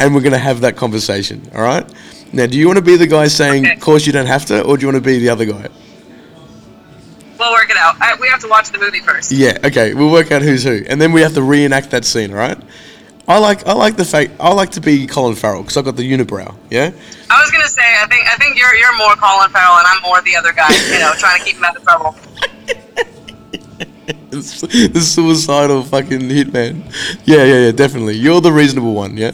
and 0.00 0.14
we're 0.14 0.20
going 0.20 0.32
to 0.32 0.38
have 0.38 0.60
that 0.62 0.76
conversation, 0.76 1.42
all 1.54 1.62
right? 1.62 1.88
Now, 2.32 2.46
do 2.46 2.58
you 2.58 2.66
want 2.66 2.78
to 2.78 2.84
be 2.84 2.96
the 2.96 3.06
guy 3.06 3.28
saying, 3.28 3.64
Okay. 3.64 3.74
of 3.74 3.80
course 3.80 4.06
you 4.06 4.12
don't 4.12 4.26
have 4.26 4.44
to, 4.46 4.62
or 4.62 4.76
do 4.76 4.82
you 4.82 4.92
want 4.92 5.02
to 5.02 5.08
be 5.08 5.18
the 5.18 5.28
other 5.28 5.44
guy? 5.44 5.68
We'll 7.44 7.52
work 7.52 7.70
it 7.70 7.76
out. 7.76 7.96
I, 8.00 8.16
we 8.20 8.28
have 8.28 8.40
to 8.40 8.48
watch 8.48 8.70
the 8.70 8.78
movie 8.78 9.00
first. 9.00 9.30
Yeah, 9.32 9.58
okay, 9.64 9.94
we'll 9.94 10.10
work 10.10 10.32
out 10.32 10.42
who's 10.42 10.64
who. 10.64 10.84
And 10.88 11.00
then 11.00 11.12
we 11.12 11.20
have 11.22 11.34
to 11.34 11.42
reenact 11.42 11.90
that 11.90 12.04
scene, 12.04 12.32
Right. 12.32 12.58
I 13.26 13.38
like 13.38 13.66
I 13.66 13.72
like 13.72 13.96
the 13.96 14.04
fact 14.04 14.32
I 14.38 14.52
like 14.52 14.72
to 14.72 14.82
be 14.82 15.06
Colin 15.06 15.34
Farrell 15.34 15.62
because 15.62 15.78
I've 15.78 15.86
got 15.86 15.96
the 15.96 16.02
unibrow. 16.12 16.54
Yeah, 16.70 16.90
I 17.30 17.40
was 17.40 17.50
gonna 17.50 17.68
say, 17.68 17.80
I 18.02 18.06
think 18.06 18.26
I 18.26 18.36
think 18.36 18.58
you're 18.58 18.74
you're 18.74 18.94
more 18.98 19.14
Colin 19.16 19.48
Farrell 19.48 19.78
and 19.78 19.86
I'm 19.86 20.02
more 20.02 20.20
the 20.20 20.36
other 20.36 20.52
guy. 20.52 20.68
You 20.92 20.98
know, 20.98 21.12
trying 21.16 21.38
to 21.38 21.44
keep 21.46 21.56
him 21.56 21.64
out 21.64 21.74
of 21.76 21.82
trouble. 21.84 22.14
The 24.30 25.00
suicidal 25.00 25.84
fucking 25.84 26.20
hitman. 26.22 26.82
Yeah, 27.24 27.44
yeah, 27.44 27.58
yeah, 27.66 27.70
definitely. 27.72 28.16
You're 28.16 28.40
the 28.40 28.52
reasonable 28.52 28.92
one. 28.92 29.16
Yeah, 29.16 29.30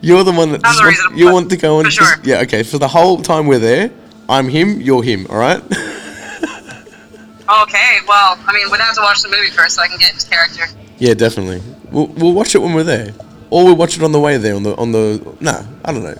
You're 0.00 0.24
the 0.24 0.32
one 0.32 0.50
that 0.52 0.62
just 0.62 0.82
reasonable, 0.82 1.16
you 1.16 1.32
want 1.32 1.48
to 1.50 1.56
go 1.56 1.78
and 1.78 1.86
for 1.86 1.92
just, 1.92 2.14
sure. 2.16 2.24
yeah. 2.24 2.40
Okay, 2.42 2.64
for 2.64 2.78
the 2.78 2.88
whole 2.88 3.22
time 3.22 3.46
we're 3.46 3.60
there, 3.60 3.90
I'm 4.28 4.48
him. 4.48 4.80
You're 4.80 5.02
him. 5.04 5.26
All 5.30 5.38
right. 5.38 5.62
Okay, 7.62 7.98
well, 8.08 8.38
I 8.46 8.52
mean, 8.54 8.70
we'd 8.70 8.80
have 8.80 8.94
to 8.94 9.02
watch 9.02 9.20
the 9.22 9.28
movie 9.28 9.50
first 9.50 9.74
so 9.76 9.82
I 9.82 9.88
can 9.88 9.98
get 9.98 10.12
his 10.12 10.24
character. 10.24 10.64
yeah, 10.98 11.14
definitely. 11.14 11.60
We'll, 11.90 12.06
we'll 12.06 12.32
watch 12.32 12.54
it 12.54 12.58
when 12.58 12.72
we're 12.72 12.82
there, 12.84 13.12
or 13.50 13.64
we'll 13.66 13.76
watch 13.76 13.96
it 13.96 14.02
on 14.02 14.12
the 14.12 14.20
way 14.20 14.38
there. 14.38 14.54
On 14.54 14.62
the 14.62 14.74
on 14.76 14.92
the 14.92 15.36
no, 15.40 15.66
I 15.84 15.92
don't 15.92 16.02
know. 16.02 16.16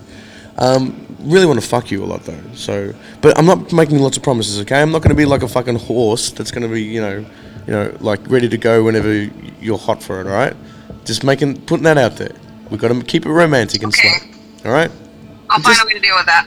Um, 0.58 1.06
really 1.20 1.46
want 1.46 1.58
to 1.60 1.66
fuck 1.66 1.90
you 1.90 2.04
a 2.04 2.06
lot 2.06 2.24
though. 2.24 2.38
So, 2.54 2.92
but 3.22 3.38
I'm 3.38 3.46
not 3.46 3.72
making 3.72 3.98
lots 4.00 4.18
of 4.18 4.22
promises. 4.22 4.60
Okay, 4.60 4.80
I'm 4.82 4.92
not 4.92 4.98
going 5.00 5.08
to 5.10 5.14
be 5.16 5.24
like 5.24 5.42
a 5.42 5.48
fucking 5.48 5.76
horse 5.76 6.30
that's 6.30 6.50
going 6.50 6.64
to 6.64 6.68
be 6.68 6.82
you 6.82 7.00
know, 7.00 7.18
you 7.66 7.72
know, 7.72 7.96
like 8.00 8.20
ready 8.28 8.48
to 8.50 8.58
go 8.58 8.84
whenever 8.84 9.10
you're 9.60 9.78
hot 9.78 10.02
for 10.02 10.20
it. 10.20 10.26
All 10.26 10.32
right. 10.34 10.54
Just 11.06 11.24
making 11.24 11.62
putting 11.62 11.84
that 11.84 11.96
out 11.96 12.16
there. 12.16 12.32
We've 12.70 12.78
got 12.80 12.88
to 12.88 13.02
keep 13.02 13.24
it 13.24 13.30
romantic 13.30 13.82
and 13.82 13.92
Okay. 13.94 14.10
slow. 14.10 14.70
All 14.70 14.72
right. 14.76 14.90
I'll 15.48 15.58
Just- 15.60 15.78
find 15.80 15.80
a 15.82 15.86
way 15.86 15.98
to 15.98 16.06
deal 16.06 16.16
with 16.16 16.26
that. 16.26 16.46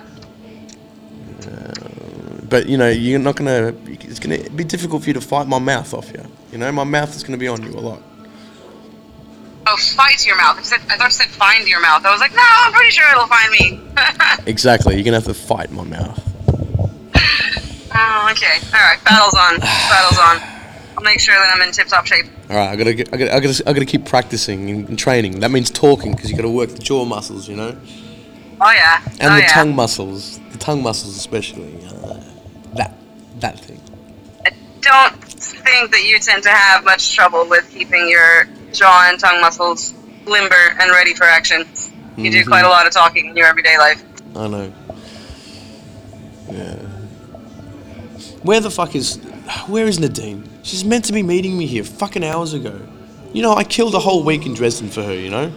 But 2.49 2.67
you 2.67 2.77
know, 2.77 2.89
you're 2.89 3.19
not 3.19 3.36
gonna. 3.36 3.73
It's 3.88 4.19
gonna 4.19 4.49
be 4.49 4.63
difficult 4.63 5.03
for 5.03 5.10
you 5.10 5.13
to 5.13 5.21
fight 5.21 5.47
my 5.47 5.60
mouth 5.60 5.93
off 5.93 6.12
you. 6.12 6.23
You 6.51 6.58
know, 6.58 6.71
my 6.71 6.84
mouth 6.84 7.15
is 7.15 7.23
gonna 7.23 7.38
be 7.38 7.47
on 7.47 7.62
you 7.63 7.69
a 7.71 7.79
lot. 7.79 8.01
Oh, 9.67 9.75
fight 9.77 10.25
your 10.27 10.38
mouth. 10.38 10.60
I, 10.60 10.62
said, 10.62 10.81
I 10.89 10.97
thought 10.97 11.05
you 11.05 11.12
said 11.12 11.27
find 11.29 11.67
your 11.67 11.81
mouth. 11.81 12.05
I 12.05 12.12
was 12.12 12.19
like, 12.21 12.34
no, 12.34 12.41
I'm 12.43 12.71
pretty 12.71 12.91
sure 12.91 13.03
it'll 13.12 13.25
find 13.27 13.51
me. 13.51 13.81
Exactly. 14.47 14.93
You're 14.95 15.03
gonna 15.03 15.17
have 15.17 15.25
to 15.25 15.34
fight 15.34 15.71
my 15.71 15.84
mouth. 15.84 16.21
oh, 17.95 18.27
okay. 18.31 18.58
All 18.73 18.79
right, 18.79 18.99
battle's 19.03 19.34
on. 19.34 19.60
Battle's 19.60 20.19
on. 20.19 20.38
I'll 20.97 21.03
make 21.03 21.19
sure 21.19 21.34
that 21.34 21.51
I'm 21.55 21.62
in 21.67 21.71
tip-top 21.73 22.05
shape. 22.05 22.25
All 22.49 22.55
right. 22.58 22.69
I 22.69 22.75
gotta. 22.75 22.93
get- 22.93 23.12
I 23.13 23.17
gotta. 23.17 23.34
I 23.36 23.39
gotta. 23.39 23.63
I 23.69 23.73
gotta 23.73 23.86
keep 23.86 24.05
practicing 24.05 24.69
and, 24.69 24.89
and 24.89 24.99
training. 24.99 25.39
That 25.39 25.49
means 25.51 25.71
talking 25.71 26.13
because 26.13 26.29
you 26.29 26.36
gotta 26.38 26.49
work 26.49 26.69
the 26.69 26.77
jaw 26.79 27.05
muscles. 27.05 27.49
You 27.49 27.55
know, 27.55 27.75
Oh 28.62 28.71
yeah. 28.71 29.01
and 29.19 29.31
oh 29.31 29.36
the 29.36 29.41
yeah. 29.41 29.47
tongue 29.47 29.75
muscles. 29.75 30.39
The 30.51 30.58
tongue 30.60 30.84
muscles 30.84 31.17
especially. 31.17 31.73
That. 32.75 32.97
That 33.39 33.59
thing. 33.59 33.81
I 34.45 34.51
don't 34.81 35.15
think 35.23 35.91
that 35.91 36.03
you 36.05 36.19
tend 36.19 36.43
to 36.43 36.49
have 36.49 36.83
much 36.85 37.15
trouble 37.15 37.47
with 37.49 37.69
keeping 37.71 38.07
your 38.09 38.47
jaw 38.71 39.07
and 39.09 39.19
tongue 39.19 39.41
muscles 39.41 39.93
limber 40.25 40.75
and 40.79 40.91
ready 40.91 41.13
for 41.13 41.25
action. 41.25 41.65
You 42.17 42.31
do 42.31 42.43
Mhm. 42.43 42.47
quite 42.47 42.65
a 42.65 42.69
lot 42.69 42.88
of 42.88 42.93
talking 42.93 43.27
in 43.29 43.35
your 43.35 43.47
everyday 43.47 43.77
life. 43.77 44.01
I 44.35 44.47
know. 44.47 44.71
Yeah. 46.51 46.75
Where 48.43 48.59
the 48.59 48.69
fuck 48.71 48.95
is. 48.95 49.17
Where 49.67 49.85
is 49.85 49.99
Nadine? 49.99 50.47
She's 50.63 50.85
meant 50.85 51.05
to 51.05 51.13
be 51.13 51.23
meeting 51.23 51.57
me 51.57 51.65
here 51.65 51.83
fucking 51.83 52.23
hours 52.23 52.53
ago. 52.53 52.79
You 53.33 53.41
know, 53.41 53.53
I 53.55 53.63
killed 53.63 53.93
a 53.95 53.99
whole 53.99 54.23
week 54.23 54.45
in 54.45 54.53
Dresden 54.53 54.89
for 54.89 55.03
her, 55.03 55.13
you 55.13 55.29
know? 55.29 55.51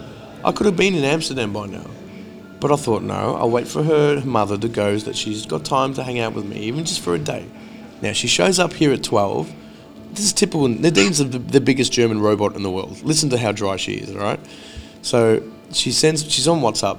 I 0.44 0.52
could 0.52 0.66
have 0.66 0.76
been 0.76 0.94
in 0.94 1.04
Amsterdam 1.04 1.52
by 1.52 1.66
now. 1.66 1.86
But 2.60 2.72
I 2.72 2.76
thought, 2.76 3.02
no, 3.02 3.36
I'll 3.36 3.50
wait 3.50 3.68
for 3.68 3.82
her 3.84 4.20
mother 4.24 4.58
to 4.58 4.68
go 4.68 4.98
so 4.98 5.06
that 5.06 5.16
she's 5.16 5.46
got 5.46 5.64
time 5.64 5.94
to 5.94 6.02
hang 6.02 6.18
out 6.18 6.34
with 6.34 6.44
me, 6.44 6.58
even 6.60 6.84
just 6.84 7.00
for 7.00 7.14
a 7.14 7.18
day. 7.18 7.46
Now, 8.02 8.12
she 8.12 8.26
shows 8.26 8.58
up 8.58 8.72
here 8.72 8.92
at 8.92 9.04
12. 9.04 9.52
This 10.10 10.24
is 10.24 10.32
typical. 10.32 10.66
Nadine's 10.66 11.18
the, 11.18 11.38
the 11.38 11.60
biggest 11.60 11.92
German 11.92 12.20
robot 12.20 12.56
in 12.56 12.62
the 12.62 12.70
world. 12.70 13.02
Listen 13.02 13.30
to 13.30 13.38
how 13.38 13.52
dry 13.52 13.76
she 13.76 13.94
is, 13.94 14.10
alright? 14.10 14.40
So 15.02 15.42
she 15.72 15.92
sends, 15.92 16.28
she's 16.30 16.48
on 16.48 16.60
WhatsApp. 16.60 16.98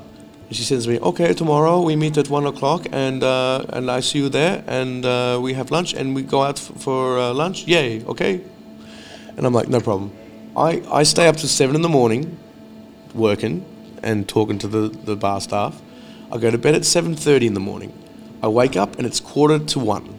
She 0.52 0.64
sends 0.64 0.88
me, 0.88 1.00
okay, 1.00 1.34
tomorrow 1.34 1.82
we 1.82 1.96
meet 1.96 2.18
at 2.18 2.28
one 2.28 2.48
o'clock, 2.48 2.88
and 2.92 3.22
uh, 3.22 3.66
and 3.70 3.92
I 3.92 4.00
see 4.00 4.18
you 4.18 4.30
there, 4.30 4.64
and 4.66 5.06
uh, 5.06 5.38
we 5.40 5.54
have 5.54 5.70
lunch, 5.70 5.94
and 5.94 6.16
we 6.16 6.24
go 6.24 6.42
out 6.42 6.58
for 6.58 7.20
uh, 7.20 7.34
lunch. 7.34 7.68
Yay, 7.68 8.04
okay. 8.06 8.42
And 9.38 9.46
I'm 9.46 9.54
like, 9.54 9.68
no 9.68 9.80
problem. 9.80 10.12
I, 10.58 10.82
I 10.92 11.04
stay 11.04 11.28
up 11.28 11.36
to 11.38 11.48
seven 11.48 11.76
in 11.76 11.84
the 11.84 11.90
morning, 11.90 12.36
working 13.14 13.64
and 14.04 14.28
talking 14.28 14.58
to 14.60 14.68
the, 14.68 14.90
the 14.90 15.16
bar 15.16 15.42
staff. 15.42 15.82
I 16.32 16.38
go 16.38 16.52
to 16.52 16.58
bed 16.58 16.76
at 16.76 16.86
seven 16.86 17.16
thirty 17.16 17.48
in 17.48 17.54
the 17.54 17.60
morning. 17.60 17.94
I 18.42 18.48
wake 18.48 18.76
up 18.76 18.98
and 18.98 19.06
it's 19.06 19.20
quarter 19.20 19.60
to 19.60 19.80
one. 19.80 20.16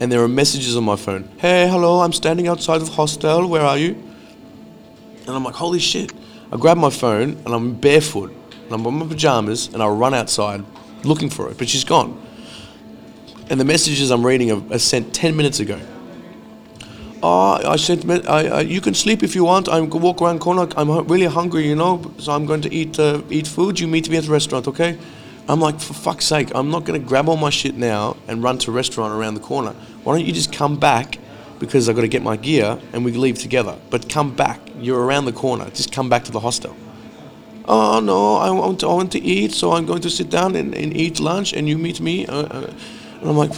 And 0.00 0.12
there 0.12 0.22
are 0.22 0.28
messages 0.28 0.76
on 0.76 0.84
my 0.84 0.96
phone. 0.96 1.28
Hey, 1.38 1.68
hello, 1.68 2.00
I'm 2.00 2.12
standing 2.12 2.46
outside 2.46 2.76
of 2.80 2.86
the 2.86 2.92
hostel. 2.92 3.48
Where 3.48 3.62
are 3.62 3.78
you? 3.78 3.94
And 5.26 5.30
I'm 5.30 5.44
like, 5.44 5.54
holy 5.54 5.78
shit. 5.78 6.12
I 6.52 6.56
grab 6.56 6.76
my 6.76 6.90
phone 6.90 7.30
and 7.44 7.48
I'm 7.48 7.74
barefoot 7.74 8.34
and 8.64 8.72
I'm 8.72 8.86
in 8.86 8.94
my 8.94 9.06
pajamas 9.06 9.68
and 9.72 9.82
I 9.82 9.88
run 9.88 10.14
outside 10.14 10.64
looking 11.04 11.30
for 11.30 11.48
her, 11.48 11.54
but 11.54 11.68
she's 11.68 11.84
gone. 11.84 12.24
And 13.50 13.58
the 13.58 13.64
messages 13.64 14.10
I'm 14.10 14.24
reading 14.24 14.50
are, 14.52 14.74
are 14.74 14.78
sent 14.78 15.14
10 15.14 15.36
minutes 15.36 15.60
ago. 15.60 15.80
Oh, 17.20 17.60
I 17.68 17.76
said, 17.76 18.08
I, 18.28 18.46
I, 18.46 18.60
you 18.60 18.80
can 18.80 18.94
sleep 18.94 19.22
if 19.22 19.34
you 19.34 19.44
want. 19.44 19.68
I'm 19.68 19.90
walk 19.90 20.22
around 20.22 20.38
corner. 20.38 20.68
I'm 20.76 20.88
really 21.08 21.26
hungry, 21.26 21.66
you 21.66 21.74
know, 21.74 22.12
so 22.18 22.32
I'm 22.32 22.46
going 22.46 22.60
to 22.62 22.72
eat, 22.72 22.98
uh, 22.98 23.22
eat 23.28 23.46
food. 23.46 23.80
You 23.80 23.88
meet 23.88 24.08
me 24.08 24.18
at 24.18 24.24
the 24.24 24.30
restaurant, 24.30 24.68
okay? 24.68 24.96
I'm 25.48 25.60
like, 25.60 25.80
for 25.80 25.94
fuck's 25.94 26.26
sake, 26.26 26.50
I'm 26.54 26.70
not 26.70 26.84
going 26.84 27.00
to 27.00 27.06
grab 27.06 27.28
all 27.28 27.36
my 27.36 27.50
shit 27.50 27.74
now 27.74 28.16
and 28.28 28.42
run 28.42 28.58
to 28.58 28.70
a 28.70 28.74
restaurant 28.74 29.14
around 29.14 29.34
the 29.34 29.40
corner. 29.40 29.74
Why 30.04 30.16
don't 30.16 30.26
you 30.26 30.32
just 30.32 30.52
come 30.52 30.78
back 30.78 31.18
because 31.58 31.88
I've 31.88 31.96
got 31.96 32.02
to 32.02 32.08
get 32.08 32.22
my 32.22 32.36
gear 32.36 32.78
and 32.92 33.04
we 33.04 33.12
leave 33.12 33.38
together. 33.38 33.76
But 33.90 34.08
come 34.08 34.34
back. 34.34 34.60
You're 34.78 35.02
around 35.02 35.24
the 35.24 35.32
corner. 35.32 35.68
Just 35.70 35.92
come 35.92 36.08
back 36.08 36.24
to 36.24 36.32
the 36.32 36.40
hostel. 36.40 36.76
Oh 37.64 38.00
no, 38.00 38.36
I 38.36 38.50
want 38.50 38.80
to, 38.80 38.88
I 38.88 38.94
want 38.94 39.12
to 39.12 39.20
eat, 39.20 39.52
so 39.52 39.72
I'm 39.72 39.84
going 39.84 40.00
to 40.00 40.08
sit 40.08 40.30
down 40.30 40.56
and, 40.56 40.74
and 40.74 40.96
eat 40.96 41.20
lunch, 41.20 41.52
and 41.52 41.68
you 41.68 41.76
meet 41.76 42.00
me. 42.00 42.26
Uh, 42.26 42.42
uh, 42.42 42.74
and 43.20 43.28
I'm 43.28 43.36
like, 43.36 43.50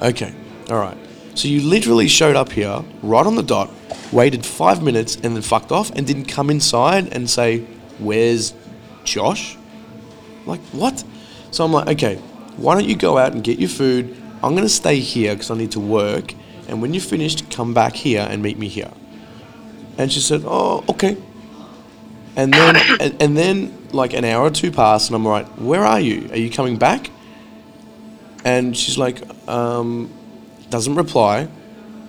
okay, 0.00 0.32
all 0.70 0.78
right. 0.78 1.07
So 1.38 1.46
you 1.46 1.60
literally 1.60 2.08
showed 2.08 2.34
up 2.34 2.50
here 2.50 2.82
right 3.00 3.24
on 3.24 3.36
the 3.36 3.44
dot, 3.44 3.70
waited 4.10 4.44
five 4.44 4.82
minutes, 4.82 5.14
and 5.14 5.36
then 5.36 5.42
fucked 5.42 5.70
off, 5.70 5.88
and 5.94 6.04
didn't 6.04 6.24
come 6.24 6.50
inside 6.50 7.14
and 7.14 7.30
say, 7.30 7.60
"Where's 8.00 8.54
Josh?" 9.04 9.56
Like 10.46 10.58
what? 10.72 11.04
So 11.52 11.64
I'm 11.64 11.72
like, 11.72 11.86
okay, 11.90 12.16
why 12.56 12.74
don't 12.74 12.88
you 12.88 12.96
go 12.96 13.18
out 13.18 13.34
and 13.34 13.44
get 13.44 13.60
your 13.60 13.68
food? 13.68 14.16
I'm 14.42 14.56
gonna 14.56 14.68
stay 14.68 14.98
here 14.98 15.34
because 15.34 15.52
I 15.52 15.56
need 15.56 15.70
to 15.72 15.80
work, 15.80 16.34
and 16.66 16.82
when 16.82 16.92
you're 16.92 17.00
finished, 17.00 17.48
come 17.52 17.72
back 17.72 17.94
here 17.94 18.26
and 18.28 18.42
meet 18.42 18.58
me 18.58 18.66
here. 18.66 18.90
And 19.96 20.12
she 20.12 20.18
said, 20.18 20.42
oh, 20.44 20.84
okay. 20.88 21.16
And 22.34 22.52
then, 22.52 22.76
and, 23.00 23.22
and 23.22 23.36
then, 23.36 23.88
like 23.92 24.12
an 24.12 24.24
hour 24.24 24.42
or 24.46 24.50
two 24.50 24.72
passed, 24.72 25.08
and 25.08 25.14
I'm 25.14 25.24
like, 25.24 25.46
where 25.50 25.84
are 25.84 26.00
you? 26.00 26.28
Are 26.32 26.36
you 26.36 26.50
coming 26.50 26.78
back? 26.78 27.10
And 28.44 28.76
she's 28.76 28.98
like, 28.98 29.22
um, 29.48 30.17
doesn't 30.70 30.94
reply. 30.94 31.48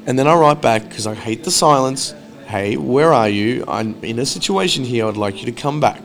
And 0.06 0.18
then 0.18 0.28
I 0.28 0.34
write 0.36 0.62
back 0.62 0.88
because 0.88 1.06
I 1.06 1.14
hate 1.14 1.44
the 1.44 1.52
silence. 1.52 2.14
Hey, 2.48 2.78
where 2.78 3.14
are 3.14 3.30
you? 3.30 3.64
I'm 3.68 4.04
in 4.04 4.20
a 4.20 4.26
situation 4.26 4.84
here. 4.84 5.08
I'd 5.08 5.18
like 5.18 5.40
you 5.40 5.46
to 5.46 5.52
come 5.52 5.80
back. 5.80 6.04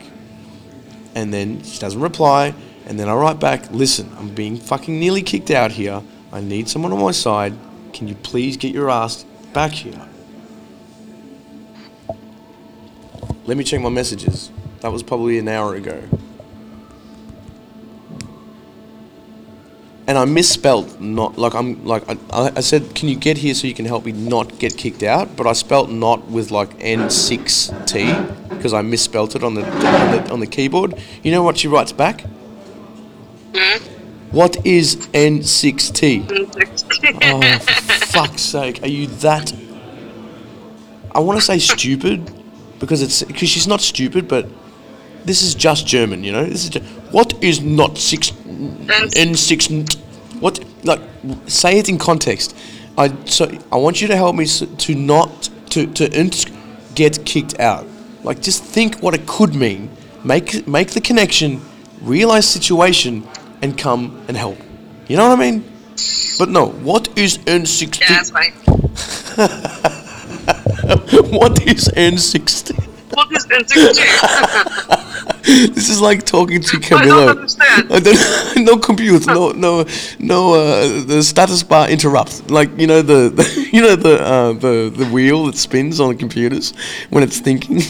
And 1.15 1.33
then 1.33 1.63
she 1.63 1.79
doesn't 1.79 1.99
reply. 1.99 2.53
And 2.85 2.99
then 2.99 3.09
I 3.09 3.15
write 3.15 3.39
back, 3.39 3.71
listen, 3.71 4.11
I'm 4.19 4.35
being 4.35 4.57
fucking 4.57 4.99
nearly 4.99 5.23
kicked 5.23 5.49
out 5.49 5.71
here. 5.71 6.03
I 6.31 6.41
need 6.41 6.69
someone 6.69 6.91
on 6.91 7.01
my 7.01 7.11
side. 7.11 7.53
Can 7.93 8.07
you 8.07 8.15
please 8.15 8.57
get 8.57 8.73
your 8.73 8.89
ass 8.89 9.23
back 9.53 9.71
here? 9.71 10.07
Let 13.45 13.57
me 13.57 13.63
check 13.63 13.81
my 13.81 13.89
messages. 13.89 14.51
That 14.81 14.91
was 14.91 15.01
probably 15.01 15.39
an 15.39 15.47
hour 15.47 15.75
ago. 15.75 16.03
And 20.07 20.19
I 20.19 20.25
misspelt 20.25 20.99
not 21.01 21.37
like 21.37 21.55
I'm 21.55 21.83
like 21.83 22.03
I, 22.07 22.51
I 22.55 22.59
said, 22.59 22.93
can 22.93 23.09
you 23.09 23.15
get 23.15 23.37
here 23.37 23.55
so 23.55 23.65
you 23.65 23.73
can 23.73 23.85
help 23.85 24.05
me 24.05 24.11
not 24.11 24.59
get 24.59 24.77
kicked 24.77 25.01
out? 25.01 25.35
But 25.35 25.47
I 25.47 25.53
spelt 25.53 25.89
not 25.89 26.27
with 26.27 26.51
like 26.51 26.77
N6T 26.79 28.49
because 28.49 28.73
I 28.73 28.83
misspelt 28.83 29.35
it 29.35 29.43
on 29.43 29.55
the, 29.55 29.63
on 29.65 30.11
the 30.11 30.31
on 30.33 30.39
the 30.39 30.47
keyboard. 30.47 31.01
You 31.23 31.31
know 31.31 31.41
what 31.41 31.57
she 31.57 31.67
writes 31.67 31.91
back? 31.91 32.23
What 34.31 34.63
is 34.65 34.97
N6T? 35.07 36.25
Oh, 37.23 37.59
for 37.59 38.05
fuck's 38.05 38.41
sake! 38.41 38.83
Are 38.83 38.87
you 38.87 39.07
that? 39.07 39.53
I 41.13 41.19
want 41.19 41.39
to 41.39 41.45
say 41.45 41.57
stupid 41.57 42.31
because 42.79 43.01
it's 43.01 43.23
because 43.23 43.49
she's 43.49 43.67
not 43.67 43.81
stupid, 43.81 44.27
but 44.27 44.47
this 45.23 45.41
is 45.41 45.55
just 45.55 45.87
German, 45.87 46.23
you 46.23 46.31
know. 46.31 46.45
This 46.45 46.65
is 46.65 46.69
ju- 46.69 46.83
what 47.15 47.33
is 47.41 47.61
not 47.61 47.97
six 47.97 48.33
N 49.15 49.35
six. 49.35 49.69
What 50.41 50.59
like 50.83 50.99
say 51.47 51.79
it 51.79 51.87
in 51.87 51.97
context. 51.97 52.53
I 52.97 53.15
so 53.23 53.49
I 53.71 53.77
want 53.77 54.01
you 54.01 54.09
to 54.09 54.17
help 54.17 54.35
me 54.35 54.45
to 54.45 54.95
not 54.95 55.49
to 55.69 55.87
to 55.87 56.09
get 56.93 57.25
kicked 57.25 57.57
out. 57.57 57.87
Like 58.23 58.41
just 58.41 58.65
think 58.65 59.01
what 59.01 59.13
it 59.13 59.25
could 59.27 59.55
mean. 59.55 59.89
Make 60.25 60.67
make 60.67 60.89
the 60.89 60.99
connection, 60.99 61.61
realize 62.01 62.49
situation, 62.49 63.25
and 63.61 63.77
come 63.77 64.21
and 64.27 64.35
help. 64.35 64.57
You 65.07 65.15
know 65.15 65.29
what 65.29 65.39
I 65.39 65.51
mean? 65.51 65.63
But 66.37 66.49
no, 66.49 66.71
what 66.83 67.17
is 67.17 67.37
N16? 67.37 68.01
Yeah, 68.01 68.07
that's 68.09 68.31
funny. 68.31 68.51
what 71.39 71.65
is 71.65 71.87
N16? 71.95 72.75
What 73.15 73.31
is 73.31 73.45
N62? 73.45 74.91
This 75.75 75.89
is 75.89 76.01
like 76.01 76.25
talking 76.25 76.59
to 76.59 76.77
Camilo. 76.77 77.01
I 77.01 77.05
don't 77.05 77.29
understand. 77.29 77.93
I 77.93 77.99
don't, 77.99 78.65
no 78.65 78.77
compute, 78.77 79.27
no, 79.27 79.51
no, 79.51 79.85
no. 80.17 80.53
Uh, 80.55 81.03
the 81.03 81.21
status 81.21 81.61
bar 81.61 81.87
interrupts. 81.87 82.49
Like 82.49 82.75
you 82.79 82.87
know 82.87 83.03
the, 83.03 83.29
the 83.29 83.69
you 83.73 83.81
know 83.81 83.95
the 83.95 84.23
uh, 84.23 84.53
the 84.53 84.91
the 84.95 85.05
wheel 85.05 85.45
that 85.45 85.55
spins 85.55 85.99
on 85.99 86.17
computers 86.17 86.73
when 87.11 87.21
it's 87.21 87.39
thinking. 87.39 87.81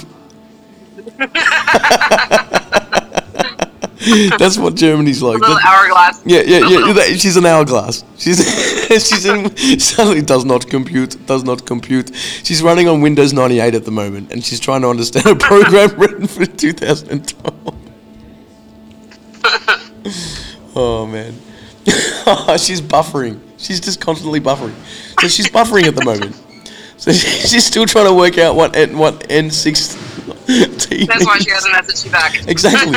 That's 4.37 4.57
what 4.57 4.75
Germany's 4.75 5.21
like. 5.21 5.39
little 5.39 5.57
hourglass. 5.65 6.21
yeah, 6.25 6.41
yeah, 6.41 6.59
yeah. 6.67 7.03
She's 7.15 7.37
an 7.37 7.45
hourglass. 7.45 8.03
She's 8.17 8.39
she's 8.89 9.25
in 9.25 9.55
suddenly 9.79 10.21
does 10.21 10.45
not 10.45 10.67
compute. 10.67 11.25
Does 11.25 11.43
not 11.43 11.65
compute. 11.65 12.15
She's 12.15 12.61
running 12.61 12.87
on 12.87 13.01
Windows 13.01 13.33
98 13.33 13.73
at 13.73 13.83
the 13.83 13.91
moment, 13.91 14.31
and 14.31 14.43
she's 14.43 14.59
trying 14.59 14.81
to 14.81 14.89
understand 14.89 15.25
a 15.25 15.35
program 15.47 15.89
written 15.99 16.27
for 16.27 16.45
2012. 16.45 17.75
oh 20.75 21.07
man, 21.07 21.33
she's 22.59 22.81
buffering. 22.81 23.39
She's 23.57 23.79
just 23.79 23.99
constantly 23.99 24.39
buffering. 24.39 24.75
So 25.19 25.27
she's 25.27 25.47
buffering 25.47 25.85
at 25.85 25.95
the 25.95 26.05
moment. 26.05 26.39
So 26.97 27.11
she's 27.11 27.65
still 27.65 27.87
trying 27.87 28.05
to 28.05 28.13
work 28.13 28.37
out 28.37 28.55
what 28.55 28.75
N 28.75 28.97
what 28.97 29.27
N6. 29.29 31.07
That's 31.07 31.25
why 31.25 31.39
she 31.39 31.49
hasn't 31.49 31.73
messaged 31.73 32.05
you 32.05 32.11
back. 32.11 32.47
Exactly. 32.47 32.95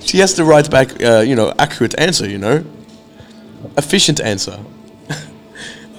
she 0.00 0.18
has 0.18 0.32
to 0.34 0.44
write 0.44 0.70
back, 0.70 1.02
uh, 1.02 1.20
you 1.20 1.34
know, 1.34 1.52
accurate 1.58 1.98
answer. 1.98 2.26
You 2.26 2.38
know, 2.38 2.64
efficient 3.76 4.20
answer. 4.20 4.58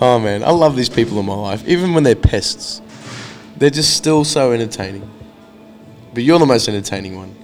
Oh 0.01 0.19
man, 0.19 0.43
I 0.43 0.51
love 0.51 0.75
these 0.75 0.89
people 0.89 1.19
in 1.19 1.25
my 1.25 1.35
life, 1.35 1.67
even 1.67 1.93
when 1.93 2.03
they're 2.03 2.15
pests. 2.15 2.81
They're 3.57 3.69
just 3.69 3.95
still 3.97 4.23
so 4.23 4.51
entertaining. 4.51 5.09
But 6.13 6.23
you're 6.23 6.39
the 6.39 6.45
most 6.45 6.67
entertaining 6.67 7.15
one. 7.15 7.35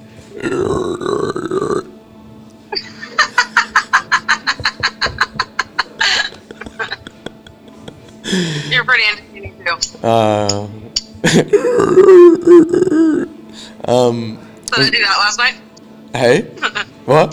You're 8.69 8.83
pretty 8.83 9.03
entertaining 9.05 9.57
too. 9.63 9.77
Uh, 10.03 10.67
um, 13.85 14.39
Did 14.65 14.79
I 14.79 14.89
do 14.89 14.99
that 14.99 15.17
last 15.19 15.37
night? 15.37 15.55
hey, 16.13 16.41
what? 17.05 17.31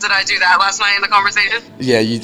Did 0.00 0.10
I 0.10 0.24
do 0.24 0.38
that 0.38 0.58
last 0.58 0.80
night 0.80 0.96
in 0.96 1.02
the 1.02 1.08
conversation? 1.08 1.62
Yeah, 1.78 2.00
you. 2.00 2.20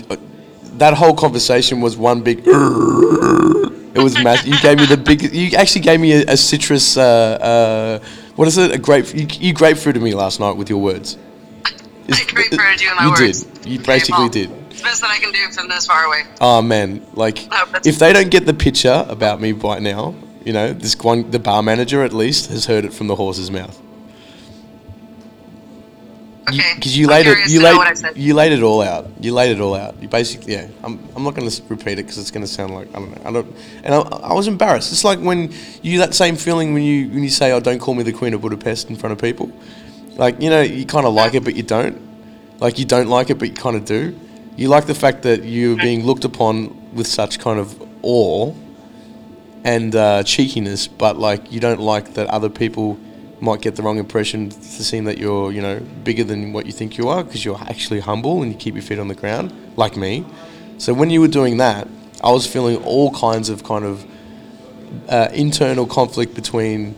That 0.78 0.94
whole 0.94 1.14
conversation 1.14 1.80
was 1.80 1.96
one 1.96 2.22
big. 2.22 2.42
It 2.46 4.02
was 4.02 4.22
massive. 4.22 4.48
You 4.48 4.60
gave 4.60 4.78
me 4.78 4.86
the 4.86 4.96
big. 4.96 5.34
You 5.34 5.56
actually 5.56 5.80
gave 5.82 6.00
me 6.00 6.12
a, 6.12 6.24
a 6.32 6.36
citrus. 6.36 6.96
Uh, 6.96 7.02
uh, 7.02 8.06
what 8.36 8.46
is 8.46 8.58
it? 8.58 8.72
A 8.72 8.78
grape. 8.78 9.14
You, 9.14 9.26
you 9.40 9.54
grapefruited 9.54 10.02
me 10.02 10.14
last 10.14 10.38
night 10.38 10.56
with 10.56 10.68
your 10.68 10.80
words. 10.80 11.16
I 11.64 12.22
grapefruited 12.28 12.80
you 12.82 12.90
in 12.90 12.96
my 12.96 13.04
you 13.04 13.10
words. 13.10 13.44
did. 13.44 13.66
You 13.66 13.78
basically 13.80 14.28
did. 14.28 14.50
It's 14.70 14.80
the 14.80 14.84
best 14.84 15.00
that 15.00 15.10
I 15.10 15.18
can 15.18 15.32
do 15.32 15.50
from 15.52 15.68
this 15.68 15.86
far 15.86 16.04
away. 16.04 16.24
Oh 16.40 16.60
man, 16.60 17.06
like 17.14 17.48
Oh, 17.50 17.72
if 17.84 17.98
they 17.98 18.12
don't 18.12 18.30
get 18.30 18.44
the 18.44 18.54
picture 18.54 19.06
about 19.08 19.40
me 19.40 19.52
right 19.52 19.80
now, 19.80 20.14
you 20.44 20.52
know, 20.52 20.72
this 20.74 20.94
one, 20.98 21.30
the 21.30 21.38
bar 21.38 21.62
manager 21.62 22.02
at 22.04 22.12
least 22.12 22.50
has 22.50 22.66
heard 22.66 22.84
it 22.84 22.92
from 22.92 23.06
the 23.06 23.16
horse's 23.16 23.50
mouth. 23.50 23.80
Because 26.46 26.96
you, 26.96 27.06
I'm 27.06 27.10
laid 27.10 27.26
it, 27.26 27.50
you 27.50 27.60
laid, 27.60 27.76
what 27.76 27.88
I 27.88 27.94
said. 27.94 28.16
you 28.16 28.32
laid 28.32 28.52
it 28.52 28.62
all 28.62 28.80
out. 28.80 29.08
You 29.20 29.34
laid 29.34 29.50
it 29.50 29.60
all 29.60 29.74
out. 29.74 30.00
You 30.00 30.08
basically, 30.08 30.52
yeah. 30.52 30.68
I'm, 30.84 31.00
I'm 31.16 31.24
not 31.24 31.34
going 31.34 31.48
to 31.48 31.62
repeat 31.68 31.94
it 31.94 32.04
because 32.04 32.18
it's 32.18 32.30
going 32.30 32.46
to 32.46 32.50
sound 32.50 32.72
like 32.72 32.88
I 32.94 33.00
don't 33.00 33.10
know. 33.10 33.22
I 33.28 33.32
don't, 33.32 33.56
and 33.82 33.94
I, 33.94 33.98
I 33.98 34.32
was 34.32 34.46
embarrassed. 34.46 34.92
It's 34.92 35.02
like 35.02 35.18
when 35.18 35.52
you 35.82 35.98
that 35.98 36.14
same 36.14 36.36
feeling 36.36 36.72
when 36.72 36.84
you 36.84 37.08
when 37.08 37.24
you 37.24 37.30
say, 37.30 37.50
"Oh, 37.50 37.58
don't 37.58 37.80
call 37.80 37.94
me 37.94 38.04
the 38.04 38.12
Queen 38.12 38.32
of 38.32 38.42
Budapest" 38.42 38.90
in 38.90 38.96
front 38.96 39.12
of 39.12 39.20
people. 39.20 39.50
Like 40.14 40.40
you 40.40 40.50
know, 40.50 40.62
you 40.62 40.86
kind 40.86 41.04
of 41.04 41.14
like 41.14 41.34
it, 41.34 41.42
but 41.42 41.56
you 41.56 41.64
don't. 41.64 42.00
Like 42.60 42.78
you 42.78 42.84
don't 42.84 43.08
like 43.08 43.30
it, 43.30 43.38
but 43.38 43.48
you 43.48 43.54
kind 43.54 43.76
of 43.76 43.84
do. 43.84 44.18
You 44.56 44.68
like 44.68 44.86
the 44.86 44.94
fact 44.94 45.22
that 45.22 45.44
you're 45.44 45.76
being 45.76 46.06
looked 46.06 46.24
upon 46.24 46.94
with 46.94 47.06
such 47.06 47.38
kind 47.38 47.58
of 47.58 47.82
awe 48.02 48.54
and 49.64 49.94
uh, 49.96 50.22
cheekiness, 50.22 50.86
but 50.86 51.18
like 51.18 51.50
you 51.50 51.58
don't 51.58 51.80
like 51.80 52.14
that 52.14 52.28
other 52.28 52.48
people 52.48 52.98
might 53.40 53.60
get 53.60 53.76
the 53.76 53.82
wrong 53.82 53.98
impression 53.98 54.48
to 54.50 54.84
seem 54.84 55.04
that 55.04 55.18
you're 55.18 55.52
you 55.52 55.60
know 55.60 55.80
bigger 56.04 56.24
than 56.24 56.52
what 56.52 56.66
you 56.66 56.72
think 56.72 56.96
you 56.96 57.08
are 57.08 57.22
because 57.22 57.44
you're 57.44 57.60
actually 57.62 58.00
humble 58.00 58.42
and 58.42 58.52
you 58.52 58.58
keep 58.58 58.74
your 58.74 58.82
feet 58.82 58.98
on 58.98 59.08
the 59.08 59.14
ground 59.14 59.52
like 59.76 59.96
me. 59.96 60.24
So 60.78 60.92
when 60.92 61.10
you 61.10 61.20
were 61.20 61.28
doing 61.28 61.58
that, 61.58 61.88
I 62.22 62.30
was 62.30 62.46
feeling 62.46 62.76
all 62.84 63.12
kinds 63.12 63.48
of 63.48 63.64
kind 63.64 63.84
of 63.84 64.04
uh, 65.08 65.28
internal 65.32 65.86
conflict 65.86 66.34
between 66.34 66.94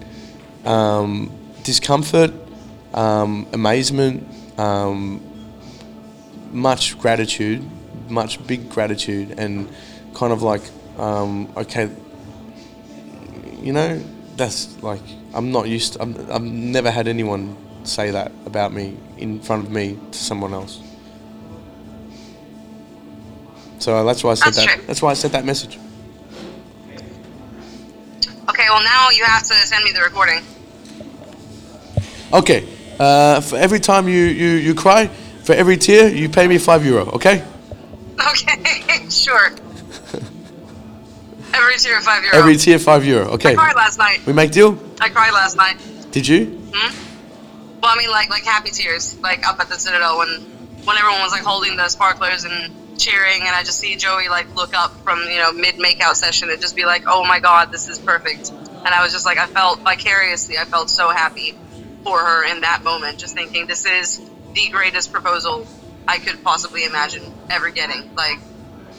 um, 0.65 1.31
discomfort, 1.63 2.33
um, 2.95 3.47
amazement, 3.53 4.27
um, 4.59 5.23
much 6.51 6.99
gratitude, 6.99 7.65
much 8.09 8.45
big 8.47 8.69
gratitude, 8.69 9.39
and 9.39 9.69
kind 10.15 10.33
of 10.33 10.43
like, 10.43 10.63
um, 10.99 11.53
okay, 11.57 11.91
you 13.61 13.73
know, 13.73 14.03
that's 14.39 14.83
like, 14.83 15.03
I'm 15.35 15.53
not 15.53 15.69
used 15.69 15.95
to, 15.95 16.03
I'm, 16.03 16.31
I've 16.31 16.43
never 16.43 16.91
had 16.91 17.09
anyone 17.09 17.57
say 17.85 18.11
that 18.11 18.33
about 18.47 18.73
me 18.73 18.97
in 19.19 19.41
front 19.41 19.67
of 19.67 19.71
me 19.71 19.99
to 20.13 20.19
someone 20.19 20.55
else. 20.55 20.81
So 23.79 24.05
that's 24.05 24.25
why 24.25 24.33
I 24.33 24.35
said 24.35 24.47
That's 24.47 24.57
that. 24.57 24.69
true. 24.69 24.85
That's 24.87 25.03
why 25.03 25.11
I 25.11 25.15
said 25.15 25.33
that 25.33 25.45
message. 25.45 25.79
Okay, 28.49 28.67
well 28.71 28.83
now 28.83 29.11
you 29.11 29.25
have 29.25 29.43
to 29.43 29.55
send 29.55 29.85
me 29.85 29.93
the 29.93 30.01
recording. 30.03 30.43
Okay. 32.33 32.69
Uh, 32.99 33.41
for 33.41 33.57
every 33.57 33.79
time 33.79 34.09
you, 34.09 34.25
you, 34.25 34.49
you 34.51 34.75
cry, 34.75 35.07
for 35.45 35.53
every 35.53 35.77
tear, 35.77 36.09
you 36.09 36.29
pay 36.29 36.49
me 36.49 36.59
five 36.59 36.85
euro. 36.85 37.07
Okay. 37.13 37.45
Okay, 38.21 39.09
sure. 39.09 39.53
Every 41.55 41.77
tear 41.79 42.01
five 42.01 42.25
euro. 42.25 42.37
Every 42.37 42.57
tear, 42.57 42.79
five 42.79 43.05
euro. 43.05 43.27
Okay. 43.33 43.53
I 43.53 43.55
cried 43.55 43.77
last 43.77 43.99
night. 43.99 44.25
We 44.27 44.33
make 44.33 44.51
deal. 44.51 44.79
I 45.01 45.09
cried 45.09 45.33
last 45.33 45.57
night. 45.57 45.79
Did 46.11 46.27
you? 46.27 46.47
Hmm. 46.47 47.81
Well, 47.83 47.93
I 47.95 47.97
mean, 47.99 48.11
like 48.11 48.31
like 48.31 48.45
happy 48.45 48.71
tears, 48.71 49.19
like 49.21 49.47
up 49.49 49.61
at 49.61 49.69
the 49.69 49.79
Citadel 49.79 50.19
when 50.19 50.29
when 50.85 50.97
everyone 50.97 51.21
was 51.21 51.33
like 51.33 51.43
holding 51.43 51.77
the 51.77 51.89
sparklers 51.89 52.45
and 52.45 52.99
cheering, 52.99 53.43
and 53.43 53.51
I 53.51 53.63
just 53.63 53.79
see 53.79 53.97
Joey 53.97 54.29
like 54.29 54.55
look 54.55 54.75
up 54.75 54.93
from 55.03 55.21
you 55.21 55.37
know 55.37 55.53
mid 55.53 55.77
makeout 55.77 56.15
session 56.15 56.51
and 56.51 56.61
just 56.61 56.77
be 56.77 56.85
like, 56.85 57.05
oh 57.07 57.25
my 57.25 57.41
god, 57.41 57.71
this 57.73 57.89
is 57.89 57.99
perfect. 57.99 58.51
And 58.51 58.89
I 58.89 59.03
was 59.03 59.13
just 59.13 59.27
like, 59.27 59.39
I 59.39 59.47
felt 59.47 59.81
vicariously, 59.81 60.57
I 60.59 60.65
felt 60.65 60.89
so 60.89 61.11
happy 61.11 61.55
for 62.05 62.19
her 62.19 62.45
in 62.51 62.63
that 62.63 62.83
moment, 62.85 63.19
just 63.19 63.35
thinking 63.35 63.67
this 63.67 63.85
is 63.85 64.21
the 64.55 64.69
greatest 64.71 65.13
proposal 65.13 65.67
I 66.07 66.19
could 66.19 66.43
possibly 66.43 66.85
imagine 66.85 67.23
ever 67.51 67.71
getting. 67.71 68.15
Like 68.15 68.39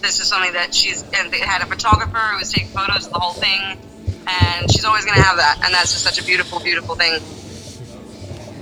this 0.01 0.19
is 0.19 0.27
something 0.27 0.53
that 0.53 0.73
she's 0.73 1.03
and 1.13 1.31
they 1.31 1.39
had 1.39 1.61
a 1.61 1.65
photographer 1.65 2.17
who 2.17 2.37
was 2.39 2.51
taking 2.51 2.69
photos 2.69 3.07
of 3.07 3.13
the 3.13 3.19
whole 3.19 3.33
thing, 3.33 3.77
and 4.27 4.71
she's 4.71 4.85
always 4.85 5.05
gonna 5.05 5.21
have 5.21 5.37
that, 5.37 5.59
and 5.63 5.73
that's 5.73 5.91
just 5.91 6.03
such 6.03 6.19
a 6.19 6.23
beautiful, 6.23 6.59
beautiful 6.59 6.95
thing. 6.95 7.19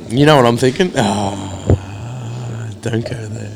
You 0.09 0.25
know 0.25 0.35
what 0.37 0.45
I'm 0.45 0.57
thinking? 0.57 0.91
Ah, 0.97 2.69
don't 2.81 3.03
go 3.07 3.25
there. 3.27 3.53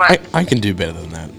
I, 0.00 0.18
I 0.34 0.44
can 0.44 0.58
do 0.60 0.74
better 0.74 0.92
than 0.92 1.10
that. 1.10 1.30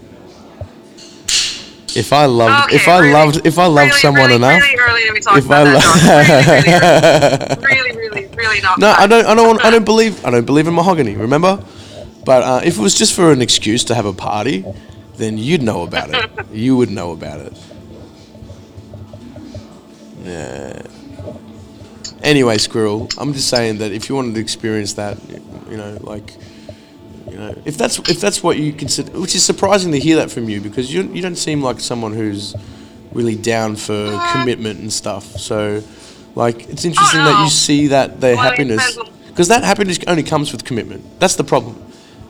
If 1.96 2.12
I 2.12 2.24
loved, 2.26 2.66
Okay, 2.68 2.76
if 2.76 2.88
I 2.88 2.98
really- 3.00 3.12
loved, 3.12 3.46
if 3.46 3.58
I 3.58 3.66
loved 3.66 3.88
really, 3.90 4.00
someone 4.00 4.22
really, 4.30 4.34
enough, 4.36 4.62
Really 4.62 4.78
early 4.78 5.06
to 5.06 5.12
be 5.12 5.20
talking 5.20 5.44
if 5.44 5.50
I 5.50 5.60
about 5.60 5.82
that. 5.82 7.50
love, 7.50 7.60
John. 7.60 7.70
Really, 7.70 7.90
really, 7.92 7.96
really, 8.10 8.26
really, 8.26 8.36
really 8.36 8.60
not. 8.62 8.78
no, 8.78 8.88
I 8.96 9.06
don't, 9.06 9.26
I 9.26 9.34
don't, 9.34 9.46
want, 9.46 9.64
I 9.64 9.70
don't 9.70 9.84
believe, 9.84 10.24
I 10.24 10.30
don't 10.30 10.44
believe 10.46 10.66
in 10.66 10.74
mahogany. 10.74 11.14
Remember? 11.14 11.62
But 12.24 12.42
uh, 12.42 12.60
if 12.64 12.78
it 12.78 12.80
was 12.80 12.94
just 12.94 13.14
for 13.14 13.32
an 13.32 13.42
excuse 13.42 13.84
to 13.84 13.94
have 13.94 14.06
a 14.06 14.12
party, 14.12 14.64
then 15.16 15.38
you'd 15.38 15.62
know 15.62 15.82
about 15.82 16.10
it. 16.12 16.46
you 16.52 16.76
would 16.76 16.90
know 16.90 17.12
about 17.12 17.40
it. 17.40 17.52
Yeah. 20.22 20.82
Anyway, 22.22 22.56
squirrel. 22.58 23.08
I'm 23.18 23.32
just 23.34 23.48
saying 23.48 23.78
that 23.78 23.92
if 23.92 24.08
you 24.08 24.14
wanted 24.14 24.34
to 24.34 24.40
experience 24.40 24.94
that, 24.94 25.18
you 25.68 25.76
know, 25.76 25.98
like, 26.00 26.34
you 27.28 27.36
know, 27.36 27.54
if 27.66 27.76
that's 27.76 27.98
if 28.08 28.20
that's 28.20 28.42
what 28.42 28.56
you 28.58 28.72
consider, 28.72 29.18
which 29.20 29.34
is 29.34 29.44
surprising 29.44 29.92
to 29.92 29.98
hear 29.98 30.16
that 30.16 30.30
from 30.30 30.48
you 30.48 30.60
because 30.60 30.92
you 30.92 31.02
you 31.12 31.20
don't 31.20 31.36
seem 31.36 31.60
like 31.62 31.80
someone 31.80 32.12
who's 32.14 32.54
really 33.12 33.36
down 33.36 33.76
for 33.76 34.18
commitment 34.32 34.80
and 34.80 34.92
stuff. 34.92 35.24
So, 35.38 35.82
like, 36.34 36.68
it's 36.70 36.84
interesting 36.84 37.20
that 37.24 37.40
Uh. 37.40 37.44
you 37.44 37.50
see 37.50 37.88
that 37.88 38.20
their 38.20 38.36
Well, 38.36 38.44
happiness, 38.44 38.98
because 39.28 39.48
that 39.48 39.62
happiness 39.62 39.98
only 40.06 40.22
comes 40.22 40.50
with 40.52 40.64
commitment. 40.64 41.04
That's 41.20 41.34
the 41.36 41.44
problem. 41.44 41.76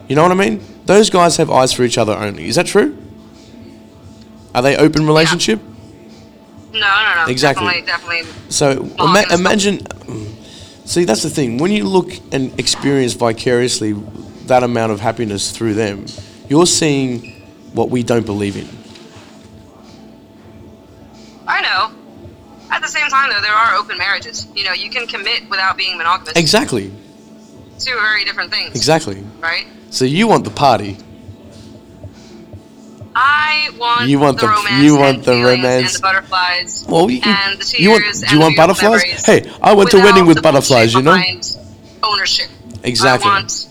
You 0.09 0.17
know 0.17 0.23
what 0.23 0.33
I 0.33 0.35
mean? 0.35 0.63
Those 0.87 1.09
guys 1.11 1.37
have 1.39 1.51
eyes 1.51 1.73
for 1.73 1.83
each 1.83 1.97
other 1.99 2.13
only. 2.13 2.47
Is 2.49 2.57
that 2.57 2.67
true? 2.67 2.97
Are 4.55 4.63
they 4.63 4.77
open 4.77 5.07
relationship? 5.07 5.61
No, 6.73 6.81
no, 6.81 7.25
no. 7.25 7.25
Exactly. 7.29 7.83
Definitely, 7.83 8.23
definitely. 8.23 8.51
So 8.51 8.71
ima- 8.99 9.25
imagine. 9.33 9.79
Mm, 9.79 10.87
see, 10.87 11.05
that's 11.05 11.23
the 11.23 11.31
thing. 11.31 11.59
When 11.59 11.71
you 11.71 11.85
look 11.85 12.11
and 12.33 12.59
experience 12.59 13.15
vicariously 13.15 13.93
that 14.47 14.63
amount 14.63 14.93
of 14.93 15.01
happiness 15.01 15.51
through 15.51 15.75
them, 15.75 16.07
you're 16.49 16.67
seeing 16.67 17.33
what 17.73 17.91
we 17.91 18.03
don't 18.03 18.27
believe 18.27 18.57
in. 18.57 18.69
I 21.47 21.61
know. 21.63 21.93
At 22.71 22.83
the 22.83 22.89
same 22.89 23.09
time, 23.09 23.31
though, 23.31 23.41
there 23.41 23.53
are 23.53 23.75
open 23.77 23.99
marriages. 23.99 24.47
You 24.55 24.65
know, 24.65 24.73
you 24.73 24.91
can 24.91 25.07
commit 25.07 25.49
without 25.49 25.77
being 25.77 25.97
monogamous. 25.97 26.35
Exactly. 26.37 26.93
Two 27.79 27.95
very 27.95 28.25
different 28.25 28.53
things. 28.53 28.75
Exactly. 28.77 29.23
Right? 29.41 29.67
So 29.91 30.05
you 30.05 30.27
want 30.29 30.45
the 30.45 30.51
party. 30.51 30.97
I 33.17 33.71
want 33.79 34.09
You 34.09 34.19
want 34.19 34.41
the, 34.41 34.47
the- 34.47 34.53
romance 34.53 34.83
you 34.85 34.97
want 34.97 35.17
and 35.19 35.25
the 35.25 35.33
romance. 35.45 35.95
and 35.95 35.95
the 35.95 36.01
butterflies. 36.03 36.85
Well, 36.89 37.09
you 37.11 37.21
and 37.25 37.61
the 37.61 37.77
you 37.79 37.91
want- 37.91 38.05
do 38.29 38.35
you 38.35 38.41
want 38.41 38.57
butterflies? 38.57 39.25
Hey, 39.25 39.51
I 39.63 39.73
went 39.73 39.91
to 39.91 39.99
a 39.99 40.03
wedding 40.03 40.27
with 40.27 40.43
butterflies, 40.43 40.95
you 40.95 41.03
know? 41.03 41.21
Ownership. 42.03 42.49
Exactly. 42.83 43.31
I 43.31 43.35
want 43.35 43.69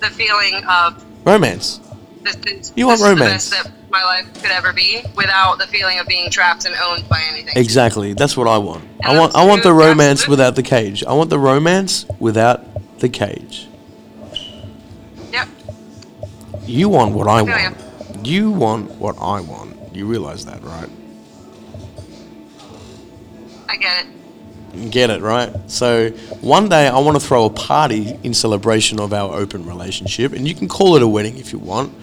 the 0.00 0.06
feeling 0.08 0.64
of 0.68 1.04
Romance. 1.24 1.80
this, 2.22 2.36
this, 2.36 2.72
You 2.76 2.86
want 2.88 2.98
this 3.00 3.06
is 3.08 3.12
romance. 3.18 3.50
the 3.50 3.56
best 3.56 3.64
that 3.64 3.72
my 3.90 4.02
life 4.02 4.42
could 4.42 4.50
ever 4.50 4.72
be 4.72 5.00
without 5.16 5.58
the 5.58 5.66
feeling 5.68 5.98
of 6.00 6.06
being 6.06 6.28
trapped 6.28 6.64
and 6.66 6.74
owned 6.84 7.08
by 7.08 7.22
anything. 7.30 7.54
Exactly. 7.56 8.12
That's 8.14 8.36
what 8.36 8.46
I 8.48 8.58
want. 8.58 8.84
I 9.02 9.16
want. 9.18 9.34
I 9.36 9.46
want 9.46 9.62
the 9.62 9.72
romance 9.72 10.22
absolute. 10.22 10.30
without 10.32 10.56
the 10.56 10.62
cage. 10.64 11.04
I 11.04 11.12
want 11.14 11.30
the 11.30 11.38
romance 11.38 12.04
without 12.18 12.64
the 12.98 13.08
cage. 13.08 13.68
Yep. 15.32 15.48
You 16.64 16.88
want 16.88 17.14
what 17.14 17.28
I 17.28 17.40
oh, 17.40 17.46
ya. 17.46 17.70
want. 17.70 18.26
You 18.26 18.50
want 18.50 18.90
what 18.92 19.16
I 19.20 19.40
want. 19.40 19.94
You 19.94 20.06
realize 20.06 20.44
that, 20.46 20.62
right? 20.62 20.90
I 23.68 23.76
get 23.76 24.06
it. 24.06 24.90
Get 24.90 25.10
it, 25.10 25.22
right? 25.22 25.52
So 25.70 26.10
one 26.40 26.68
day 26.68 26.86
I 26.86 26.98
want 26.98 27.20
to 27.20 27.26
throw 27.26 27.46
a 27.46 27.50
party 27.50 28.18
in 28.22 28.34
celebration 28.34 29.00
of 29.00 29.12
our 29.12 29.34
open 29.34 29.64
relationship, 29.64 30.32
and 30.32 30.46
you 30.46 30.54
can 30.54 30.68
call 30.68 30.96
it 30.96 31.02
a 31.02 31.08
wedding 31.08 31.38
if 31.38 31.52
you 31.52 31.58
want, 31.58 31.94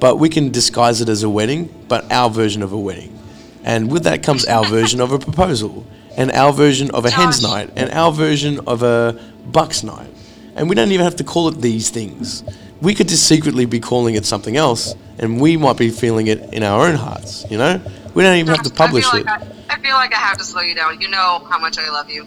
but 0.00 0.16
we 0.16 0.28
can 0.28 0.50
disguise 0.50 1.00
it 1.00 1.08
as 1.08 1.22
a 1.22 1.30
wedding, 1.30 1.72
but 1.88 2.10
our 2.10 2.28
version 2.28 2.62
of 2.62 2.72
a 2.72 2.78
wedding. 2.78 3.16
And 3.64 3.90
with 3.90 4.04
that 4.04 4.22
comes 4.22 4.44
our 4.46 4.64
version 4.68 5.00
of 5.00 5.12
a 5.12 5.18
proposal, 5.18 5.86
and 6.16 6.32
our 6.32 6.52
version 6.52 6.90
of 6.92 7.04
a 7.04 7.10
hen's 7.10 7.42
night, 7.42 7.70
and 7.76 7.90
our 7.90 8.10
version 8.10 8.60
of 8.66 8.82
a 8.82 9.20
buck's 9.46 9.82
night. 9.82 10.10
And 10.56 10.68
we 10.68 10.74
don't 10.74 10.90
even 10.90 11.04
have 11.04 11.16
to 11.16 11.24
call 11.24 11.48
it 11.48 11.60
these 11.60 11.90
things. 11.90 12.42
We 12.80 12.94
could 12.94 13.08
just 13.08 13.26
secretly 13.28 13.66
be 13.66 13.80
calling 13.80 14.14
it 14.16 14.26
something 14.26 14.56
else, 14.56 14.94
and 15.18 15.40
we 15.40 15.56
might 15.56 15.76
be 15.76 15.90
feeling 15.90 16.26
it 16.26 16.52
in 16.52 16.62
our 16.62 16.88
own 16.88 16.96
hearts, 16.96 17.44
you 17.50 17.58
know? 17.58 17.80
We 18.14 18.22
don't 18.22 18.36
even 18.36 18.54
have 18.54 18.64
to 18.64 18.70
publish 18.70 19.06
I 19.06 19.10
feel 19.10 19.20
it. 19.20 19.26
Like 19.26 19.42
I, 19.42 19.74
I 19.74 19.80
feel 19.80 19.94
like 19.94 20.14
I 20.14 20.18
have 20.18 20.38
to 20.38 20.44
slow 20.44 20.62
you 20.62 20.74
down. 20.74 21.00
You 21.00 21.08
know 21.08 21.46
how 21.50 21.58
much 21.58 21.78
I 21.78 21.90
love 21.90 22.10
you. 22.10 22.26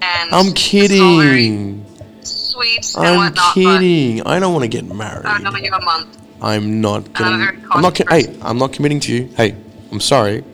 And 0.00 0.32
I'm 0.32 0.46
it's 0.54 1.00
all 1.00 1.20
very 1.20 1.42
kidding. 1.42 1.86
Sweet 2.22 2.94
I'm 2.96 3.16
whatnot, 3.16 3.54
kidding. 3.54 4.22
I 4.26 4.38
don't 4.38 4.52
want 4.52 4.62
to 4.62 4.68
get 4.68 4.84
married. 4.84 5.26
I've 5.26 5.42
known 5.42 5.62
you 5.62 5.72
a 5.72 5.84
month. 5.84 6.22
I'm 6.40 6.80
not 6.80 7.06
I'm 7.06 7.12
gonna. 7.12 7.34
a 7.34 7.38
very 7.38 7.58
I'm 7.70 7.82
not. 7.82 7.96
Hey. 8.08 8.36
I'm 8.42 8.58
not 8.58 8.72
committing 8.72 9.00
to 9.00 9.12
you. 9.14 9.24
Hey, 9.36 9.56
I'm 9.90 10.00
sorry. 10.00 10.44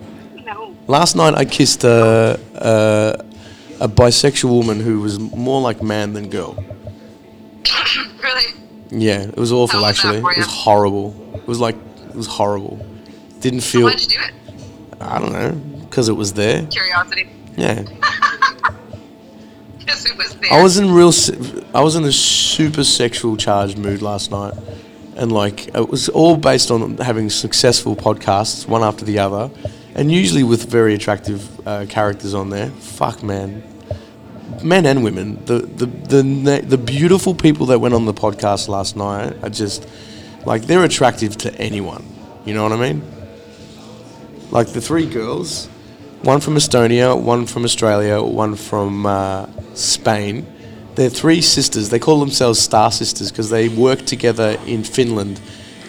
No. 0.45 0.77
Last 0.87 1.17
night 1.17 1.35
I 1.35 1.45
kissed 1.45 1.85
a 1.85 2.39
a, 2.55 3.25
a 3.81 3.89
bisexual 3.89 4.51
woman 4.51 4.81
who 4.81 5.01
was 5.01 5.19
more 5.19 5.61
like 5.61 5.83
man 5.83 6.13
than 6.13 6.31
girl. 6.31 6.63
really? 8.23 8.45
Yeah, 8.91 9.23
it 9.23 9.37
was 9.37 9.53
awful. 9.53 9.81
How 9.81 9.87
actually, 9.87 10.19
it 10.19 10.23
was 10.23 10.47
horrible. 10.47 11.15
It 11.35 11.47
was 11.47 11.61
like 11.61 11.77
it 12.09 12.15
was 12.17 12.27
horrible. 12.27 12.85
Didn't 13.41 13.61
So 13.61 13.79
feel. 13.79 13.87
why'd 13.87 14.01
you 14.01 14.07
do 14.09 14.19
it? 14.21 14.33
I 15.01 15.19
don't 15.19 15.33
know 15.33 15.53
because 15.85 16.09
it 16.09 16.15
was 16.15 16.33
there. 16.33 16.67
Curiosity. 16.67 17.29
Yeah, 17.57 17.83
Because 19.79 20.05
it 20.07 20.17
was 20.17 20.35
there. 20.37 20.53
I 20.53 20.63
was 20.63 20.79
in 20.79 20.93
real. 20.93 21.13
I 21.75 21.81
was 21.83 21.97
in 21.97 22.05
a 22.05 22.13
super 22.13 22.85
sexual 22.85 23.37
charged 23.37 23.79
mood 23.79 24.03
last 24.03 24.31
night, 24.31 24.55
and 25.17 25.33
like 25.33 25.69
it 25.75 25.89
was 25.89 26.09
all 26.09 26.37
based 26.37 26.71
on 26.71 26.99
having 26.99 27.31
successful 27.31 27.97
podcasts 27.97 28.67
one 28.67 28.83
after 28.83 29.05
the 29.05 29.19
other, 29.19 29.51
and 29.95 30.11
usually 30.13 30.43
with 30.43 30.69
very 30.71 30.95
attractive 30.95 31.67
uh, 31.67 31.87
characters 31.89 32.35
on 32.35 32.51
there. 32.51 32.71
Fuck 32.71 33.23
man, 33.23 33.63
men 34.63 34.87
and 34.87 35.05
women. 35.05 35.45
The 35.45 35.61
the 35.61 35.87
the 35.87 36.63
the 36.67 36.79
beautiful 36.79 37.35
people 37.35 37.67
that 37.67 37.81
went 37.81 37.95
on 37.95 38.05
the 38.05 38.15
podcast 38.15 38.69
last 38.69 38.97
night 38.97 39.37
are 39.43 39.51
just 39.51 39.89
like 40.45 40.63
they're 40.63 40.85
attractive 40.85 41.37
to 41.39 41.55
anyone. 41.57 42.05
You 42.45 42.55
know 42.55 42.63
what 42.63 42.73
I 42.73 42.77
mean? 42.77 43.03
Like 44.51 44.69
the 44.69 44.81
three 44.81 45.07
girls, 45.07 45.67
one 46.23 46.41
from 46.41 46.55
Estonia, 46.55 47.21
one 47.21 47.47
from 47.47 47.65
Australia, 47.65 48.23
one 48.23 48.55
from 48.55 49.07
uh, 49.07 49.47
Spain. 49.75 50.47
They're 50.95 51.11
three 51.11 51.43
sisters. 51.43 51.91
They 51.91 51.99
call 51.99 52.19
themselves 52.19 52.59
Star 52.59 52.91
Sisters 52.91 53.31
because 53.31 53.51
they 53.51 53.69
work 53.69 54.05
together 54.05 54.59
in 54.67 54.83
Finland, 54.83 55.41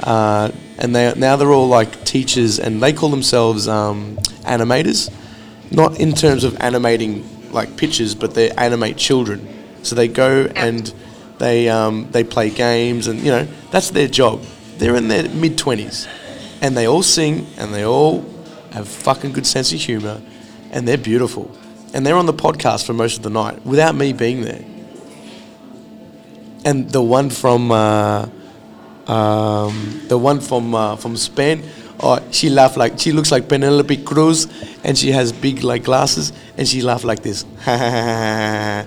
uh, 0.03 0.51
and 0.77 0.95
they 0.95 1.13
now 1.15 1.35
they're 1.35 1.51
all 1.51 1.67
like 1.67 2.03
teachers, 2.05 2.59
and 2.59 2.83
they 2.83 2.93
call 2.93 3.09
themselves 3.09 3.67
um, 3.67 4.17
animators, 4.43 5.11
not 5.71 5.99
in 5.99 6.13
terms 6.13 6.43
of 6.43 6.55
animating 6.59 7.23
like 7.51 7.77
pictures, 7.77 8.15
but 8.15 8.33
they 8.33 8.51
animate 8.51 8.97
children. 8.97 9.47
So 9.83 9.95
they 9.95 10.07
go 10.07 10.51
and 10.55 10.93
they 11.39 11.69
um, 11.69 12.09
they 12.11 12.23
play 12.23 12.49
games, 12.49 13.07
and 13.07 13.19
you 13.19 13.31
know 13.31 13.47
that's 13.71 13.91
their 13.91 14.07
job. 14.07 14.43
They're 14.77 14.95
in 14.95 15.07
their 15.07 15.27
mid 15.29 15.57
twenties, 15.57 16.07
and 16.61 16.75
they 16.75 16.87
all 16.87 17.03
sing, 17.03 17.47
and 17.57 17.73
they 17.73 17.85
all 17.85 18.25
have 18.71 18.87
fucking 18.87 19.31
good 19.31 19.47
sense 19.47 19.73
of 19.73 19.79
humor, 19.79 20.21
and 20.71 20.87
they're 20.87 20.97
beautiful, 20.97 21.51
and 21.93 22.05
they're 22.05 22.17
on 22.17 22.25
the 22.25 22.33
podcast 22.33 22.85
for 22.85 22.93
most 22.93 23.17
of 23.17 23.23
the 23.23 23.29
night 23.29 23.65
without 23.65 23.95
me 23.95 24.13
being 24.13 24.41
there. 24.41 24.63
And 26.65 26.89
the 26.89 27.01
one 27.01 27.29
from 27.29 27.71
uh, 27.71 28.27
um, 29.07 30.01
the 30.07 30.17
one 30.17 30.41
from 30.41 30.75
uh, 30.75 30.97
from 30.97 31.15
Spain, 31.15 31.63
oh, 31.99 32.19
she 32.31 32.49
laughed 32.49 32.77
like 32.77 32.99
she 32.99 33.11
looks 33.11 33.31
like 33.31 33.47
Penelope 33.47 33.97
Cruz, 34.03 34.47
and 34.83 34.97
she 34.97 35.11
has 35.11 35.31
big 35.31 35.63
like 35.63 35.83
glasses, 35.83 36.33
and 36.57 36.67
she 36.67 36.81
laughed 36.81 37.05
like 37.05 37.23
this. 37.23 37.45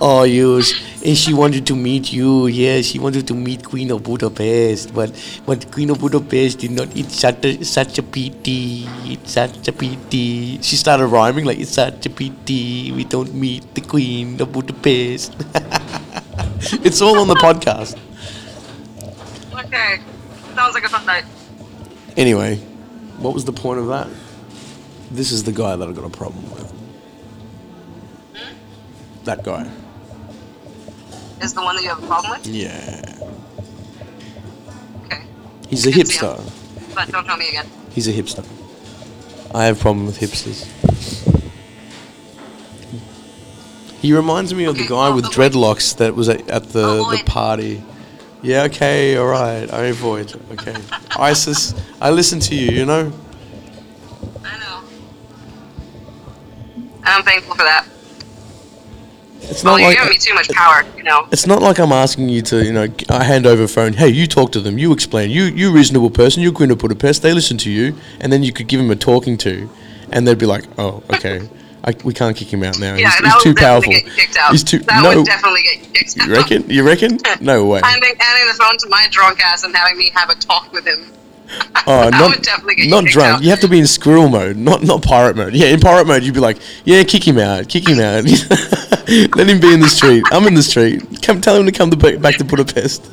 oh, 0.00 0.24
you. 0.24 0.62
And 1.04 1.16
she 1.16 1.32
wanted 1.32 1.64
to 1.68 1.76
meet 1.76 2.12
you. 2.12 2.48
Yeah, 2.48 2.80
she 2.80 2.98
wanted 2.98 3.26
to 3.28 3.34
meet 3.34 3.64
Queen 3.64 3.90
of 3.92 4.02
Budapest, 4.02 4.92
but 4.92 5.12
but 5.46 5.70
Queen 5.70 5.90
of 5.90 6.00
Budapest 6.00 6.58
did 6.58 6.72
not. 6.72 6.94
It's 6.96 7.20
such 7.20 7.44
a 7.44 7.64
such 7.64 7.98
a 7.98 8.02
pity. 8.02 8.84
It's 9.04 9.32
such 9.32 9.68
a 9.68 9.72
pity. 9.72 10.60
She 10.60 10.76
started 10.76 11.06
rhyming 11.06 11.44
like 11.44 11.60
it's 11.60 11.70
such 11.70 12.04
a 12.06 12.10
pity 12.10 12.92
we 12.92 13.04
don't 13.04 13.32
meet 13.32 13.74
the 13.74 13.80
Queen 13.80 14.40
of 14.40 14.52
Budapest. 14.52 15.34
it's 16.84 17.00
all 17.00 17.18
on 17.20 17.28
the 17.28 17.36
podcast. 17.36 17.96
Okay. 19.64 20.00
Sounds 20.54 20.74
like 20.74 20.84
a 20.84 20.88
fun 20.88 21.06
night. 21.06 21.24
Anyway, 22.16 22.56
what 23.18 23.34
was 23.34 23.44
the 23.44 23.52
point 23.52 23.78
of 23.78 23.88
that? 23.88 24.08
This 25.10 25.32
is 25.32 25.44
the 25.44 25.52
guy 25.52 25.76
that 25.76 25.88
I've 25.88 25.94
got 25.94 26.04
a 26.04 26.10
problem 26.10 26.50
with. 26.50 26.70
Hmm? 28.34 29.24
That 29.24 29.42
guy. 29.44 29.70
Is 31.40 31.54
the 31.54 31.62
one 31.62 31.76
that 31.76 31.82
you 31.82 31.88
have 31.88 32.02
a 32.02 32.06
problem 32.06 32.32
with? 32.32 32.46
Yeah. 32.46 33.00
Okay. 35.04 35.22
He's 35.68 35.86
a 35.86 35.92
see 35.92 36.00
him. 36.00 36.06
hipster. 36.06 36.94
But 36.94 37.08
don't 37.10 37.24
tell 37.24 37.36
me 37.36 37.48
again. 37.48 37.66
He's 37.90 38.08
a 38.08 38.12
hipster. 38.12 38.44
I 39.54 39.64
have 39.64 39.78
a 39.78 39.80
problem 39.80 40.06
with 40.06 40.18
hipsters. 40.18 40.66
He 44.00 44.12
reminds 44.12 44.54
me 44.54 44.64
of 44.64 44.76
the 44.76 44.86
guy 44.86 45.08
well, 45.08 45.16
with 45.16 45.24
dreadlocks 45.26 45.96
that 45.96 46.14
was 46.14 46.28
at, 46.28 46.48
at 46.48 46.64
the, 46.64 46.80
the 46.80 47.00
Avoid. 47.00 47.26
party. 47.26 47.82
Yeah, 48.42 48.62
okay, 48.64 49.18
alright. 49.18 49.72
I 49.72 49.86
avoid. 49.86 50.34
Okay. 50.52 50.74
ISIS, 51.18 51.74
I 52.00 52.10
listen 52.10 52.38
to 52.40 52.54
you, 52.54 52.70
you 52.70 52.86
know? 52.86 53.12
I 54.44 54.58
know. 54.58 54.82
I'm 57.04 57.22
thankful 57.24 57.54
for 57.54 57.64
that. 57.64 57.86
It's 59.40 59.64
Well, 59.64 59.74
not 59.74 59.78
you're 59.80 59.88
like 59.88 59.96
giving 59.98 60.10
me 60.10 60.18
too 60.18 60.34
much 60.34 60.48
power, 60.50 60.84
you 60.96 61.02
know. 61.02 61.26
it's 61.32 61.46
not 61.46 61.62
like 61.62 61.78
I'm 61.78 61.90
asking 61.92 62.28
you 62.28 62.42
to, 62.42 62.64
you 62.64 62.72
know, 62.72 62.86
I 63.08 63.24
hand 63.24 63.46
over 63.46 63.62
a 63.64 63.68
phone. 63.68 63.94
Hey, 63.94 64.08
you 64.08 64.26
talk 64.26 64.52
to 64.52 64.60
them. 64.60 64.78
You 64.78 64.92
explain. 64.92 65.30
You, 65.30 65.44
you 65.44 65.72
reasonable 65.72 66.10
person. 66.10 66.42
You're 66.42 66.52
going 66.52 66.68
to 66.68 66.76
put 66.76 66.92
a 66.92 66.94
pest. 66.94 67.22
They 67.22 67.32
listen 67.32 67.56
to 67.58 67.70
you, 67.70 67.96
and 68.20 68.32
then 68.32 68.42
you 68.42 68.52
could 68.52 68.68
give 68.68 68.78
them 68.78 68.90
a 68.90 68.96
talking 68.96 69.38
to, 69.38 69.68
and 70.12 70.26
they'd 70.28 70.38
be 70.38 70.44
like, 70.46 70.64
"Oh, 70.76 71.02
okay, 71.14 71.48
I, 71.84 71.94
we 72.04 72.12
can't 72.12 72.36
kick 72.36 72.52
him 72.52 72.62
out 72.62 72.78
now. 72.78 72.94
Yeah, 72.94 73.10
he's, 73.10 73.32
he's 73.32 73.42
too 73.42 73.54
powerful. 73.54 73.92
get 73.92 74.06
kicked 74.06 74.36
out. 74.36 74.50
He's 74.50 74.64
too 74.64 74.78
that 74.80 75.02
no. 75.02 75.18
would 75.18 75.26
definitely 75.26 75.62
get 75.62 75.78
you 75.78 75.92
kicked 75.92 76.18
out. 76.20 76.28
You 76.28 76.34
reckon? 76.34 76.70
You 76.70 76.86
reckon? 76.86 77.18
No 77.40 77.66
way. 77.66 77.80
Handing, 77.84 78.14
handing 78.18 78.48
the 78.48 78.58
phone 78.58 78.76
to 78.78 78.88
my 78.88 79.06
drunk 79.10 79.40
ass 79.40 79.62
and 79.62 79.74
having 79.74 79.96
me 79.96 80.10
have 80.14 80.28
a 80.28 80.34
talk 80.34 80.72
with 80.72 80.86
him. 80.86 81.12
Oh, 81.86 82.08
not, 82.12 82.30
would 82.30 82.42
definitely 82.42 82.74
get 82.74 82.90
not 82.90 83.04
drunk. 83.04 83.36
out. 83.36 83.42
You 83.42 83.50
have 83.50 83.60
to 83.60 83.68
be 83.68 83.78
in 83.78 83.86
squirrel 83.86 84.28
mode, 84.28 84.56
not 84.56 84.82
not 84.82 85.02
pirate 85.02 85.36
mode. 85.36 85.54
Yeah, 85.54 85.68
in 85.68 85.80
pirate 85.80 86.06
mode, 86.06 86.24
you'd 86.24 86.34
be 86.34 86.40
like, 86.40 86.58
yeah, 86.84 87.04
kick 87.04 87.26
him 87.26 87.38
out, 87.38 87.68
kick 87.68 87.88
him 87.88 88.00
out. 88.00 88.24
Let 89.36 89.48
him 89.48 89.60
be 89.60 89.72
in 89.72 89.80
the 89.80 89.88
street. 89.88 90.24
I'm 90.32 90.46
in 90.46 90.54
the 90.54 90.62
street. 90.62 91.22
Come, 91.22 91.40
tell 91.40 91.56
him 91.56 91.66
to 91.66 91.72
come 91.72 91.90
to 91.90 91.96
back, 91.96 92.20
back 92.20 92.36
to 92.36 92.44
Budapest. 92.44 93.08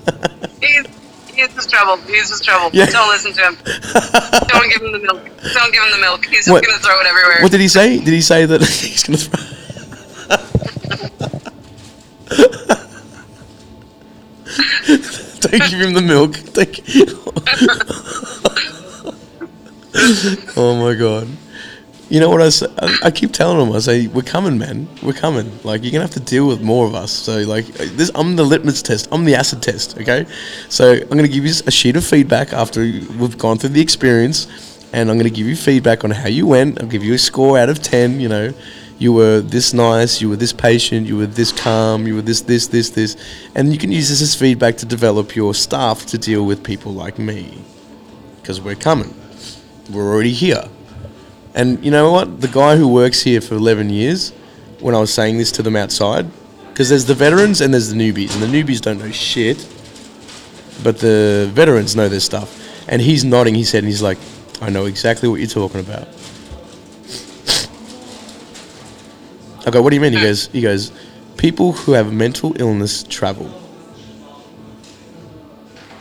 He's, 1.35 1.53
just 1.53 1.69
trouble. 1.69 1.97
He's 2.07 2.29
just 2.29 2.43
trouble. 2.43 2.69
Yeah. 2.73 2.85
Don't 2.87 3.09
listen 3.09 3.33
to 3.33 3.41
him. 3.41 3.57
Don't 4.47 4.69
give 4.71 4.81
him 4.81 4.91
the 4.91 4.99
milk. 4.99 5.23
Don't 5.53 5.73
give 5.73 5.83
him 5.83 5.91
the 5.91 5.97
milk. 5.99 6.25
He's 6.25 6.45
just 6.45 6.65
gonna 6.65 6.79
throw 6.79 6.99
it 6.99 7.07
everywhere. 7.07 7.41
what 7.41 7.51
did 7.51 7.61
he 7.61 7.67
say? 7.67 7.97
Did 7.97 8.13
he 8.13 8.21
say 8.21 8.45
that 8.45 8.61
he's 8.65 9.03
gonna 9.03 9.17
throw? 9.17 9.43
Don't 15.41 15.69
give 15.69 15.79
him 15.79 15.93
the 15.93 16.01
milk. 16.01 16.33
Don't... 16.53 16.81
oh 20.57 20.75
my 20.75 20.93
god. 20.95 21.27
You 22.07 22.19
know 22.19 22.29
what 22.29 22.41
I 22.41 22.49
say? 22.49 22.67
I, 23.01 23.09
keep 23.09 23.31
telling 23.33 23.57
them. 23.57 23.75
I 23.75 23.79
say, 23.79 24.05
"We're 24.05 24.21
coming, 24.21 24.59
man. 24.59 24.87
We're 25.01 25.13
coming. 25.13 25.51
Like 25.63 25.83
you're 25.83 25.91
gonna 25.91 26.03
have 26.03 26.13
to 26.13 26.19
deal 26.19 26.47
with 26.47 26.61
more 26.61 26.85
of 26.85 26.93
us." 26.93 27.11
So 27.11 27.39
like 27.39 27.65
this, 27.65 28.11
I'm 28.13 28.35
the 28.35 28.43
litmus 28.43 28.83
test. 28.83 29.07
I'm 29.11 29.25
the 29.25 29.33
acid 29.33 29.63
test. 29.63 29.97
Okay, 29.97 30.27
so 30.69 30.93
I'm 30.93 31.07
gonna 31.07 31.27
give 31.27 31.45
you 31.45 31.53
a 31.65 31.71
sheet 31.71 31.95
of 31.95 32.05
feedback 32.05 32.53
after 32.53 32.81
we've 32.81 33.37
gone 33.39 33.57
through 33.57 33.71
the 33.71 33.81
experience, 33.81 34.47
and 34.93 35.09
I'm 35.09 35.17
gonna 35.17 35.31
give 35.31 35.47
you 35.47 35.55
feedback 35.55 36.03
on 36.03 36.11
how 36.11 36.27
you 36.27 36.45
went. 36.45 36.79
I'll 36.79 36.87
give 36.87 37.03
you 37.03 37.15
a 37.15 37.17
score 37.17 37.57
out 37.57 37.69
of 37.69 37.81
ten. 37.81 38.19
You 38.19 38.29
know, 38.29 38.53
you 38.99 39.11
were 39.11 39.41
this 39.41 39.73
nice, 39.73 40.21
you 40.21 40.29
were 40.29 40.35
this 40.35 40.53
patient, 40.53 41.07
you 41.07 41.17
were 41.17 41.25
this 41.25 41.51
calm, 41.51 42.05
you 42.05 42.15
were 42.15 42.21
this, 42.21 42.41
this, 42.41 42.67
this, 42.67 42.91
this, 42.91 43.17
and 43.55 43.73
you 43.73 43.79
can 43.79 43.91
use 43.91 44.09
this 44.09 44.21
as 44.21 44.35
feedback 44.35 44.77
to 44.77 44.85
develop 44.85 45.35
your 45.35 45.53
staff 45.53 46.05
to 46.05 46.17
deal 46.17 46.45
with 46.45 46.63
people 46.63 46.93
like 46.93 47.17
me, 47.19 47.61
because 48.41 48.61
we're 48.61 48.75
coming. 48.75 49.13
We're 49.91 50.07
already 50.13 50.31
here. 50.31 50.69
And 51.55 51.83
you 51.83 51.89
know 51.89 52.11
what? 52.11 52.41
The 52.41 52.49
guy 52.49 52.75
who 52.75 52.87
works 52.87 53.21
here 53.21 53.39
for 53.39 53.55
11 53.55 53.89
years, 53.89 54.31
when 54.81 54.93
I 54.93 54.99
was 54.99 55.13
saying 55.13 55.37
this 55.37 55.53
to 55.53 55.63
them 55.63 55.77
outside, 55.77 56.27
because 56.67 56.89
there's 56.89 57.05
the 57.05 57.15
veterans 57.15 57.61
and 57.61 57.73
there's 57.73 57.89
the 57.89 57.95
newbies, 57.95 58.33
and 58.33 58.43
the 58.43 58.47
newbies 58.47 58.81
don't 58.81 58.99
know 58.99 59.09
shit, 59.09 59.65
but 60.83 60.99
the 60.99 61.49
veterans 61.53 61.95
know 61.95 62.09
their 62.09 62.19
stuff. 62.19 62.61
And 62.89 63.01
he's 63.01 63.23
nodding 63.23 63.55
his 63.55 63.71
head 63.71 63.79
and 63.79 63.87
he's 63.87 64.01
like, 64.01 64.17
I 64.61 64.69
know 64.69 64.85
exactly 64.85 65.29
what 65.29 65.39
you're 65.39 65.47
talking 65.47 65.79
about. 65.79 66.09
I 69.65 69.71
go, 69.71 69.81
what 69.81 69.89
do 69.89 69.95
you 69.95 70.01
mean? 70.01 70.13
He 70.13 70.21
goes, 70.21 70.47
he 70.47 70.61
goes, 70.61 70.91
people 71.37 71.71
who 71.71 71.93
have 71.93 72.13
mental 72.13 72.53
illness 72.61 73.03
travel. 73.03 73.49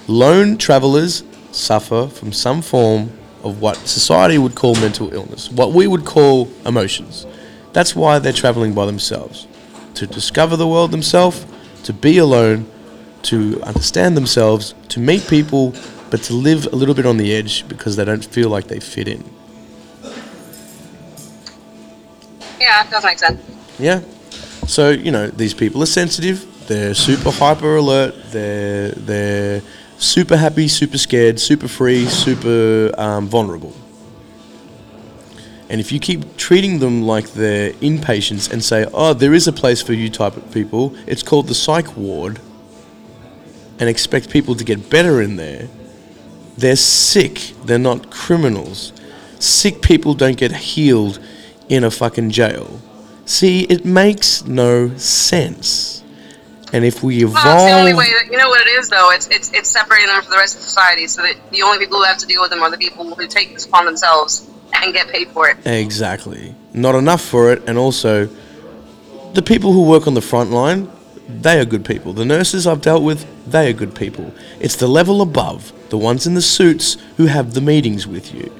Lone 0.06 0.58
travelers 0.58 1.22
suffer 1.52 2.08
from 2.08 2.32
some 2.32 2.60
form 2.60 3.10
of 3.44 3.60
what 3.60 3.76
society 3.76 4.38
would 4.38 4.54
call 4.54 4.74
mental 4.76 5.12
illness, 5.12 5.50
what 5.50 5.72
we 5.72 5.86
would 5.86 6.04
call 6.04 6.48
emotions. 6.64 7.26
That's 7.72 7.94
why 7.94 8.18
they're 8.18 8.32
traveling 8.32 8.74
by 8.74 8.86
themselves 8.86 9.46
to 9.94 10.06
discover 10.06 10.56
the 10.56 10.66
world 10.66 10.90
themselves, 10.90 11.46
to 11.84 11.92
be 11.92 12.18
alone, 12.18 12.66
to 13.22 13.62
understand 13.62 14.16
themselves, 14.16 14.74
to 14.88 15.00
meet 15.00 15.26
people, 15.28 15.74
but 16.10 16.22
to 16.24 16.34
live 16.34 16.66
a 16.72 16.76
little 16.76 16.94
bit 16.94 17.06
on 17.06 17.16
the 17.16 17.34
edge 17.34 17.66
because 17.68 17.96
they 17.96 18.04
don't 18.04 18.24
feel 18.24 18.48
like 18.48 18.66
they 18.66 18.80
fit 18.80 19.08
in. 19.08 19.24
Yeah, 22.60 22.88
does 22.90 23.04
make 23.04 23.18
sense. 23.18 23.40
Yeah. 23.78 24.00
So 24.66 24.90
you 24.90 25.10
know 25.10 25.28
these 25.28 25.54
people 25.54 25.82
are 25.82 25.86
sensitive. 25.86 26.46
They're 26.66 26.94
super 26.94 27.30
hyper 27.30 27.76
alert. 27.76 28.14
They're 28.30 28.92
they're 28.92 29.62
super 29.98 30.36
happy, 30.36 30.68
super 30.68 30.98
scared, 30.98 31.40
super 31.40 31.68
free, 31.68 32.06
super 32.06 32.92
um, 32.98 33.26
vulnerable. 33.26 33.72
And 35.68 35.80
if 35.80 35.90
you 35.90 35.98
keep 35.98 36.36
treating 36.36 36.78
them 36.78 37.02
like 37.02 37.30
they're 37.32 37.72
inpatients 37.74 38.52
and 38.52 38.62
say, 38.62 38.86
"Oh, 38.92 39.14
there 39.14 39.34
is 39.34 39.48
a 39.48 39.52
place 39.52 39.80
for 39.82 39.92
you," 39.92 40.10
type 40.10 40.36
of 40.36 40.52
people, 40.52 40.94
it's 41.06 41.22
called 41.22 41.48
the 41.48 41.54
psych 41.54 41.96
ward, 41.96 42.38
and 43.78 43.88
expect 43.88 44.30
people 44.30 44.54
to 44.54 44.64
get 44.64 44.90
better 44.90 45.20
in 45.20 45.36
there, 45.36 45.68
they're 46.56 46.76
sick. 46.76 47.54
They're 47.64 47.78
not 47.78 48.10
criminals. 48.10 48.92
Sick 49.40 49.82
people 49.82 50.14
don't 50.14 50.36
get 50.36 50.52
healed 50.52 51.18
in 51.68 51.82
a 51.82 51.90
fucking 51.90 52.30
jail. 52.30 52.80
See, 53.26 53.62
it 53.62 53.84
makes 53.84 54.44
no 54.44 54.96
sense. 54.96 56.03
And 56.74 56.84
if 56.84 57.04
we 57.04 57.22
evolve, 57.22 57.44
Well, 57.44 57.54
it's 57.54 57.72
the 57.72 57.78
only 57.78 57.94
way 57.94 58.10
that 58.18 58.32
you 58.32 58.36
know 58.36 58.48
what 58.48 58.60
it 58.66 58.70
is, 58.70 58.90
though. 58.90 59.12
It's 59.12 59.28
it's 59.28 59.48
it's 59.52 59.70
separating 59.70 60.08
them 60.08 60.20
from 60.22 60.32
the 60.32 60.38
rest 60.38 60.56
of 60.56 60.62
society, 60.62 61.06
so 61.06 61.22
that 61.22 61.36
the 61.52 61.62
only 61.62 61.78
people 61.78 61.98
who 61.98 62.04
have 62.04 62.18
to 62.18 62.26
deal 62.26 62.42
with 62.42 62.50
them 62.50 62.62
are 62.64 62.70
the 62.70 62.76
people 62.76 63.14
who 63.14 63.26
take 63.28 63.54
this 63.54 63.64
upon 63.64 63.86
themselves 63.86 64.50
and 64.82 64.92
get 64.92 65.08
paid 65.08 65.28
for 65.28 65.48
it. 65.48 65.56
exactly, 65.64 66.56
not 66.72 66.96
enough 66.96 67.22
for 67.22 67.52
it, 67.52 67.62
and 67.68 67.78
also 67.78 68.28
the 69.34 69.42
people 69.42 69.72
who 69.72 69.88
work 69.88 70.08
on 70.08 70.14
the 70.14 70.20
front 70.20 70.50
line, 70.50 70.90
they 71.28 71.60
are 71.60 71.64
good 71.64 71.84
people. 71.84 72.12
The 72.12 72.24
nurses 72.24 72.66
I've 72.66 72.82
dealt 72.82 73.04
with, 73.04 73.24
they 73.48 73.70
are 73.70 73.72
good 73.72 73.94
people. 73.94 74.34
It's 74.58 74.74
the 74.74 74.88
level 74.88 75.22
above, 75.22 75.72
the 75.90 75.98
ones 75.98 76.26
in 76.26 76.34
the 76.34 76.42
suits 76.42 76.96
who 77.18 77.26
have 77.26 77.54
the 77.54 77.60
meetings 77.60 78.04
with 78.04 78.34
you. 78.34 78.52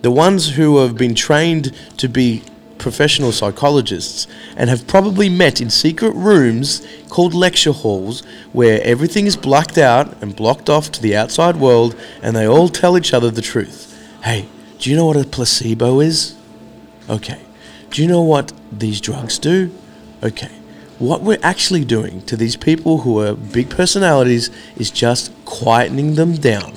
The 0.00 0.10
ones 0.10 0.54
who 0.56 0.78
have 0.78 0.96
been 0.96 1.14
trained 1.14 1.74
to 1.98 2.08
be 2.08 2.42
professional 2.80 3.30
psychologists 3.30 4.26
and 4.56 4.68
have 4.68 4.86
probably 4.86 5.28
met 5.28 5.60
in 5.60 5.70
secret 5.70 6.12
rooms 6.14 6.86
called 7.08 7.34
lecture 7.34 7.72
halls 7.72 8.22
where 8.52 8.82
everything 8.82 9.26
is 9.26 9.36
blacked 9.36 9.78
out 9.78 10.20
and 10.22 10.34
blocked 10.34 10.68
off 10.68 10.90
to 10.90 11.02
the 11.02 11.14
outside 11.14 11.56
world 11.56 11.94
and 12.22 12.34
they 12.34 12.48
all 12.48 12.68
tell 12.68 12.98
each 12.98 13.14
other 13.14 13.30
the 13.30 13.42
truth. 13.42 13.86
Hey, 14.24 14.48
do 14.78 14.90
you 14.90 14.96
know 14.96 15.06
what 15.06 15.16
a 15.16 15.24
placebo 15.24 16.00
is? 16.00 16.36
Okay. 17.08 17.40
Do 17.90 18.02
you 18.02 18.08
know 18.08 18.22
what 18.22 18.52
these 18.72 19.00
drugs 19.00 19.38
do? 19.38 19.70
Okay. 20.22 20.50
What 20.98 21.22
we're 21.22 21.38
actually 21.42 21.84
doing 21.84 22.22
to 22.22 22.36
these 22.36 22.56
people 22.56 22.98
who 22.98 23.20
are 23.20 23.34
big 23.34 23.70
personalities 23.70 24.50
is 24.76 24.90
just 24.90 25.32
quietening 25.44 26.16
them 26.16 26.34
down. 26.34 26.74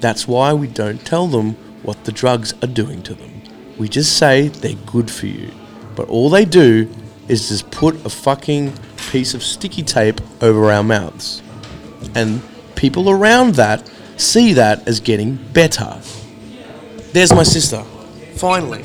That's 0.00 0.26
why 0.26 0.52
we 0.52 0.66
don't 0.66 1.04
tell 1.04 1.26
them 1.26 1.54
what 1.82 2.04
the 2.04 2.12
drugs 2.12 2.54
are 2.62 2.68
doing 2.68 3.02
to 3.02 3.14
them. 3.14 3.39
We 3.80 3.88
just 3.88 4.18
say 4.18 4.48
they're 4.48 4.74
good 4.84 5.10
for 5.10 5.24
you. 5.24 5.50
But 5.96 6.10
all 6.10 6.28
they 6.28 6.44
do 6.44 6.86
is 7.28 7.48
just 7.48 7.70
put 7.70 7.94
a 8.04 8.10
fucking 8.10 8.74
piece 9.10 9.32
of 9.32 9.42
sticky 9.42 9.84
tape 9.84 10.20
over 10.42 10.70
our 10.70 10.82
mouths. 10.82 11.42
And 12.14 12.42
people 12.76 13.08
around 13.08 13.54
that 13.54 13.90
see 14.18 14.52
that 14.52 14.86
as 14.86 15.00
getting 15.00 15.36
better. 15.54 15.98
There's 17.14 17.32
my 17.32 17.42
sister. 17.42 17.82
Finally. 18.34 18.84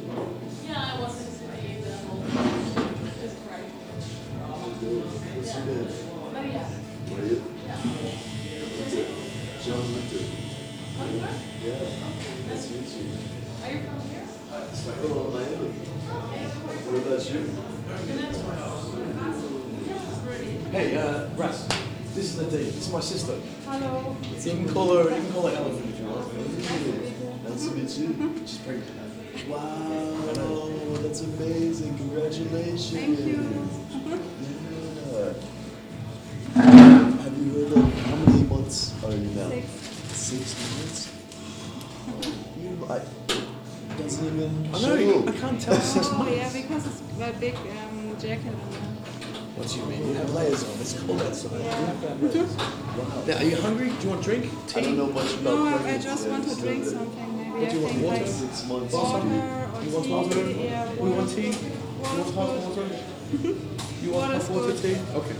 my 22.91 22.99
sister. 22.99 23.35
Hello. 23.65 24.15
You 24.39 24.51
can 24.51 24.69
call 24.73 24.95
her. 24.97 25.03
You 25.03 25.09
can 25.21 25.31
call 25.33 25.47
her 25.47 25.55
Elephant 25.55 25.89
if 25.89 25.99
you 25.99 26.05
want. 26.07 27.49
Nice 27.49 27.67
to 27.67 27.71
meet 27.75 27.97
you. 27.97 28.33
She's 28.45 28.57
pregnant. 28.59 28.97
Wow, 29.47 30.69
that's 31.01 31.21
amazing. 31.21 31.97
Congratulations. 31.97 32.91
Thank 32.91 33.19
you. 33.19 33.67
Yeah. 35.11 35.33
Have 37.23 37.37
you 37.37 37.51
heard 37.53 37.73
of 37.73 37.93
how 38.05 38.15
many 38.17 38.43
months 38.43 38.93
are 39.05 39.11
you 39.11 39.29
now? 39.39 39.49
Six. 40.09 40.47
Six 40.51 40.55
months? 40.77 41.11
You, 42.59 42.87
I, 42.89 43.01
doesn't 43.97 44.25
even 44.27 44.69
I 44.73 44.77
show. 44.79 44.95
know. 44.95 45.27
I 45.27 45.31
can't 45.31 45.61
tell 45.61 45.79
six 45.79 46.07
Oh, 46.11 46.27
yeah, 46.29 46.51
because 46.51 46.85
it's 46.87 47.01
a 47.21 47.33
big 47.39 47.55
um, 47.55 48.15
jacket 48.19 48.47
on 48.53 48.97
What 49.61 49.69
do 49.69 49.77
you 49.79 49.85
mean? 49.85 50.07
You 50.07 50.13
have 50.15 50.33
layers 50.33 50.63
on. 50.63 50.71
It's 50.81 50.93
cold 50.99 51.21
outside. 51.21 51.51
You 51.51 51.59
have 51.69 52.01
to 52.01 52.07
have 52.09 52.23
layers. 52.33 52.55
Wow. 52.57 53.23
Now, 53.27 53.37
are 53.37 53.43
you 53.43 53.55
hungry? 53.57 53.89
Do 53.89 53.95
you 54.01 54.09
want 54.09 54.23
drink? 54.23 54.43
Tea? 54.67 54.79
I 54.79 54.81
don't 54.81 54.97
know 54.97 55.05
much 55.07 55.33
about 55.35 55.43
No, 55.43 55.67
I 55.67 55.71
pregnancy. 55.77 56.07
just 56.07 56.27
want 56.27 56.49
to 56.49 56.55
drink 56.55 56.85
something. 56.85 57.37
Maybe 57.37 57.61
What 57.61 57.69
do 57.69 57.75
you 57.77 57.81
want, 57.83 57.93
think 57.93 58.05
water? 58.07 58.17
like 58.17 58.27
Six 58.27 58.65
months. 58.65 58.93
water 58.93 59.27
or 59.27 59.83
You 59.83 59.91
want 59.93 60.05
tea. 60.05 60.11
water? 60.13 60.49
Yeah, 60.49 60.93
We 60.93 61.09
want 61.11 61.29
tea? 61.29 61.41
You 61.45 61.53
want 62.01 62.33
hot 62.33 62.47
good. 62.49 62.63
water? 62.63 63.55
You 64.01 64.09
want 64.11 64.33
Water's 64.33 64.47
hot 64.47 64.55
water 64.57 64.67
good. 64.73 64.81
tea? 64.81 64.97
Okay. 65.13 65.35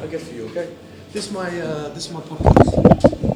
I'll 0.00 0.08
get 0.08 0.20
for 0.22 0.32
you, 0.34 0.44
okay? 0.50 0.68
This 1.12 1.26
is 1.26 1.32
my, 1.32 1.60
uh, 1.60 1.88
this 1.88 2.06
is 2.06 2.12
my 2.12 2.20
podcast. 2.20 3.29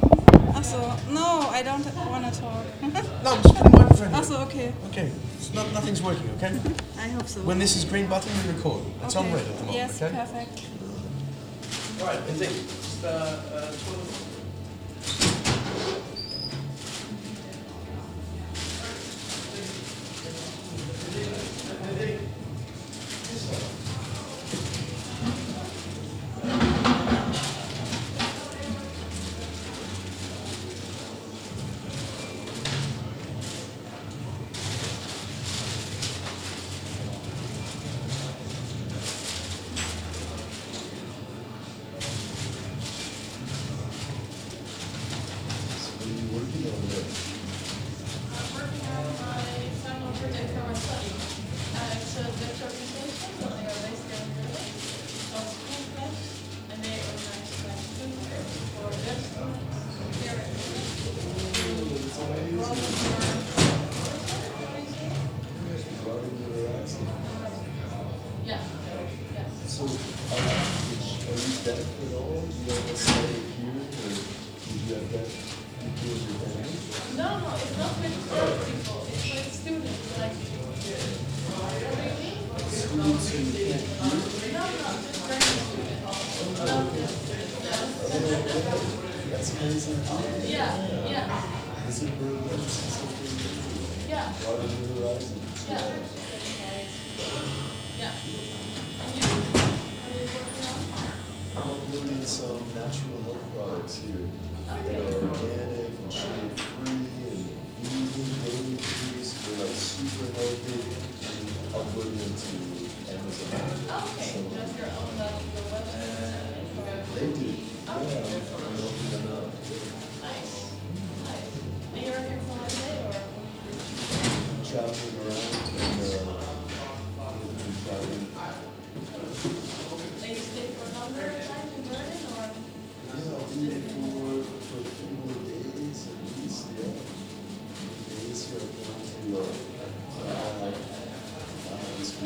Also, 0.65 1.13
no, 1.13 1.41
I 1.51 1.61
don't 1.61 1.85
want 2.09 2.33
to 2.33 2.41
talk. 2.41 2.65
No, 3.23 3.33
I'm 3.35 3.43
just 3.43 3.55
putting 3.55 3.71
the 3.71 3.77
microphone 3.77 4.07
here. 4.07 4.15
also, 4.17 4.41
okay. 4.45 4.73
Okay. 4.87 5.11
It's 5.37 5.53
not, 5.53 5.71
nothing's 5.73 6.01
working, 6.01 6.27
okay? 6.37 6.59
I 6.97 7.09
hope 7.09 7.27
so. 7.27 7.41
When 7.41 7.59
this 7.59 7.75
is 7.75 7.85
green 7.85 8.07
button, 8.07 8.31
we 8.43 8.53
record. 8.53 8.81
It's 9.03 9.15
on 9.15 9.31
red 9.31 9.41
at 9.41 9.47
the 9.47 9.65
moment, 9.65 9.73
Yes, 9.75 10.01
okay? 10.01 10.15
perfect. 10.15 10.65
Right, 12.01 12.19
indeed. 12.29 12.49
Just, 12.49 13.05
uh, 13.05 13.07
uh, 13.53 13.71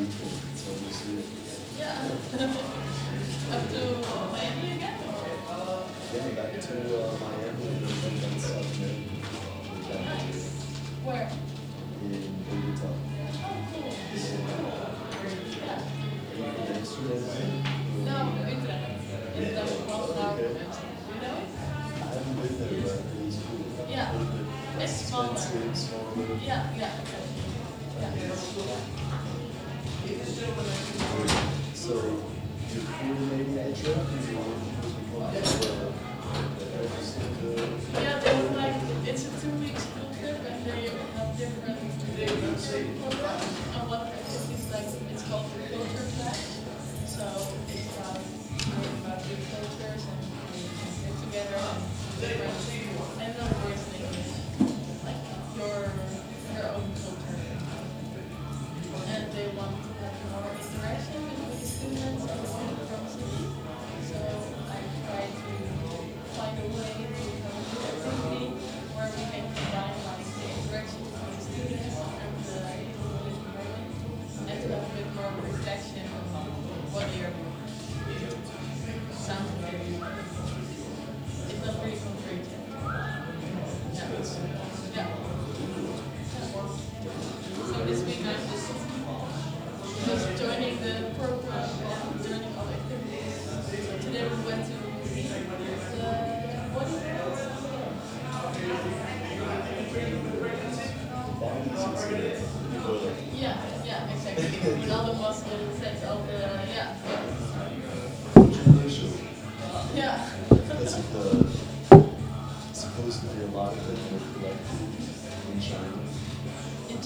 just 0.06 1.04
here. 1.06 1.24
Yeah. 1.78 2.08
Up 3.52 3.64
to 3.70 3.82
Miami 4.32 4.72
again. 4.76 4.98
Yeah, 6.14 6.28
back 6.36 6.54
to, 6.62 6.76
uh, 7.00 7.18
Miami 7.20 7.68
and 7.68 7.86
then 8.22 8.40
South. 8.40 8.80
Nice. 10.06 10.44
Where? 11.04 11.30
In 12.04 12.12
Bogota. 12.48 12.90
Oh, 13.44 13.58
cool. 13.74 13.92
Yeah. 15.66 15.82
No. 16.46 16.58
It's 16.78 16.94
the. 16.96 17.06
You? 18.00 18.16
I 18.30 18.40
it's. 18.40 18.62
Yeah. 23.90 24.08
It's 24.80 25.12
yeah. 26.46 26.64
Yeah. 26.78 26.99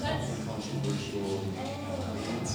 Controversial 0.03 1.39
weeds. 1.55 2.51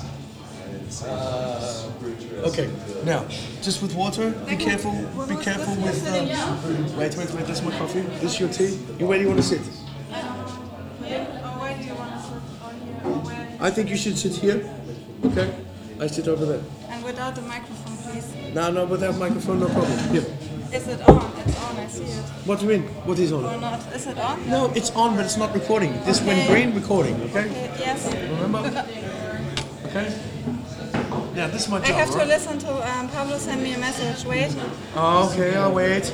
And 0.65 0.75
it's 0.87 1.01
Uh, 1.03 1.61
super 1.61 2.07
interesting. 2.09 2.45
Okay, 2.45 2.69
now, 3.05 3.25
just 3.63 3.81
with 3.83 3.95
water, 3.95 4.31
be 4.47 4.57
careful, 4.57 4.93
be 5.27 5.37
careful 5.37 5.75
with. 5.77 6.07
Uh, 6.07 6.13
wait, 6.99 7.17
wait, 7.17 7.31
wait, 7.35 7.47
that's 7.47 7.63
my 7.63 7.71
coffee. 7.79 8.03
This 8.21 8.35
is 8.35 8.41
your 8.41 8.49
tea. 8.51 8.79
You 8.99 9.07
where 9.07 9.17
do 9.19 9.23
you 9.25 9.31
want 9.31 9.41
to 9.41 9.47
sit? 9.47 9.61
where 9.63 11.75
do 11.79 11.85
you 11.85 11.95
want 11.95 12.13
to 12.13 12.21
sit? 12.21 12.33
Or 12.65 12.73
here? 12.85 13.01
Or 13.05 13.19
where? 13.25 13.49
I 13.61 13.71
think 13.71 13.89
you 13.89 13.97
should 13.97 14.19
sit 14.19 14.35
here. 14.37 14.69
Okay, 15.25 15.51
I 16.01 16.07
sit 16.07 16.29
over 16.29 16.45
there. 16.45 16.61
And 16.91 17.03
without 17.03 17.35
the 17.35 17.43
microphone, 17.43 17.97
please. 18.05 18.27
No, 18.55 18.71
no, 18.71 18.85
without 18.85 19.17
microphone, 19.17 19.61
no 19.61 19.69
problem. 19.69 19.99
Here. 20.13 20.27
Is 20.73 20.87
it 20.87 21.01
on? 21.09 21.33
It's 21.47 21.57
on, 21.65 21.77
I 21.77 21.87
see 21.87 21.87
it. 21.87 21.88
What 22.45 22.61
do 22.61 22.67
you 22.67 22.73
mean? 22.79 22.83
What 23.05 23.19
is 23.19 23.33
Or 23.33 23.45
on? 23.47 23.61
not? 23.61 23.81
Is 23.95 24.07
it 24.07 24.19
on? 24.19 24.49
No, 24.49 24.73
it's 24.75 24.91
on, 24.93 25.17
but 25.17 25.25
it's 25.25 25.37
not 25.37 25.53
recording. 25.55 25.93
This 26.05 26.21
went 26.23 26.47
green, 26.49 26.75
recording. 26.75 27.15
Okay. 27.23 27.47
Okay, 27.47 27.71
yes. 27.79 28.13
Remember? 28.15 28.87
Okay. 29.89 30.13
Yeah, 31.35 31.47
this 31.47 31.63
is 31.63 31.69
my 31.71 31.79
job. 31.79 31.89
I 31.89 31.93
have 31.93 32.11
to 32.11 32.19
right? 32.19 32.29
listen 32.29 32.59
to 32.59 32.71
um, 32.93 33.09
Pablo 33.09 33.39
send 33.39 33.63
me 33.63 33.73
a 33.73 33.79
message. 33.79 34.27
Wait. 34.27 34.55
Oh, 34.95 35.31
okay, 35.33 35.57
I'll 35.57 35.73
wait. 35.73 36.13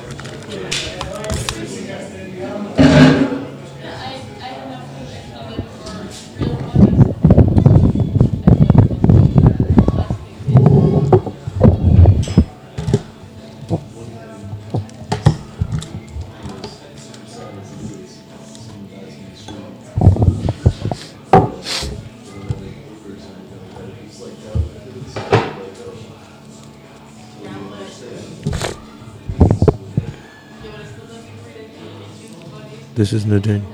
This 32.95 33.13
is 33.13 33.27
Nadine. 33.27 33.67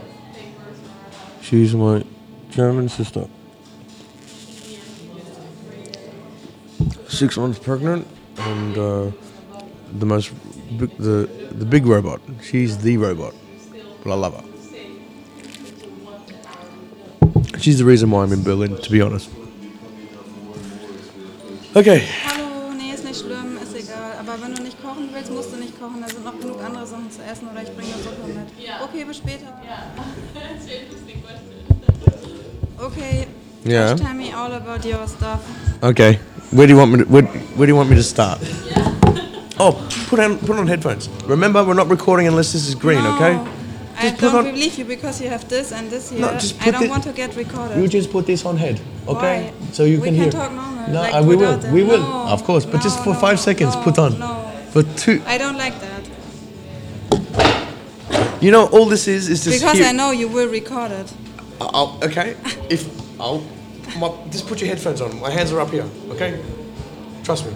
She's 1.43 1.75
my 1.75 2.05
German 2.49 2.89
sister. 2.89 3.29
Six 7.07 7.37
months 7.37 7.59
pregnant, 7.59 8.07
and 8.39 8.79
uh, 8.79 9.11
the 9.93 10.07
most 10.07 10.33
big, 10.79 10.97
the 10.97 11.29
the 11.51 11.67
big 11.67 11.85
robot. 11.85 12.23
She's 12.43 12.79
the 12.79 12.97
robot, 12.97 13.35
but 14.03 14.11
I 14.11 14.15
love 14.15 14.35
her. 14.41 14.45
She's 17.59 17.79
the 17.79 17.85
reason 17.85 18.11
why 18.11 18.23
I'm 18.23 18.33
in 18.33 18.43
Berlin, 18.43 18.79
to 18.79 18.91
be 18.91 19.03
honest. 19.03 19.29
Okay. 21.77 22.09
Okay, 29.15 29.19
bis 29.19 29.19
später. 29.19 29.47
That's 30.35 30.65
an 30.67 30.71
interesting 30.71 31.21
question. 31.23 31.57
Okay. 32.81 33.27
Yeah. 33.65 33.91
Just 33.91 34.03
tell 34.03 34.15
me 34.15 34.33
all 34.33 34.53
about 34.53 34.85
your 34.85 35.07
stuff. 35.09 35.41
Okay. 35.83 36.19
Where 36.53 36.67
do 36.67 36.73
you 36.73 36.79
want 36.79 36.93
me 36.93 36.99
to 36.99 37.05
where, 37.05 37.23
where 37.57 37.67
do 37.67 37.73
you 37.73 37.77
want 37.77 37.91
me 37.91 37.97
to 37.97 38.03
start? 38.03 38.39
Oh, 39.63 39.73
put 40.09 40.19
on 40.21 40.39
put 40.39 40.57
on 40.57 40.67
headphones. 40.67 41.11
Remember, 41.27 41.63
we're 41.63 41.75
not 41.77 41.89
recording 41.91 42.27
unless 42.27 42.53
this 42.55 42.67
is 42.67 42.75
green, 42.75 43.03
no, 43.05 43.15
okay? 43.17 43.37
I 43.99 44.03
Just 44.09 44.15
put 44.17 44.33
don't 44.33 44.47
on- 44.47 44.53
believe 44.55 44.79
you 44.79 44.87
because 44.87 45.21
you 45.21 45.29
have 45.29 45.45
this 45.51 45.71
and 45.73 45.91
this 45.91 46.09
here. 46.09 46.21
No, 46.21 46.33
just 46.33 46.57
I 46.67 46.71
don't 46.71 46.85
the- 46.85 46.89
want 46.89 47.03
to 47.05 47.13
get 47.13 47.37
recorded. 47.37 47.77
You 47.77 47.87
just 47.87 48.11
put 48.11 48.25
this 48.25 48.47
on 48.47 48.57
head, 48.57 48.81
okay? 49.07 49.53
Why? 49.53 49.73
So 49.73 49.85
you 49.85 49.99
We 50.01 50.05
can 50.09 50.15
can 50.15 50.23
hear. 50.23 50.33
talk 50.33 50.51
normal, 50.53 50.89
No, 50.89 51.01
like 51.03 51.13
uh, 51.15 51.23
we 51.29 51.37
will. 51.37 51.59
them. 51.59 51.75
We 51.75 51.83
will, 51.85 52.01
No, 52.01 52.33
of 52.33 52.43
course. 52.45 52.65
But 52.65 52.81
just 52.81 53.05
for 53.05 53.13
no, 53.13 53.21
five 53.21 53.37
seconds, 53.39 53.75
no, 53.77 53.83
put 53.85 53.99
on. 53.99 54.19
no. 54.19 54.49
For 54.73 54.83
two. 54.97 55.21
I 55.27 55.37
don't 55.37 55.59
like 55.59 55.77
that. 55.85 57.49
You 58.41 58.51
know, 58.51 58.67
all 58.69 58.87
this 58.87 59.07
is 59.07 59.29
is 59.29 59.45
just 59.45 59.61
Because 59.61 59.79
here. 59.79 59.87
I 59.87 59.93
know 59.93 60.11
you 60.13 60.29
will 60.29 60.49
record 60.49 60.91
it. 60.93 61.13
I'll, 61.61 61.99
okay. 62.03 62.37
If 62.71 62.89
I'll, 63.21 63.43
my, 63.99 64.09
just 64.31 64.47
put 64.47 64.61
your 64.61 64.69
headphones 64.69 65.01
on. 65.01 65.21
My 65.21 65.31
hands 65.31 65.53
are 65.53 65.61
up 65.61 65.71
here, 65.71 65.87
okay? 66.11 66.43
Trust 67.23 67.47
me. 67.47 67.53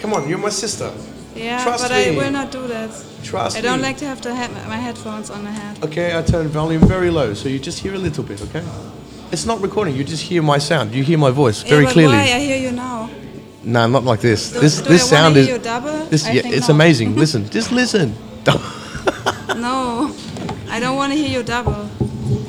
Come 0.00 0.12
on, 0.12 0.28
you're 0.28 0.38
my 0.38 0.50
sister. 0.50 0.92
Yeah, 1.34 1.62
Trust 1.62 1.84
but 1.84 1.90
me. 1.92 2.16
I 2.16 2.16
will 2.16 2.30
not 2.30 2.50
do 2.50 2.66
that. 2.68 2.90
Trust 3.22 3.56
me. 3.56 3.60
I 3.60 3.62
don't 3.62 3.78
me. 3.78 3.88
like 3.88 3.96
to 3.98 4.06
have 4.06 4.20
to 4.22 4.34
have 4.34 4.52
my 4.68 4.76
headphones 4.76 5.30
on 5.30 5.44
my 5.44 5.50
head. 5.50 5.82
Okay, 5.84 6.16
I 6.18 6.22
turn 6.22 6.48
volume 6.48 6.86
very 6.86 7.10
low, 7.10 7.34
so 7.34 7.48
you 7.48 7.58
just 7.58 7.78
hear 7.78 7.94
a 7.94 7.98
little 7.98 8.24
bit, 8.24 8.42
okay? 8.42 8.62
It's 9.32 9.46
not 9.46 9.60
recording. 9.60 9.96
You 9.96 10.04
just 10.04 10.22
hear 10.22 10.42
my 10.42 10.58
sound. 10.58 10.94
You 10.94 11.02
hear 11.02 11.18
my 11.18 11.30
voice 11.30 11.62
very 11.62 11.82
yeah, 11.82 11.88
but 11.88 11.92
clearly. 11.92 12.16
why? 12.16 12.22
I 12.22 12.38
hear 12.40 12.58
you 12.58 12.72
now. 12.72 13.10
No, 13.64 13.86
not 13.88 14.04
like 14.04 14.20
this. 14.20 14.52
Do- 14.52 14.60
this 14.60 14.80
do 14.80 14.88
this 14.88 15.12
I 15.12 15.16
sound 15.16 15.34
hear 15.34 15.42
is. 15.44 15.48
you 15.48 15.58
double? 15.58 16.06
This 16.06 16.26
I 16.26 16.32
yeah, 16.32 16.42
think 16.42 16.54
it's 16.54 16.68
no. 16.68 16.74
amazing. 16.74 17.16
listen, 17.24 17.48
just 17.50 17.72
listen. 17.72 18.14
No, 19.54 20.12
I 20.68 20.80
don't 20.80 20.96
want 20.96 21.12
to 21.12 21.18
hear 21.18 21.28
you 21.28 21.42
double. 21.42 21.88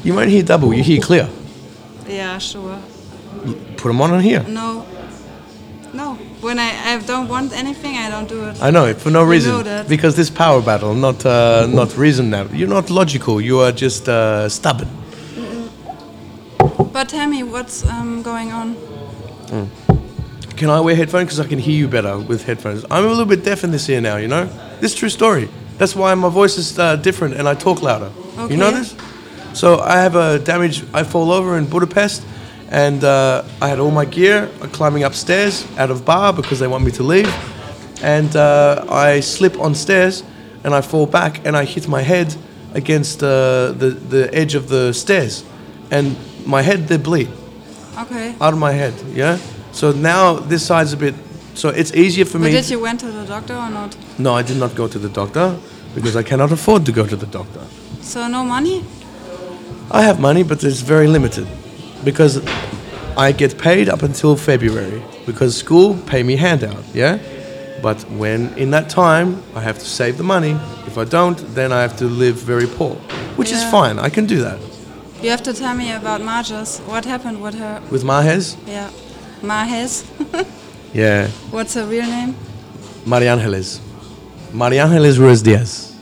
you 0.04 0.14
won't 0.16 0.30
hear 0.30 0.44
double. 0.44 0.74
You 0.74 0.84
hear 0.84 1.02
clear. 1.02 1.30
Yeah, 2.08 2.38
sure. 2.40 2.80
Put 3.78 3.90
them 3.90 4.02
on 4.02 4.14
in 4.16 4.22
here. 4.22 4.44
No, 4.48 4.86
no. 5.94 6.16
When 6.42 6.58
I, 6.60 6.94
I 6.94 7.00
don't 7.00 7.28
want 7.28 7.54
anything, 7.54 7.96
I 7.98 8.10
don't 8.10 8.28
do 8.28 8.46
it. 8.46 8.62
I 8.62 8.72
know 8.72 8.86
it 8.86 8.98
for 8.98 9.12
no 9.12 9.24
You 9.24 9.32
reason. 9.32 9.88
Because 9.88 10.16
this 10.16 10.30
power 10.30 10.62
battle, 10.62 10.94
not 10.96 11.26
uh, 11.26 11.68
not 11.70 11.96
reason 11.98 12.30
now. 12.30 12.46
You're 12.52 12.70
not 12.70 12.90
logical. 12.90 13.40
You 13.42 13.60
are 13.60 13.72
just 13.72 14.10
uh, 14.10 14.50
stubborn. 14.50 14.90
But 16.92 17.10
tell 17.10 17.28
me 17.28 17.44
what's 17.44 17.86
um, 17.86 18.24
going 18.24 18.52
on. 18.52 18.76
Can 20.56 20.70
I 20.72 20.80
wear 20.80 20.96
headphones? 20.96 21.26
Because 21.26 21.40
I 21.40 21.48
can 21.48 21.60
hear 21.60 21.76
you 21.76 21.88
better 21.88 22.18
with 22.18 22.46
headphones. 22.46 22.84
I'm 22.90 23.06
a 23.06 23.08
little 23.08 23.26
bit 23.26 23.44
deaf 23.44 23.64
in 23.64 23.72
this 23.72 23.88
ear 23.90 24.02
now. 24.02 24.18
You 24.18 24.28
know. 24.28 24.46
This 24.80 24.94
is 24.94 24.98
true 24.98 25.10
story. 25.10 25.50
That's 25.78 25.96
why 25.96 26.14
my 26.16 26.30
voice 26.30 26.58
is 26.58 26.78
uh, 26.80 26.96
different 26.96 27.36
and 27.36 27.48
I 27.48 27.54
talk 27.56 27.82
louder. 27.82 28.12
You 28.50 28.58
know 28.58 28.72
this? 28.72 28.96
So 29.54 29.80
I 29.80 29.98
have 30.02 30.16
a 30.16 30.40
damage. 30.40 30.84
I 30.94 31.04
fall 31.04 31.32
over 31.32 31.58
in 31.58 31.66
Budapest, 31.66 32.24
and 32.70 33.04
uh, 33.04 33.44
I 33.62 33.68
had 33.70 33.80
all 33.80 33.92
my 33.92 34.06
gear 34.06 34.50
uh, 34.62 34.68
climbing 34.68 35.04
upstairs 35.04 35.66
out 35.78 35.90
of 35.92 36.06
bar 36.06 36.34
because 36.34 36.60
they 36.60 36.68
want 36.68 36.84
me 36.84 36.92
to 36.92 37.04
leave, 37.04 37.28
and 38.04 38.36
uh, 38.36 38.86
I 38.90 39.22
slip 39.22 39.60
on 39.60 39.74
stairs 39.76 40.24
and 40.64 40.74
I 40.76 40.82
fall 40.82 41.06
back 41.08 41.46
and 41.46 41.56
I 41.56 41.66
hit 41.66 41.88
my 41.88 42.02
head 42.04 42.36
against 42.74 43.24
uh, 43.24 43.72
the 43.78 43.90
the 44.10 44.30
edge 44.34 44.54
of 44.58 44.68
the 44.68 44.94
stairs, 44.94 45.44
and 45.92 46.16
my 46.46 46.62
head 46.62 46.88
they 46.88 46.98
bleed 46.98 47.30
Okay. 47.98 48.36
out 48.40 48.54
of 48.54 48.60
my 48.60 48.72
head. 48.74 48.94
Yeah. 49.16 49.38
So 49.72 49.92
now 49.92 50.36
this 50.50 50.66
side's 50.66 50.94
a 50.94 50.98
bit. 50.98 51.16
So 51.58 51.70
it's 51.70 51.92
easier 51.96 52.24
for 52.26 52.38
But 52.38 52.46
me. 52.46 52.52
did 52.52 52.70
you 52.70 52.80
went 52.80 53.00
to 53.00 53.12
the 53.12 53.26
doctor 53.26 53.56
or 53.56 53.70
not? 53.70 53.98
No, 54.20 54.36
I 54.36 54.44
did 54.44 54.58
not 54.58 54.76
go 54.76 54.88
to 54.88 55.00
the 55.00 55.10
doctor 55.10 55.58
because 55.96 56.16
I 56.16 56.22
cannot 56.22 56.52
afford 56.52 56.86
to 56.86 56.92
go 56.92 57.08
to 57.08 57.16
the 57.16 57.26
doctor. 57.26 57.62
So 58.02 58.28
no 58.28 58.44
money? 58.44 58.84
I 59.90 60.04
have 60.04 60.20
money, 60.20 60.44
but 60.44 60.64
it's 60.64 60.82
very 60.82 61.08
limited 61.08 61.48
because 62.04 62.42
I 63.18 63.32
get 63.32 63.58
paid 63.58 63.90
up 63.90 64.04
until 64.04 64.36
February 64.36 65.02
because 65.26 65.58
school 65.58 65.98
pay 66.06 66.22
me 66.22 66.36
handout, 66.36 66.84
yeah? 66.94 67.18
But 67.82 68.04
when 68.12 68.54
in 68.56 68.70
that 68.72 68.90
time 68.92 69.42
I 69.56 69.62
have 69.62 69.80
to 69.80 69.86
save 69.86 70.18
the 70.18 70.24
money. 70.24 70.56
If 70.86 70.98
I 71.00 71.06
don't, 71.06 71.38
then 71.56 71.72
I 71.72 71.82
have 71.82 71.98
to 71.98 72.06
live 72.06 72.36
very 72.36 72.68
poor, 72.68 72.94
which 73.36 73.52
is 73.52 73.64
fine. 73.72 73.98
I 73.98 74.10
can 74.10 74.28
do 74.28 74.42
that. 74.44 74.60
You 75.24 75.32
have 75.32 75.42
to 75.44 75.54
tell 75.54 75.74
me 75.74 75.92
about 75.92 76.22
Marges. 76.22 76.80
What 76.86 77.06
happened 77.06 77.42
with 77.42 77.56
her? 77.56 77.82
With 77.90 78.04
Mahez, 78.04 78.56
Yeah. 78.68 78.92
Mahes. 79.42 80.04
yeah, 80.98 81.28
What's 81.52 81.76
her 81.76 81.86
real 81.86 82.06
name? 82.06 82.36
Mariangeles. 83.06 83.80
Mariangeles 84.52 85.20
Ruiz 85.20 85.42
Diaz. 85.42 85.94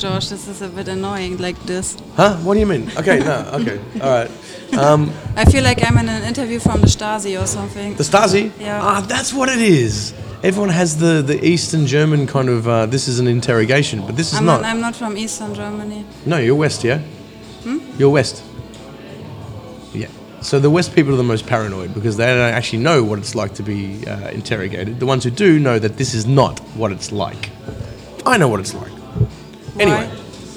George, 0.00 0.28
this 0.28 0.48
is 0.48 0.60
a 0.62 0.68
bit 0.68 0.88
annoying 0.88 1.36
like 1.38 1.58
this. 1.66 1.96
Huh? 2.16 2.36
What 2.38 2.54
do 2.54 2.60
you 2.60 2.66
mean? 2.66 2.90
Okay, 2.96 3.18
no, 3.20 3.48
okay, 3.60 3.78
all 4.00 4.10
right. 4.10 4.30
Um, 4.76 5.12
I 5.36 5.44
feel 5.44 5.62
like 5.62 5.84
I'm 5.86 5.96
in 5.98 6.08
an 6.08 6.24
interview 6.24 6.58
from 6.58 6.80
the 6.80 6.88
Stasi 6.88 7.40
or 7.40 7.46
something. 7.46 7.94
The 7.94 8.02
Stasi? 8.02 8.50
Yeah. 8.58 8.80
Ah, 8.82 9.00
that's 9.02 9.32
what 9.32 9.48
it 9.48 9.60
is. 9.60 10.12
Everyone 10.42 10.70
has 10.70 10.96
the, 10.98 11.22
the 11.22 11.42
Eastern 11.46 11.86
German 11.86 12.26
kind 12.26 12.48
of, 12.48 12.66
uh, 12.66 12.86
this 12.86 13.08
is 13.08 13.18
an 13.20 13.28
interrogation, 13.28 14.04
but 14.04 14.16
this 14.16 14.32
is 14.32 14.38
I'm 14.38 14.46
not. 14.46 14.62
not. 14.62 14.70
I'm 14.70 14.80
not 14.80 14.96
from 14.96 15.16
Eastern 15.16 15.54
Germany. 15.54 16.04
No, 16.26 16.38
you're 16.38 16.56
West, 16.56 16.82
yeah? 16.82 16.98
Hmm? 17.62 17.78
You're 17.98 18.10
West. 18.10 18.42
So 20.44 20.60
the 20.60 20.68
West 20.68 20.94
people 20.94 21.14
are 21.14 21.16
the 21.16 21.22
most 21.22 21.46
paranoid 21.46 21.94
because 21.94 22.18
they 22.18 22.26
don't 22.26 22.52
actually 22.52 22.82
know 22.82 23.02
what 23.02 23.18
it's 23.18 23.34
like 23.34 23.54
to 23.54 23.62
be 23.62 24.06
uh, 24.06 24.28
interrogated. 24.28 25.00
The 25.00 25.06
ones 25.06 25.24
who 25.24 25.30
do 25.30 25.58
know 25.58 25.78
that 25.78 25.96
this 25.96 26.12
is 26.12 26.26
not 26.26 26.60
what 26.76 26.92
it's 26.92 27.10
like. 27.10 27.48
I 28.26 28.36
know 28.36 28.48
what 28.48 28.60
it's 28.60 28.74
like. 28.74 28.92
Anyway, 29.80 30.06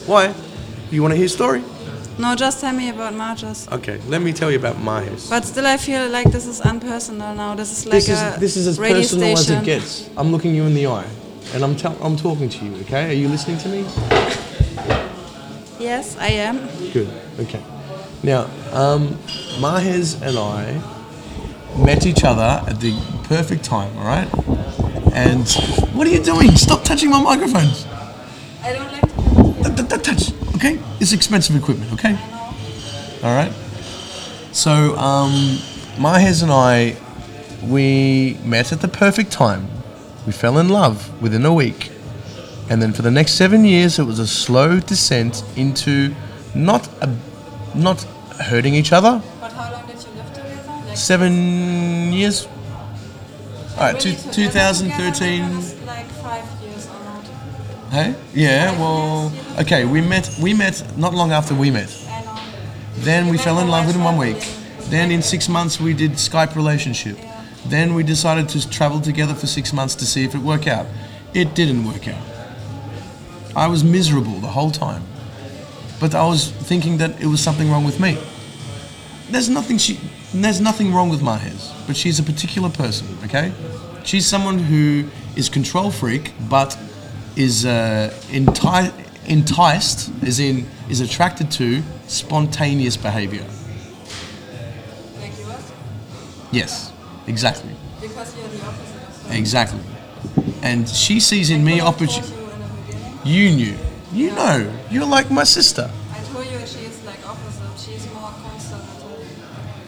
why? 0.06 0.34
You 0.92 1.02
want 1.02 1.14
to 1.14 1.16
hear 1.16 1.28
a 1.28 1.30
story? 1.30 1.64
No, 2.20 2.36
just 2.36 2.60
tell 2.60 2.74
me 2.74 2.90
about 2.90 3.14
Marges. 3.14 3.66
Okay, 3.72 4.02
let 4.10 4.22
me 4.22 4.34
tell 4.34 4.52
you 4.52 4.60
about 4.60 4.78
Mahes. 4.82 5.30
But 5.30 5.46
still, 5.46 5.66
I 5.66 5.78
feel 5.78 6.10
like 6.10 6.32
this 6.32 6.48
is 6.48 6.60
unpersonal 6.60 7.34
now. 7.34 7.56
This 7.56 7.72
is 7.72 7.86
like 7.86 7.94
this 7.94 8.10
is 8.10 8.22
a 8.22 8.40
this 8.40 8.58
is 8.58 8.68
as 8.68 8.80
radio 8.80 8.98
personal 8.98 9.38
station. 9.38 9.56
as 9.56 9.62
it 9.62 9.66
gets. 9.66 10.10
I'm 10.18 10.34
looking 10.34 10.54
you 10.54 10.64
in 10.64 10.74
the 10.74 10.88
eye, 10.88 11.08
and 11.54 11.64
I'm 11.64 11.78
I'm 12.02 12.18
talking 12.18 12.50
to 12.50 12.66
you. 12.66 12.76
Okay, 12.82 13.10
are 13.12 13.14
you 13.14 13.30
listening 13.30 13.58
to 13.60 13.70
me? 13.70 13.86
Yes, 15.80 16.18
I 16.18 16.30
am. 16.30 16.68
Good. 16.92 17.10
Okay. 17.40 17.62
Now, 18.24 18.50
um, 18.72 19.10
Mahez 19.60 20.22
and 20.22 20.38
I 20.38 20.82
met 21.84 22.06
each 22.06 22.24
other 22.24 22.64
at 22.68 22.80
the 22.80 22.94
perfect 23.26 23.64
time. 23.64 23.96
All 23.98 24.06
right. 24.06 24.28
And 25.14 25.48
what 25.94 26.08
are 26.08 26.12
you 26.12 26.22
doing? 26.24 26.56
Stop 26.56 26.84
touching 26.84 27.10
my 27.10 27.22
microphones. 27.22 27.86
I 28.64 28.74
don't 28.74 28.92
like 28.92 29.02
to. 29.66 29.74
Don't- 29.76 29.90
don't 29.90 30.04
touch. 30.04 30.32
Okay. 30.56 30.80
It's 31.00 31.14
expensive 31.14 31.56
equipment. 31.56 31.94
Okay. 31.94 32.18
All 33.24 33.36
right. 33.36 33.52
So, 34.52 34.96
um, 34.98 35.60
Mahez 35.98 36.42
and 36.42 36.52
I, 36.52 36.96
we 37.64 38.38
met 38.44 38.72
at 38.72 38.82
the 38.82 38.88
perfect 38.88 39.32
time. 39.32 39.68
We 40.26 40.32
fell 40.34 40.58
in 40.58 40.70
love 40.70 41.22
within 41.22 41.46
a 41.46 41.54
week. 41.54 41.92
And 42.70 42.82
then 42.82 42.92
for 42.92 43.02
the 43.02 43.12
next 43.12 43.34
seven 43.34 43.64
years, 43.64 43.98
it 43.98 44.04
was 44.04 44.20
a 44.20 44.28
slow 44.28 44.80
descent 44.80 45.44
into 45.56 46.14
not 46.54 46.88
a, 47.02 47.10
not 47.78 48.02
hurting 48.40 48.74
each 48.74 48.92
other. 48.92 49.22
But 49.40 49.52
how 49.54 49.72
long 49.72 49.88
did 49.88 50.04
you 50.04 50.12
live 50.16 50.34
together? 50.34 50.72
Like 50.88 50.98
Seven 50.98 52.12
years. 52.14 52.48
All 53.78 53.84
right, 53.84 54.00
two, 54.00 54.14
2013. 54.32 55.44
together 55.44 55.86
like 55.86 56.06
five 56.08 56.46
years 56.62 56.88
or 56.88 57.04
not. 57.04 57.26
Hey, 57.92 58.16
yeah. 58.34 58.72
Well, 58.80 59.32
okay. 59.60 59.86
We 59.86 60.02
met. 60.02 60.30
We 60.42 60.54
met 60.54 60.84
not 60.98 61.14
long 61.14 61.32
after 61.32 61.54
we 61.54 61.72
met. 61.72 61.90
Then 62.98 63.28
we 63.30 63.38
fell 63.38 63.60
in 63.60 63.68
love 63.68 63.86
within 63.86 64.04
one 64.04 64.18
week. 64.18 64.38
Then 64.90 65.12
in 65.12 65.22
six 65.22 65.48
months 65.48 65.80
we 65.80 65.94
did 65.94 66.14
Skype 66.14 66.56
relationship. 66.56 67.18
Then 67.66 67.94
we 67.94 68.04
decided 68.04 68.50
to 68.50 68.70
travel 68.70 69.02
together 69.02 69.36
for 69.36 69.46
six 69.46 69.74
months 69.74 69.94
to 69.96 70.06
see 70.06 70.24
if 70.24 70.34
it 70.34 70.40
worked 70.40 70.68
out. 70.68 70.88
It 71.34 71.54
didn't 71.54 71.84
work 71.86 72.08
out. 72.08 72.24
I 73.56 73.68
was 73.68 73.84
miserable 73.84 74.40
the 74.40 74.48
whole 74.48 74.72
time. 74.72 75.04
But 76.00 76.14
I 76.14 76.26
was 76.26 76.52
thinking 76.52 76.98
that 76.98 77.20
it 77.22 77.26
was 77.28 77.42
something 77.42 77.72
wrong 77.72 77.84
with 77.86 78.00
me. 78.00 78.18
There's 79.30 79.50
nothing 79.50 79.78
she 79.78 80.00
there's 80.34 80.62
nothing 80.62 80.94
wrong 80.94 81.10
with 81.10 81.22
Mahez, 81.22 81.72
but 81.88 81.96
she's 81.96 82.20
a 82.20 82.24
particular 82.24 82.70
person, 82.70 83.08
okay? 83.24 83.52
She's 84.04 84.26
someone 84.26 84.60
who 84.60 85.06
is 85.36 85.50
control 85.50 85.90
freak 85.90 86.34
but 86.50 86.78
is 87.36 87.66
uh, 87.66 88.14
enti- 88.28 88.92
enticed, 89.26 90.12
as 90.24 90.40
in 90.40 90.68
is 90.90 91.02
attracted 91.02 91.52
to 91.52 91.82
spontaneous 92.08 92.98
behavior. 92.98 93.46
Like 95.20 95.38
yours? 95.40 95.72
Yes, 96.52 96.92
exactly. 97.28 97.74
Because 98.02 98.36
you're 98.38 98.48
the 98.48 98.66
opposite. 98.66 99.38
Exactly. 99.38 99.80
And 100.62 100.88
she 100.90 101.20
sees 101.20 101.50
in 101.50 101.64
me 101.64 101.80
opportunity. 101.82 102.34
you. 103.24 103.50
You 103.50 103.56
knew. 103.56 103.78
You 104.14 104.32
know. 104.32 104.74
You're 104.90 105.06
like 105.06 105.30
my 105.30 105.44
sister. 105.44 105.90
I 106.12 106.20
told 106.32 106.46
you 106.46 106.60
she 106.66 106.86
is 106.86 107.04
like 107.06 107.20
opposite. 107.28 107.80
She's 107.80 108.12
more 108.14 108.32
conservative. 108.42 109.28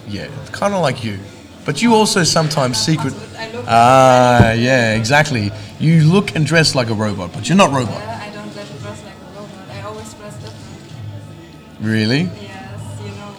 Yeah, 0.08 0.28
kind 0.52 0.74
of 0.74 0.82
like 0.82 1.04
you. 1.04 1.20
But 1.66 1.82
you 1.82 1.94
also 1.94 2.24
sometimes 2.24 2.78
secret. 2.78 3.14
I 3.38 3.52
look. 3.52 3.66
Ah, 3.68 4.52
yeah, 4.54 4.96
exactly. 4.96 5.52
You 5.80 6.04
look 6.04 6.36
and 6.36 6.46
dress 6.46 6.76
like 6.76 6.90
a 6.90 6.94
robot, 6.94 7.32
but 7.34 7.48
you're 7.48 7.58
not 7.58 7.72
robot. 7.72 7.94
Yeah, 7.94 8.22
I 8.24 8.34
don't 8.34 8.52
dress 8.54 8.70
dress 8.82 9.04
like 9.04 9.14
a 9.14 9.40
robot. 9.40 9.70
I 9.72 9.82
always 9.82 10.14
dress 10.16 10.36
different. 10.36 11.80
Really? 11.80 12.22
Yes, 12.42 12.82
you 13.04 13.12
know. 13.12 13.36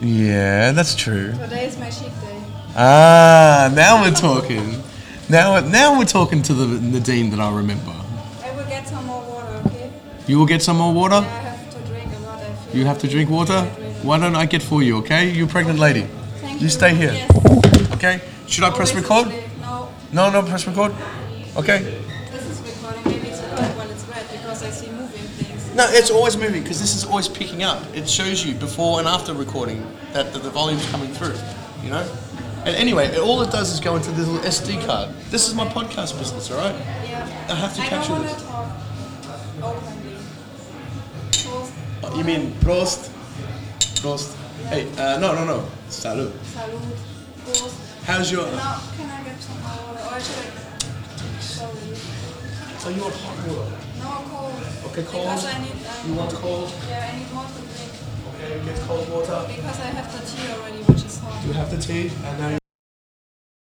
Yeah, 0.00 0.72
that's 0.72 0.94
true. 0.94 1.32
Today 1.32 1.66
is 1.66 1.78
my 1.78 1.90
chic 1.90 2.08
day. 2.20 2.42
Ah, 2.76 3.70
now 3.74 4.02
we're 4.02 4.10
talking. 4.14 4.82
Now, 5.28 5.60
now 5.60 5.96
we're 5.98 6.04
talking 6.04 6.42
to 6.42 6.52
the 6.52 6.66
Nadine 6.80 7.30
that 7.30 7.40
I 7.40 7.54
remember. 7.54 7.94
I 8.42 8.50
will 8.56 8.66
get 8.66 8.86
some 8.86 9.06
more 9.06 9.22
water, 9.22 9.62
okay? 9.66 9.90
You 10.26 10.38
will 10.38 10.46
get 10.46 10.62
some 10.62 10.78
more 10.78 10.92
water. 10.92 11.16
I 11.16 11.20
have 11.20 11.70
to 11.74 11.88
drink 11.88 12.12
a 12.14 12.18
lot. 12.20 12.40
I 12.40 12.54
feel 12.54 12.76
You 12.76 12.86
have 12.86 12.98
to 12.98 13.08
drink 13.08 13.30
water. 13.30 13.62
Why 14.02 14.18
don't 14.18 14.36
I 14.36 14.46
get 14.46 14.62
for 14.62 14.82
you? 14.82 14.98
Okay, 14.98 15.30
You're 15.30 15.48
pregnant 15.48 15.78
lady. 15.78 16.02
Thank 16.40 16.62
You 16.62 16.68
stay 16.68 16.94
here. 16.94 17.12
Yes. 17.12 17.92
Okay. 17.92 18.20
Should 18.46 18.64
I 18.64 18.68
oh, 18.70 18.72
press 18.76 18.94
record? 18.94 19.28
No, 19.60 19.88
No, 20.12 20.30
no, 20.30 20.42
press 20.42 20.66
record. 20.66 20.92
Okay. 21.56 21.78
this 22.32 22.46
is 22.46 22.60
recording. 22.60 23.02
Maybe 23.12 23.28
it's 23.28 23.40
recording 23.42 23.76
while 23.76 23.90
it's 23.90 24.04
red 24.08 24.26
because 24.30 24.62
I 24.62 24.70
see 24.70 24.90
moving 24.90 25.22
things. 25.38 25.74
No, 25.74 25.86
it's 25.88 26.10
always 26.10 26.36
moving 26.36 26.62
because 26.62 26.80
this 26.80 26.94
is 26.96 27.04
always 27.04 27.28
picking 27.28 27.62
up. 27.62 27.82
It 27.94 28.08
shows 28.08 28.44
you 28.44 28.54
before 28.54 28.98
and 28.98 29.08
after 29.08 29.34
recording 29.34 29.86
that, 30.12 30.32
that 30.32 30.42
the 30.42 30.50
volume's 30.50 30.88
coming 30.90 31.12
through. 31.12 31.36
You 31.82 31.90
know. 31.90 32.06
And 32.64 32.74
anyway, 32.76 33.06
it- 33.08 33.18
all 33.20 33.42
it 33.42 33.50
does 33.50 33.70
is 33.72 33.80
go 33.80 33.94
into 33.96 34.10
this 34.12 34.26
little 34.26 34.42
SD 34.42 34.84
card. 34.86 35.10
This 35.30 35.48
is 35.48 35.54
my 35.54 35.66
podcast 35.66 36.18
business, 36.18 36.50
all 36.50 36.58
right? 36.58 36.74
Yeah. 37.06 37.46
I 37.50 37.54
have 37.54 37.74
to 37.76 37.82
I 37.82 37.86
capture 37.86 38.18
this. 38.20 38.42
Oh, 39.62 39.93
You 42.12 42.24
mean 42.24 42.52
Prost? 42.60 43.08
Prost. 44.02 44.36
Hey, 44.68 44.88
uh, 44.98 45.18
no, 45.18 45.34
no, 45.34 45.44
no. 45.44 45.68
Salud. 45.88 46.30
Salud. 46.54 46.80
Prost. 47.44 48.04
How's 48.04 48.30
your? 48.30 48.44
Now, 48.52 48.80
can 48.96 49.08
I 49.10 49.24
get 49.24 49.40
some 49.40 49.60
more 49.62 49.94
water? 49.94 50.14
Or 50.14 50.20
should 50.20 50.52
I? 50.52 51.40
Sorry. 51.40 51.96
So 52.78 52.88
you 52.90 53.02
want 53.02 53.14
hot 53.14 53.48
water? 53.48 53.78
No, 53.98 54.10
cold. 54.30 54.54
Okay, 54.92 55.02
cold. 55.04 55.24
Because 55.24 55.46
I 55.46 55.58
need. 55.62 55.72
Um, 55.72 56.08
You 56.10 56.14
want 56.14 56.32
cold? 56.32 56.72
Yeah, 56.88 57.10
I 57.12 57.18
need 57.18 57.32
more 57.32 57.44
to 57.46 57.60
drink. 57.72 57.92
Okay, 58.34 58.64
get 58.64 58.78
cold 58.86 59.08
water. 59.10 59.44
Because 59.48 59.80
I 59.80 59.90
have 59.96 60.08
the 60.12 60.20
tea 60.28 60.52
already, 60.52 60.78
which 60.84 61.04
is 61.04 61.18
hot. 61.18 61.46
You 61.46 61.52
have 61.54 61.70
the 61.70 61.78
tea, 61.78 62.10
and 62.24 62.38
now. 62.38 62.63